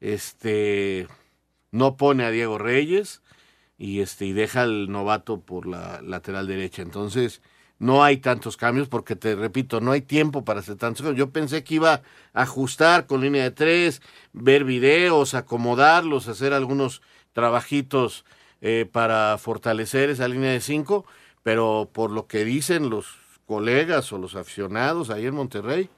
Este, 0.00 1.06
no 1.70 1.96
pone 1.96 2.24
a 2.24 2.30
Diego 2.30 2.58
Reyes 2.58 3.22
y 3.78 4.00
este 4.00 4.26
y 4.26 4.32
deja 4.32 4.62
al 4.62 4.90
novato 4.90 5.40
por 5.40 5.66
la 5.66 6.00
lateral 6.02 6.46
derecha. 6.46 6.82
Entonces, 6.82 7.42
no 7.78 8.04
hay 8.04 8.18
tantos 8.18 8.56
cambios 8.56 8.88
porque 8.88 9.16
te 9.16 9.34
repito, 9.34 9.80
no 9.80 9.90
hay 9.90 10.02
tiempo 10.02 10.44
para 10.44 10.60
hacer 10.60 10.76
tantos 10.76 11.02
cambios. 11.02 11.18
Yo 11.18 11.32
pensé 11.32 11.64
que 11.64 11.74
iba 11.74 11.94
a 12.32 12.42
ajustar 12.42 13.06
con 13.06 13.20
línea 13.22 13.42
de 13.42 13.50
tres, 13.50 14.02
ver 14.32 14.62
videos, 14.62 15.34
acomodarlos, 15.34 16.28
hacer 16.28 16.52
algunos 16.52 17.02
trabajitos 17.32 18.24
eh, 18.60 18.88
para 18.90 19.36
fortalecer 19.38 20.10
esa 20.10 20.28
línea 20.28 20.52
de 20.52 20.60
cinco, 20.60 21.04
pero 21.42 21.90
por 21.92 22.12
lo 22.12 22.28
que 22.28 22.44
dicen 22.44 22.88
los 22.88 23.16
colegas 23.46 24.12
o 24.12 24.18
los 24.18 24.36
aficionados 24.36 25.10
ahí 25.10 25.26
en 25.26 25.34
Monterrey, 25.34 25.90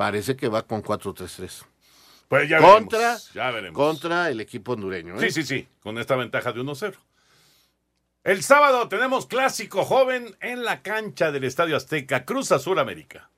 parece 0.00 0.34
que 0.34 0.48
va 0.48 0.62
con 0.62 0.82
4-3-3. 0.82 1.66
Pues 2.26 2.48
ya 2.48 2.56
contra, 2.56 2.98
veremos, 2.98 3.32
ya 3.34 3.50
veremos. 3.50 3.76
contra 3.76 4.30
el 4.30 4.40
equipo 4.40 4.72
hondureño. 4.72 5.16
¿eh? 5.16 5.20
Sí, 5.20 5.30
sí, 5.30 5.42
sí, 5.42 5.68
con 5.82 5.98
esta 5.98 6.16
ventaja 6.16 6.52
de 6.52 6.60
1-0. 6.62 6.94
El 8.24 8.42
sábado 8.42 8.88
tenemos 8.88 9.26
clásico 9.26 9.84
joven 9.84 10.34
en 10.40 10.64
la 10.64 10.80
cancha 10.80 11.30
del 11.32 11.44
Estadio 11.44 11.76
Azteca, 11.76 12.24
Cruz 12.24 12.50
Azul 12.50 12.78
América. 12.78 13.28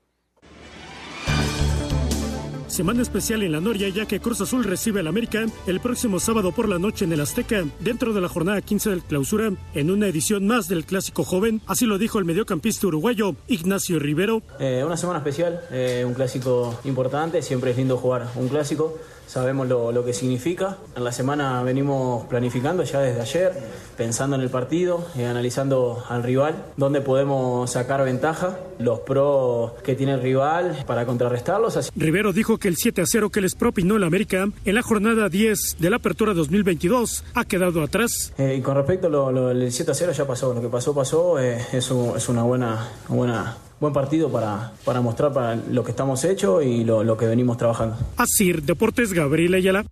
Semana 2.72 3.02
especial 3.02 3.42
en 3.42 3.52
la 3.52 3.60
Noria 3.60 3.90
ya 3.90 4.06
que 4.06 4.18
Cruz 4.18 4.40
Azul 4.40 4.64
recibe 4.64 5.00
al 5.00 5.06
América 5.06 5.44
el 5.66 5.78
próximo 5.78 6.18
sábado 6.18 6.52
por 6.52 6.70
la 6.70 6.78
noche 6.78 7.04
en 7.04 7.12
el 7.12 7.20
Azteca, 7.20 7.66
dentro 7.80 8.14
de 8.14 8.22
la 8.22 8.30
jornada 8.30 8.62
15 8.62 8.88
del 8.88 9.02
clausura, 9.02 9.52
en 9.74 9.90
una 9.90 10.08
edición 10.08 10.46
más 10.46 10.68
del 10.68 10.86
Clásico 10.86 11.22
Joven. 11.22 11.60
Así 11.66 11.84
lo 11.84 11.98
dijo 11.98 12.18
el 12.18 12.24
mediocampista 12.24 12.86
uruguayo 12.86 13.36
Ignacio 13.46 13.98
Rivero. 13.98 14.40
Eh, 14.58 14.82
una 14.86 14.96
semana 14.96 15.18
especial, 15.18 15.60
eh, 15.70 16.02
un 16.06 16.14
clásico 16.14 16.80
importante, 16.84 17.42
siempre 17.42 17.72
es 17.72 17.76
lindo 17.76 17.98
jugar 17.98 18.28
un 18.36 18.48
clásico, 18.48 18.98
sabemos 19.26 19.66
lo, 19.68 19.92
lo 19.92 20.04
que 20.04 20.12
significa. 20.12 20.78
En 20.96 21.04
la 21.04 21.12
semana 21.12 21.62
venimos 21.62 22.24
planificando 22.26 22.82
ya 22.82 23.00
desde 23.00 23.20
ayer, 23.20 23.52
pensando 23.96 24.36
en 24.36 24.42
el 24.42 24.50
partido, 24.50 25.06
eh, 25.16 25.26
analizando 25.26 26.04
al 26.08 26.22
rival, 26.22 26.64
dónde 26.76 27.00
podemos 27.00 27.70
sacar 27.70 28.04
ventaja, 28.04 28.58
los 28.78 29.00
pros 29.00 29.72
que 29.84 29.94
tiene 29.94 30.14
el 30.14 30.22
rival 30.22 30.84
para 30.86 31.06
contrarrestarlos. 31.06 31.76
Así- 31.76 31.90
Rivero 31.96 32.32
dijo 32.32 32.58
que 32.58 32.68
el 32.68 32.76
7 32.76 33.02
a 33.02 33.06
0 33.06 33.30
que 33.30 33.40
les 33.40 33.54
propinó 33.54 33.96
el 33.96 34.04
América 34.04 34.48
en 34.64 34.74
la 34.74 34.82
jornada 34.82 35.28
10 35.28 35.76
de 35.78 35.90
la 35.90 35.96
Apertura 35.96 36.34
2022 36.34 37.24
ha 37.34 37.44
quedado 37.44 37.82
atrás. 37.82 38.32
Eh, 38.38 38.56
y 38.58 38.60
con 38.62 38.76
respecto 38.76 39.06
a 39.06 39.10
lo, 39.10 39.30
lo- 39.32 39.50
el 39.50 39.70
7 39.72 39.92
a 39.92 39.94
0 39.94 40.12
ya 40.12 40.26
pasó, 40.26 40.52
lo 40.52 40.60
que 40.60 40.68
pasó 40.68 40.94
pasó, 40.94 41.38
eh, 41.38 41.58
es, 41.72 41.90
un- 41.90 42.16
es 42.16 42.28
una 42.28 42.42
buena, 42.42 42.88
buena, 43.08 43.56
buen 43.82 43.92
partido 43.92 44.30
para, 44.30 44.72
para 44.84 45.00
mostrar 45.00 45.32
para 45.32 45.56
lo 45.56 45.82
que 45.84 45.90
estamos 45.90 46.24
hechos 46.24 46.64
y 46.64 46.84
lo, 46.84 47.02
lo 47.02 47.16
que 47.16 47.26
venimos 47.26 47.56
trabajando. 47.58 47.96
Asir 48.16 48.62
Deportes 48.62 49.12
Gabriel 49.12 49.54
Ayala. 49.54 49.84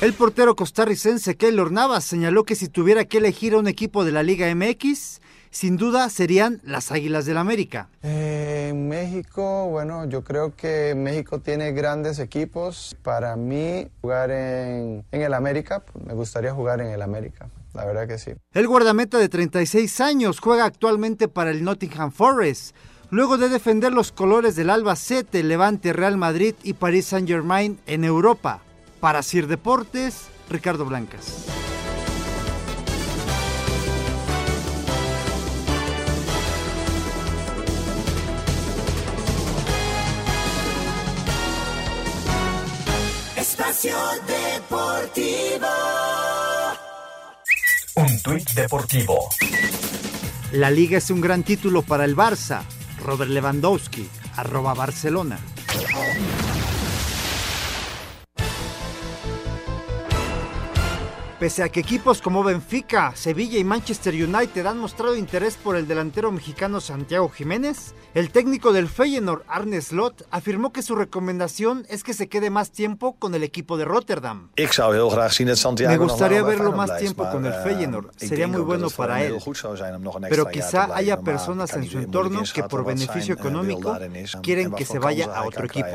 El 0.00 0.14
portero 0.14 0.56
costarricense 0.56 1.36
Keylor 1.36 1.70
Navas 1.70 2.02
señaló 2.04 2.44
que 2.44 2.56
si 2.56 2.68
tuviera 2.68 3.04
que 3.04 3.18
elegir 3.18 3.52
a 3.54 3.58
un 3.58 3.68
equipo 3.68 4.04
de 4.04 4.10
la 4.12 4.22
Liga 4.22 4.52
MX, 4.52 5.20
sin 5.50 5.76
duda 5.76 6.08
serían 6.08 6.60
las 6.64 6.90
Águilas 6.90 7.26
del 7.26 7.36
América. 7.36 7.88
Eh, 8.02 8.68
En 8.70 8.88
México, 8.88 9.68
bueno, 9.68 10.06
yo 10.08 10.24
creo 10.24 10.56
que 10.56 10.94
México 10.96 11.40
tiene 11.40 11.72
grandes 11.72 12.18
equipos. 12.18 12.96
Para 13.02 13.36
mí, 13.36 13.86
jugar 14.00 14.30
en, 14.30 15.04
en 15.12 15.20
el 15.22 15.34
América, 15.34 15.80
pues, 15.80 16.04
me 16.06 16.14
gustaría 16.14 16.52
jugar 16.54 16.80
en 16.80 16.86
el 16.88 17.02
América, 17.02 17.48
la 17.74 17.84
verdad 17.84 18.06
que 18.06 18.18
sí. 18.18 18.32
El 18.52 18.68
guardameta 18.68 19.18
de 19.18 19.28
36 19.28 20.00
años 20.00 20.40
juega 20.40 20.64
actualmente 20.64 21.28
para 21.28 21.50
el 21.50 21.64
Nottingham 21.64 22.12
Forest, 22.12 22.74
luego 23.10 23.38
de 23.38 23.48
defender 23.48 23.92
los 23.92 24.12
colores 24.12 24.56
del 24.56 24.70
Albacete, 24.70 25.42
Levante, 25.42 25.92
Real 25.92 26.16
Madrid 26.16 26.54
y 26.62 26.74
Paris 26.74 27.06
Saint-Germain 27.06 27.78
en 27.86 28.04
Europa. 28.04 28.60
Para 29.00 29.22
Sir 29.22 29.46
Deportes, 29.46 30.28
Ricardo 30.48 30.84
Blancas. 30.84 31.46
Espacio 43.36 43.96
Deportivo. 44.26 46.01
Tuit 48.22 48.52
deportivo. 48.54 49.28
La 50.52 50.70
liga 50.70 50.98
es 50.98 51.10
un 51.10 51.20
gran 51.20 51.42
título 51.42 51.82
para 51.82 52.04
el 52.04 52.14
Barça. 52.14 52.62
Robert 53.04 53.30
Lewandowski, 53.30 54.08
arroba 54.36 54.74
Barcelona. 54.74 55.40
Pese 61.42 61.64
a 61.64 61.68
que 61.70 61.80
equipos 61.80 62.22
como 62.22 62.44
Benfica, 62.44 63.16
Sevilla 63.16 63.58
y 63.58 63.64
Manchester 63.64 64.14
United 64.14 64.64
han 64.64 64.78
mostrado 64.78 65.16
interés 65.16 65.56
por 65.56 65.74
el 65.74 65.88
delantero 65.88 66.30
mexicano 66.30 66.80
Santiago 66.80 67.28
Jiménez, 67.30 67.96
el 68.14 68.30
técnico 68.30 68.72
del 68.72 68.88
Feyenoord 68.88 69.42
Arne 69.48 69.80
Slot 69.80 70.24
afirmó 70.30 70.72
que 70.72 70.82
su 70.82 70.94
recomendación 70.94 71.84
es 71.88 72.04
que 72.04 72.14
se 72.14 72.28
quede 72.28 72.50
más 72.50 72.70
tiempo 72.70 73.14
con 73.14 73.34
el 73.34 73.42
equipo 73.42 73.76
de 73.76 73.84
Rotterdam. 73.84 74.50
Me 74.56 75.96
gustaría 75.96 76.44
verlo 76.44 76.70
más 76.70 76.96
tiempo 76.98 77.28
con 77.28 77.44
el 77.44 77.52
eh, 77.52 77.60
Feyenoord. 77.64 78.12
Sería 78.18 78.46
muy 78.46 78.60
bueno 78.60 78.88
para 78.90 79.24
él. 79.24 79.38
Pero 80.28 80.46
quizá 80.46 80.94
haya 80.94 81.22
personas 81.22 81.74
en 81.74 81.90
su 81.90 81.98
entorno 81.98 82.42
que 82.54 82.62
por 82.62 82.84
beneficio 82.84 83.34
eh, 83.34 83.38
económico 83.40 83.96
en- 83.96 84.26
quieren 84.42 84.70
que 84.70 84.84
se 84.84 85.00
vaya 85.00 85.24
a 85.34 85.44
otro 85.44 85.64
equipo. 85.64 85.88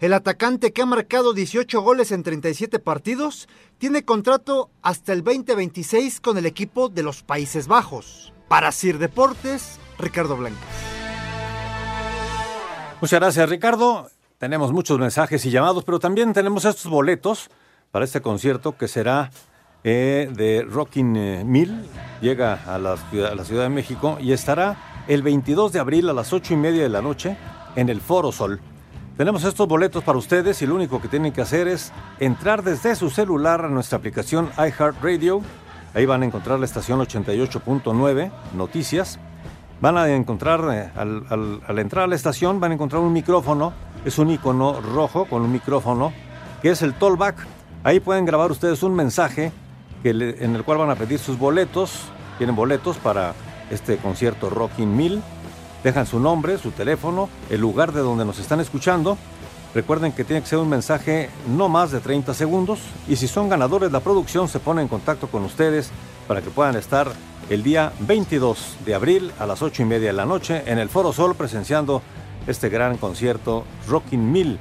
El 0.00 0.12
atacante 0.14 0.72
que 0.72 0.80
ha 0.80 0.86
marcado 0.86 1.34
18 1.34 1.82
goles 1.82 2.10
en 2.10 2.22
37 2.22 2.78
partidos 2.78 3.48
tiene 3.78 4.04
contrato 4.04 4.70
hasta 4.82 5.12
el 5.12 5.22
2026 5.22 6.20
con 6.20 6.38
el 6.38 6.46
equipo 6.46 6.88
de 6.88 7.02
los 7.02 7.22
Países 7.22 7.68
Bajos. 7.68 8.32
Para 8.48 8.72
Sir 8.72 8.98
Deportes, 8.98 9.78
Ricardo 9.98 10.36
Blanca. 10.36 10.60
Muchas 13.00 13.20
gracias, 13.20 13.48
Ricardo. 13.48 14.08
Tenemos 14.38 14.72
muchos 14.72 14.98
mensajes 14.98 15.44
y 15.44 15.50
llamados, 15.50 15.84
pero 15.84 15.98
también 15.98 16.32
tenemos 16.32 16.64
estos 16.64 16.90
boletos 16.90 17.50
para 17.90 18.04
este 18.04 18.20
concierto 18.20 18.76
que 18.76 18.88
será 18.88 19.30
eh, 19.84 20.30
de 20.34 20.62
Rocking 20.62 21.16
eh, 21.16 21.44
Mill. 21.44 21.86
Llega 22.20 22.54
a 22.66 22.78
la, 22.78 22.92
a 22.92 23.34
la 23.34 23.44
Ciudad 23.44 23.64
de 23.64 23.68
México 23.68 24.18
y 24.20 24.32
estará 24.32 25.04
el 25.08 25.22
22 25.22 25.72
de 25.72 25.80
abril 25.80 26.08
a 26.08 26.12
las 26.12 26.32
8 26.32 26.54
y 26.54 26.56
media 26.56 26.82
de 26.82 26.88
la 26.88 27.02
noche 27.02 27.36
en 27.76 27.88
el 27.88 28.00
Foro 28.00 28.32
Sol. 28.32 28.60
Tenemos 29.16 29.44
estos 29.44 29.66
boletos 29.66 30.04
para 30.04 30.18
ustedes 30.18 30.60
y 30.60 30.66
lo 30.66 30.74
único 30.74 31.00
que 31.00 31.08
tienen 31.08 31.32
que 31.32 31.40
hacer 31.40 31.68
es 31.68 31.90
entrar 32.20 32.62
desde 32.62 32.94
su 32.94 33.08
celular 33.08 33.64
a 33.64 33.68
nuestra 33.68 33.96
aplicación 33.96 34.50
iHeartRadio. 34.58 35.40
Ahí 35.94 36.04
van 36.04 36.22
a 36.22 36.26
encontrar 36.26 36.58
la 36.58 36.66
estación 36.66 37.00
88.9, 37.00 38.30
Noticias. 38.52 39.18
Van 39.80 39.96
a 39.96 40.06
encontrar, 40.10 40.60
eh, 40.70 40.90
al, 40.94 41.78
entrar 41.78 42.04
a 42.04 42.06
la 42.08 42.14
estación, 42.14 42.60
van 42.60 42.72
a 42.72 42.74
encontrar 42.74 43.00
un 43.00 43.14
micrófono. 43.14 43.72
Es 44.04 44.18
un 44.18 44.28
icono 44.30 44.82
rojo 44.82 45.24
con 45.24 45.40
un 45.40 45.50
micrófono 45.50 46.12
que 46.60 46.72
es 46.72 46.82
el 46.82 46.92
Tollback. 46.92 47.36
Ahí 47.84 48.00
pueden 48.00 48.26
grabar 48.26 48.50
ustedes 48.50 48.82
un 48.82 48.94
mensaje 48.94 49.50
en 50.04 50.54
el 50.54 50.62
cual 50.62 50.76
van 50.76 50.90
a 50.90 50.94
pedir 50.94 51.18
sus 51.18 51.38
boletos. 51.38 52.02
Tienen 52.36 52.54
boletos 52.54 52.98
para 52.98 53.32
este 53.70 53.96
concierto 53.96 54.50
Rocking 54.50 54.94
1000. 54.94 55.22
Dejan 55.86 56.04
su 56.04 56.18
nombre, 56.18 56.58
su 56.58 56.72
teléfono, 56.72 57.28
el 57.48 57.60
lugar 57.60 57.92
de 57.92 58.00
donde 58.00 58.24
nos 58.24 58.40
están 58.40 58.58
escuchando. 58.58 59.16
Recuerden 59.72 60.10
que 60.10 60.24
tiene 60.24 60.42
que 60.42 60.48
ser 60.48 60.58
un 60.58 60.68
mensaje 60.68 61.30
no 61.46 61.68
más 61.68 61.92
de 61.92 62.00
30 62.00 62.34
segundos 62.34 62.80
y 63.06 63.14
si 63.14 63.28
son 63.28 63.48
ganadores 63.48 63.92
la 63.92 64.00
producción 64.00 64.48
se 64.48 64.58
pone 64.58 64.82
en 64.82 64.88
contacto 64.88 65.28
con 65.28 65.44
ustedes 65.44 65.92
para 66.26 66.42
que 66.42 66.50
puedan 66.50 66.74
estar 66.74 67.12
el 67.50 67.62
día 67.62 67.92
22 68.00 68.78
de 68.84 68.96
abril 68.96 69.30
a 69.38 69.46
las 69.46 69.62
8 69.62 69.82
y 69.82 69.84
media 69.84 70.08
de 70.08 70.14
la 70.14 70.26
noche 70.26 70.64
en 70.66 70.80
el 70.80 70.88
Foro 70.88 71.12
Sol 71.12 71.36
presenciando 71.36 72.02
este 72.48 72.68
gran 72.68 72.96
concierto 72.96 73.62
Rocking 73.86 74.32
1000 74.32 74.58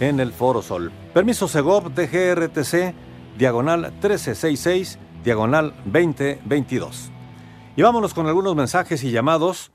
en 0.00 0.20
el 0.20 0.32
Foro 0.32 0.62
Sol. 0.62 0.90
Permiso 1.12 1.48
Segov 1.48 1.92
DGRTC, 1.92 2.94
diagonal 3.36 3.92
1366, 4.00 4.98
diagonal 5.22 5.74
2022. 5.84 7.10
Y 7.76 7.82
vámonos 7.82 8.14
con 8.14 8.26
algunos 8.26 8.56
mensajes 8.56 9.04
y 9.04 9.10
llamados. 9.10 9.71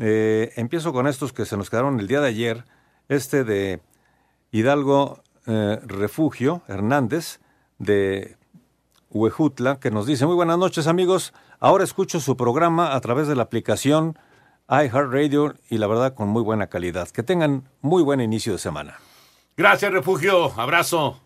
Eh, 0.00 0.52
empiezo 0.56 0.94
con 0.94 1.06
estos 1.06 1.34
que 1.34 1.44
se 1.44 1.58
nos 1.58 1.68
quedaron 1.68 2.00
el 2.00 2.08
día 2.08 2.20
de 2.20 2.28
ayer. 2.28 2.64
Este 3.08 3.44
de 3.44 3.80
Hidalgo 4.50 5.22
eh, 5.46 5.78
Refugio 5.84 6.62
Hernández 6.68 7.38
de 7.78 8.36
Huejutla, 9.10 9.78
que 9.78 9.90
nos 9.90 10.06
dice, 10.06 10.24
muy 10.24 10.34
buenas 10.34 10.56
noches 10.58 10.86
amigos, 10.86 11.34
ahora 11.58 11.84
escucho 11.84 12.20
su 12.20 12.36
programa 12.36 12.94
a 12.94 13.00
través 13.00 13.28
de 13.28 13.34
la 13.34 13.42
aplicación 13.42 14.18
iHeartRadio 14.68 15.56
y 15.68 15.78
la 15.78 15.86
verdad 15.86 16.14
con 16.14 16.28
muy 16.28 16.42
buena 16.42 16.68
calidad. 16.68 17.08
Que 17.08 17.22
tengan 17.22 17.68
muy 17.82 18.02
buen 18.02 18.20
inicio 18.20 18.52
de 18.52 18.58
semana. 18.58 18.98
Gracias, 19.56 19.92
Refugio. 19.92 20.52
Abrazo. 20.58 21.18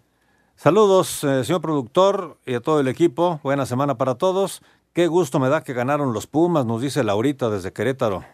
Saludos, 0.56 1.22
eh, 1.22 1.44
señor 1.44 1.60
productor 1.60 2.38
y 2.46 2.54
a 2.54 2.60
todo 2.60 2.80
el 2.80 2.88
equipo. 2.88 3.38
Buena 3.44 3.66
semana 3.66 3.98
para 3.98 4.16
todos. 4.16 4.62
Qué 4.92 5.06
gusto 5.06 5.38
me 5.38 5.48
da 5.48 5.62
que 5.62 5.74
ganaron 5.74 6.12
los 6.12 6.26
Pumas, 6.26 6.64
nos 6.64 6.80
dice 6.80 7.04
Laurita 7.04 7.50
desde 7.50 7.72
Querétaro. 7.72 8.24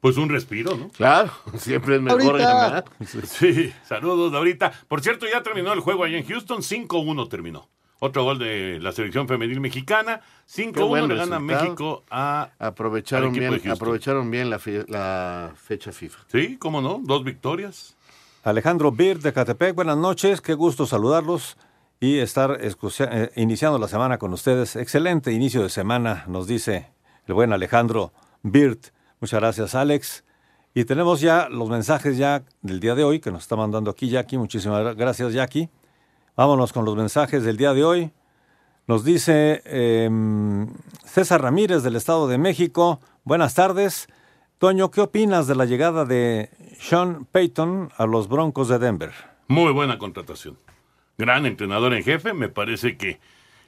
Pues 0.00 0.16
un 0.16 0.28
respiro, 0.30 0.76
¿no? 0.76 0.88
Claro, 0.90 1.30
siempre 1.58 1.96
es 1.96 2.02
mejor 2.02 2.22
Ahorita. 2.22 2.52
ganar. 2.54 2.84
Sí, 3.26 3.72
saludos 3.86 4.32
ahorita. 4.32 4.72
Por 4.88 5.02
cierto, 5.02 5.26
ya 5.30 5.42
terminó 5.42 5.72
el 5.72 5.80
juego 5.80 6.04
allá 6.04 6.16
en 6.18 6.26
Houston, 6.26 6.62
5-1 6.62 7.28
terminó. 7.28 7.68
Otro 8.02 8.24
gol 8.24 8.38
de 8.38 8.78
la 8.80 8.92
selección 8.92 9.28
femenil 9.28 9.60
mexicana, 9.60 10.22
5-1 10.50 10.72
Qué 10.72 10.82
buen 10.82 11.06
le 11.08 11.16
gana 11.16 11.36
resultado. 11.38 11.62
México 11.64 12.04
a 12.10 12.48
Aprovecharon 12.58 13.30
bien, 13.34 13.60
aprovecharon 13.70 14.30
bien 14.30 14.48
la, 14.48 14.58
fe- 14.58 14.86
la 14.88 15.52
fecha 15.54 15.92
FIFA. 15.92 16.18
Sí, 16.28 16.56
cómo 16.56 16.80
no, 16.80 17.00
dos 17.04 17.22
victorias. 17.24 17.94
Alejandro 18.42 18.90
Bir 18.90 19.18
de 19.18 19.34
Catepec, 19.34 19.74
buenas 19.74 19.98
noches, 19.98 20.40
qué 20.40 20.54
gusto 20.54 20.86
saludarlos 20.86 21.58
y 22.00 22.20
estar 22.20 22.64
escucha- 22.64 23.10
eh, 23.12 23.32
iniciando 23.36 23.78
la 23.78 23.86
semana 23.88 24.16
con 24.16 24.32
ustedes. 24.32 24.76
Excelente 24.76 25.30
inicio 25.32 25.62
de 25.62 25.68
semana, 25.68 26.24
nos 26.26 26.46
dice 26.46 26.88
el 27.26 27.34
buen 27.34 27.52
Alejandro 27.52 28.14
Birt. 28.42 28.86
Muchas 29.20 29.40
gracias, 29.40 29.74
Alex. 29.74 30.24
Y 30.74 30.84
tenemos 30.84 31.20
ya 31.20 31.48
los 31.48 31.68
mensajes 31.68 32.16
ya 32.16 32.42
del 32.62 32.80
día 32.80 32.94
de 32.94 33.04
hoy 33.04 33.20
que 33.20 33.30
nos 33.30 33.42
está 33.42 33.56
mandando 33.56 33.90
aquí 33.90 34.08
Jackie. 34.08 34.38
Muchísimas 34.38 34.82
gra- 34.82 34.96
gracias, 34.96 35.32
Jackie. 35.32 35.68
Vámonos 36.36 36.72
con 36.72 36.84
los 36.84 36.96
mensajes 36.96 37.42
del 37.42 37.56
día 37.56 37.74
de 37.74 37.84
hoy. 37.84 38.12
Nos 38.86 39.04
dice 39.04 39.62
em, 39.66 40.68
César 41.04 41.42
Ramírez 41.42 41.82
del 41.82 41.96
Estado 41.96 42.28
de 42.28 42.38
México. 42.38 43.00
Buenas 43.24 43.54
tardes. 43.54 44.08
Toño, 44.58 44.90
¿qué 44.90 45.00
opinas 45.00 45.46
de 45.46 45.54
la 45.54 45.64
llegada 45.64 46.04
de 46.04 46.50
Sean 46.78 47.24
Payton 47.26 47.90
a 47.96 48.06
los 48.06 48.28
Broncos 48.28 48.68
de 48.68 48.78
Denver? 48.78 49.12
Muy 49.48 49.72
buena 49.72 49.98
contratación. 49.98 50.56
Gran 51.18 51.46
entrenador 51.46 51.92
en 51.94 52.02
jefe, 52.04 52.32
me 52.32 52.48
parece 52.48 52.96
que 52.96 53.20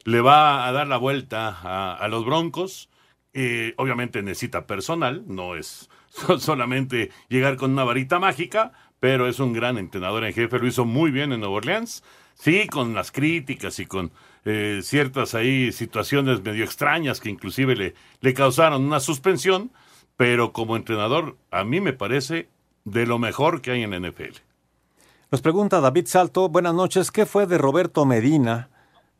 le 0.04 0.20
va 0.20 0.66
a 0.66 0.72
dar 0.72 0.86
la 0.86 0.96
vuelta 0.96 1.94
a 1.94 2.08
los 2.08 2.24
Broncos. 2.24 2.88
Eh, 3.34 3.72
obviamente 3.78 4.22
necesita 4.22 4.66
personal, 4.66 5.24
no 5.26 5.56
es 5.56 5.88
so- 6.08 6.38
solamente 6.38 7.10
llegar 7.28 7.56
con 7.56 7.72
una 7.72 7.84
varita 7.84 8.18
mágica, 8.18 8.72
pero 9.00 9.26
es 9.26 9.40
un 9.40 9.52
gran 9.52 9.78
entrenador 9.78 10.24
en 10.24 10.34
jefe, 10.34 10.58
lo 10.58 10.66
hizo 10.66 10.84
muy 10.84 11.10
bien 11.10 11.32
en 11.32 11.40
Nueva 11.40 11.56
Orleans. 11.56 12.02
Sí, 12.34 12.66
con 12.66 12.94
las 12.94 13.12
críticas 13.12 13.78
y 13.78 13.86
con 13.86 14.10
eh, 14.44 14.80
ciertas 14.82 15.34
ahí 15.34 15.70
situaciones 15.70 16.42
medio 16.42 16.64
extrañas 16.64 17.20
que 17.20 17.30
inclusive 17.30 17.76
le, 17.76 17.94
le 18.20 18.34
causaron 18.34 18.84
una 18.84 19.00
suspensión, 19.00 19.70
pero 20.16 20.52
como 20.52 20.76
entrenador 20.76 21.36
a 21.50 21.62
mí 21.64 21.80
me 21.80 21.92
parece 21.92 22.48
de 22.84 23.06
lo 23.06 23.18
mejor 23.18 23.60
que 23.60 23.70
hay 23.72 23.82
en 23.82 23.90
la 23.90 24.00
NFL. 24.10 24.38
Nos 25.30 25.40
pregunta 25.40 25.80
David 25.80 26.06
Salto, 26.06 26.48
buenas 26.48 26.74
noches, 26.74 27.10
¿qué 27.10 27.26
fue 27.26 27.46
de 27.46 27.58
Roberto 27.58 28.04
Medina? 28.04 28.68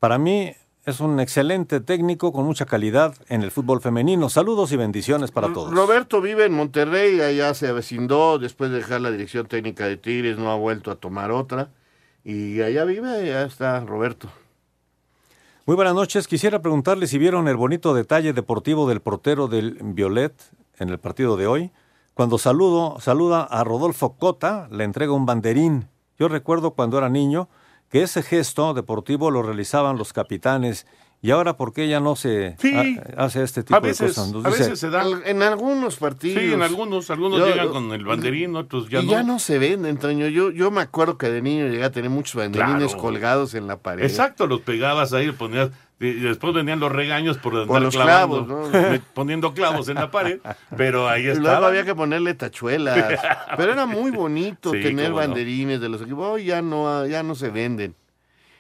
Para 0.01 0.19
mí 0.19 0.53
es 0.85 1.01
un 1.01 1.21
excelente 1.21 1.81
técnico 1.81 2.33
con 2.33 2.45
mucha 2.45 2.67
calidad 2.67 3.15
en 3.29 3.43
el 3.43 3.51
fútbol 3.51 3.81
femenino. 3.81 4.29
Saludos 4.29 4.73
y 4.73 4.77
bendiciones 4.77 5.31
para 5.31 5.53
todos. 5.53 5.73
Roberto 5.73 6.21
vive 6.21 6.45
en 6.45 6.55
Monterrey, 6.55 7.21
allá 7.21 7.55
se 7.55 7.69
avecindó 7.69 8.39
después 8.39 8.71
de 8.71 8.79
dejar 8.79 9.01
la 9.01 9.11
dirección 9.11 9.47
técnica 9.47 9.87
de 9.87 9.97
Tigres, 9.97 10.39
no 10.39 10.51
ha 10.51 10.57
vuelto 10.57 10.91
a 10.91 10.97
tomar 10.97 11.31
otra. 11.31 11.71
Y 12.25 12.61
allá 12.63 12.85
vive, 12.85 13.09
allá 13.09 13.45
está 13.45 13.81
Roberto. 13.81 14.29
Muy 15.67 15.77
buenas 15.77 15.95
noches, 15.95 16.27
quisiera 16.27 16.61
preguntarle 16.61 17.07
si 17.07 17.19
vieron 17.19 17.47
el 17.47 17.57
bonito 17.57 17.95
detalle 17.95 18.33
deportivo 18.33 18.89
del 18.89 19.01
portero 19.01 19.47
del 19.47 19.79
Violet 19.81 20.35
en 20.79 20.89
el 20.89 20.99
partido 20.99 21.37
de 21.37 21.47
hoy. 21.47 21.71
Cuando 22.15 22.39
saludo, 22.39 22.99
saluda 23.01 23.43
a 23.45 23.63
Rodolfo 23.63 24.17
Cota, 24.17 24.69
le 24.73 24.83
entrega 24.83 25.13
un 25.13 25.27
banderín. 25.27 25.89
Yo 26.19 26.27
recuerdo 26.27 26.73
cuando 26.73 26.99
era 26.99 27.09
niño 27.09 27.49
que 27.93 28.03
ese 28.03 28.23
gesto 28.23 28.75
deportivo 28.75 29.31
lo 29.31 29.43
realizaban 29.43 29.99
los 29.99 30.13
capitanes 30.13 30.87
y 31.25 31.31
ahora 31.31 31.57
por 31.57 31.73
qué 31.73 31.87
ya 31.89 32.01
no 32.01 32.17
se 32.17 32.57
Sí. 32.59 32.75
ha- 32.75 33.25
hace 33.25 33.45
este 33.45 33.63
tipo 33.63 33.81
veces, 33.81 34.01
de 34.01 34.07
cosas. 34.09 34.33
Nos 34.33 34.45
a 34.45 34.49
dice- 34.49 34.61
veces 34.65 34.81
se 34.81 34.91
da. 34.91 35.03
Al- 35.03 35.23
En 35.25 35.41
algunos 35.43 35.97
partidos. 35.97 36.43
Sí, 36.43 36.53
en 36.53 36.63
algunos, 36.63 37.11
algunos 37.11 37.39
Yo- 37.39 37.47
llegan 37.47 37.69
con 37.69 37.93
el 37.93 38.05
banderín, 38.05 38.57
otros 38.57 38.89
ya 38.89 39.01
y 39.03 39.07
no. 39.07 39.13
ya 39.13 39.23
no 39.23 39.39
se 39.39 39.59
venden, 39.61 39.99
Toño. 39.99 40.27
Yo, 40.27 40.51
yo 40.51 40.73
me 40.73 40.81
acuerdo 40.81 41.19
que 41.19 41.31
de 41.31 41.41
niño 41.41 41.69
llegué 41.69 41.85
a 41.85 41.93
tener 41.93 42.11
muchos 42.11 42.35
banderines 42.35 42.89
Claro. 42.89 42.99
colgados 43.01 43.55
en 43.55 43.69
la 43.69 43.77
pared. 43.79 44.03
Exacto, 44.05 44.49
los 44.49 44.63
pegabas 44.63 45.13
ahí, 45.13 45.31
ponías, 45.31 45.71
y 46.07 46.21
después 46.21 46.53
venían 46.55 46.81
los 46.81 46.91
regaños 46.93 47.39
por 47.39 47.57
andar 47.57 47.81
los 47.83 47.95
clavando, 47.95 48.47
clavos, 48.47 48.71
¿no? 48.73 48.99
poniendo 49.15 49.55
clavos 49.55 49.89
en 49.89 49.95
la 49.97 50.11
pared, 50.11 50.41
pero 50.77 51.09
ahí 51.09 51.23
Y 51.23 51.27
luego 51.27 51.41
estaba. 51.49 51.69
había 51.69 51.85
que 51.85 51.95
ponerle 51.95 52.35
tachuelas. 52.35 53.21
Pero 53.57 53.73
era 53.73 53.87
muy 53.87 54.11
bonito 54.11 54.73
Sí, 54.73 54.83
tener 54.83 55.11
no. 55.11 55.17
banderines 55.17 55.81
de 55.81 55.89
los 55.89 56.01
equipos. 56.03 56.27
Hoy 56.27 56.45
ya 56.45 56.63
no, 56.63 57.07
ya 57.07 57.23
no 57.23 57.35
se 57.35 57.51
venden. 57.51 57.95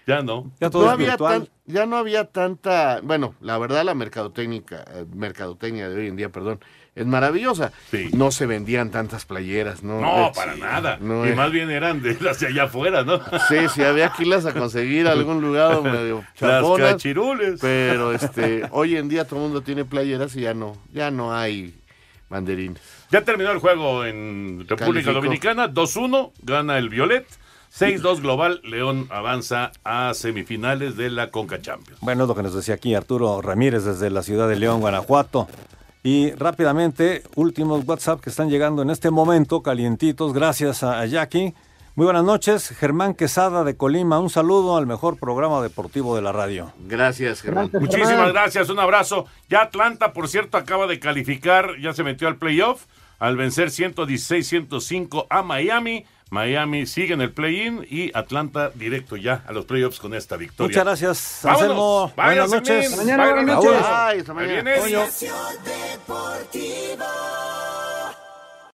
Ya 0.06 0.20
no. 0.22 0.50
no 0.60 0.90
había 0.90 1.16
tan- 1.16 1.48
ya 1.64 1.86
no 1.86 1.96
había 1.96 2.24
tanta, 2.24 3.00
bueno, 3.04 3.34
la 3.40 3.56
verdad 3.58 3.84
la 3.84 3.94
mercadotecnia, 3.94 4.62
eh, 4.94 5.04
mercadotecnia 5.14 5.88
de 5.88 5.96
hoy 5.96 6.08
en 6.08 6.16
día, 6.16 6.28
perdón, 6.28 6.58
es 6.94 7.06
maravillosa. 7.06 7.72
No 8.12 8.30
se 8.30 8.46
vendían 8.46 8.90
tantas 8.90 9.24
playeras, 9.24 9.82
¿no? 9.82 10.00
No, 10.00 10.26
Eh, 10.28 10.32
para 10.34 10.54
sí, 10.54 10.60
nada. 10.60 10.98
no 11.00 11.24
y 11.26 11.30
es- 11.30 11.36
más 11.36 11.50
bien 11.50 11.70
eran 11.70 12.02
de 12.02 12.18
las 12.20 12.38
de 12.40 12.48
allá 12.48 12.64
afuera, 12.64 13.02
¿no? 13.04 13.18
Sí, 13.48 13.56
sí, 13.74 13.82
había 13.82 14.10
que 14.10 14.24
irlas 14.24 14.44
a 14.46 14.52
conseguir 14.52 15.06
a 15.08 15.12
algún 15.12 15.40
lugar 15.40 15.80
medio 15.82 16.18
Las 16.40 16.60
chaponas, 16.60 16.92
cachirules. 16.92 17.58
Pero 17.60 18.12
este, 18.14 18.64
hoy 18.72 18.96
en 18.96 19.08
día 19.08 19.24
todo 19.26 19.36
el 19.36 19.42
mundo 19.44 19.62
tiene 19.62 19.84
playeras 19.84 20.36
y 20.36 20.42
ya 20.42 20.52
no, 20.54 20.76
ya 20.92 21.10
no 21.10 21.34
hay 21.34 21.74
banderines. 22.28 22.80
Ya 23.10 23.22
terminó 23.22 23.50
el 23.52 23.58
juego 23.58 24.04
en 24.04 24.60
República 24.68 24.86
Calificó. 24.86 25.12
Dominicana, 25.12 25.68
2-1, 25.68 26.32
gana 26.42 26.78
el 26.78 26.88
Violet. 26.88 27.26
6-2 27.74 28.20
global, 28.20 28.60
León 28.64 29.06
avanza 29.10 29.72
a 29.82 30.12
semifinales 30.12 30.94
de 30.98 31.08
la 31.08 31.30
Conca 31.30 31.62
Champions. 31.62 31.98
Bueno, 32.02 32.24
es 32.24 32.28
lo 32.28 32.34
que 32.34 32.42
nos 32.42 32.54
decía 32.54 32.74
aquí 32.74 32.94
Arturo 32.94 33.40
Ramírez 33.40 33.84
desde 33.84 34.10
la 34.10 34.22
ciudad 34.22 34.46
de 34.46 34.56
León, 34.56 34.80
Guanajuato. 34.80 35.48
Y 36.02 36.32
rápidamente, 36.32 37.22
últimos 37.36 37.86
WhatsApp 37.86 38.20
que 38.20 38.30
están 38.30 38.50
llegando 38.50 38.82
en 38.82 38.90
este 38.90 39.10
momento, 39.10 39.62
calientitos, 39.62 40.32
gracias 40.32 40.82
a 40.82 41.00
a 41.00 41.06
Jackie. 41.06 41.54
Muy 41.94 42.06
buenas 42.06 42.24
noches, 42.24 42.70
Germán 42.70 43.14
Quesada 43.14 43.64
de 43.64 43.76
Colima. 43.76 44.18
Un 44.18 44.30
saludo 44.30 44.76
al 44.76 44.86
mejor 44.86 45.18
programa 45.18 45.62
deportivo 45.62 46.16
de 46.16 46.22
la 46.22 46.32
radio. 46.32 46.72
Gracias, 46.88 47.42
Germán. 47.42 47.70
Muchísimas 47.72 48.32
gracias, 48.32 48.68
un 48.68 48.78
abrazo. 48.78 49.26
Ya 49.48 49.62
Atlanta, 49.62 50.12
por 50.12 50.26
cierto, 50.28 50.56
acaba 50.56 50.86
de 50.86 50.98
calificar, 50.98 51.78
ya 51.80 51.92
se 51.92 52.02
metió 52.02 52.28
al 52.28 52.36
playoff 52.36 52.86
al 53.22 53.36
vencer 53.36 53.68
116-105 53.68 55.28
a 55.30 55.42
Miami. 55.42 56.04
Miami 56.32 56.86
sigue 56.86 57.12
en 57.12 57.20
el 57.20 57.30
play-in 57.30 57.86
y 57.90 58.10
Atlanta 58.16 58.70
directo 58.70 59.16
ya 59.16 59.44
a 59.46 59.52
los 59.52 59.66
playoffs 59.66 60.00
con 60.00 60.14
esta 60.14 60.38
victoria. 60.38 60.66
Muchas 60.68 60.84
gracias, 60.84 61.40
Vámonos. 61.42 61.62
Anselmo. 61.62 62.12
Buenas 62.16 62.50
noches. 62.50 62.96
Mañana, 62.96 63.24
Buenas 63.24 63.56
buenas 63.56 63.64
noches. 63.64 63.86
Ay, 63.86 64.18
hasta 64.20 64.32
Ahí 64.32 64.62
mañana. 64.62 64.72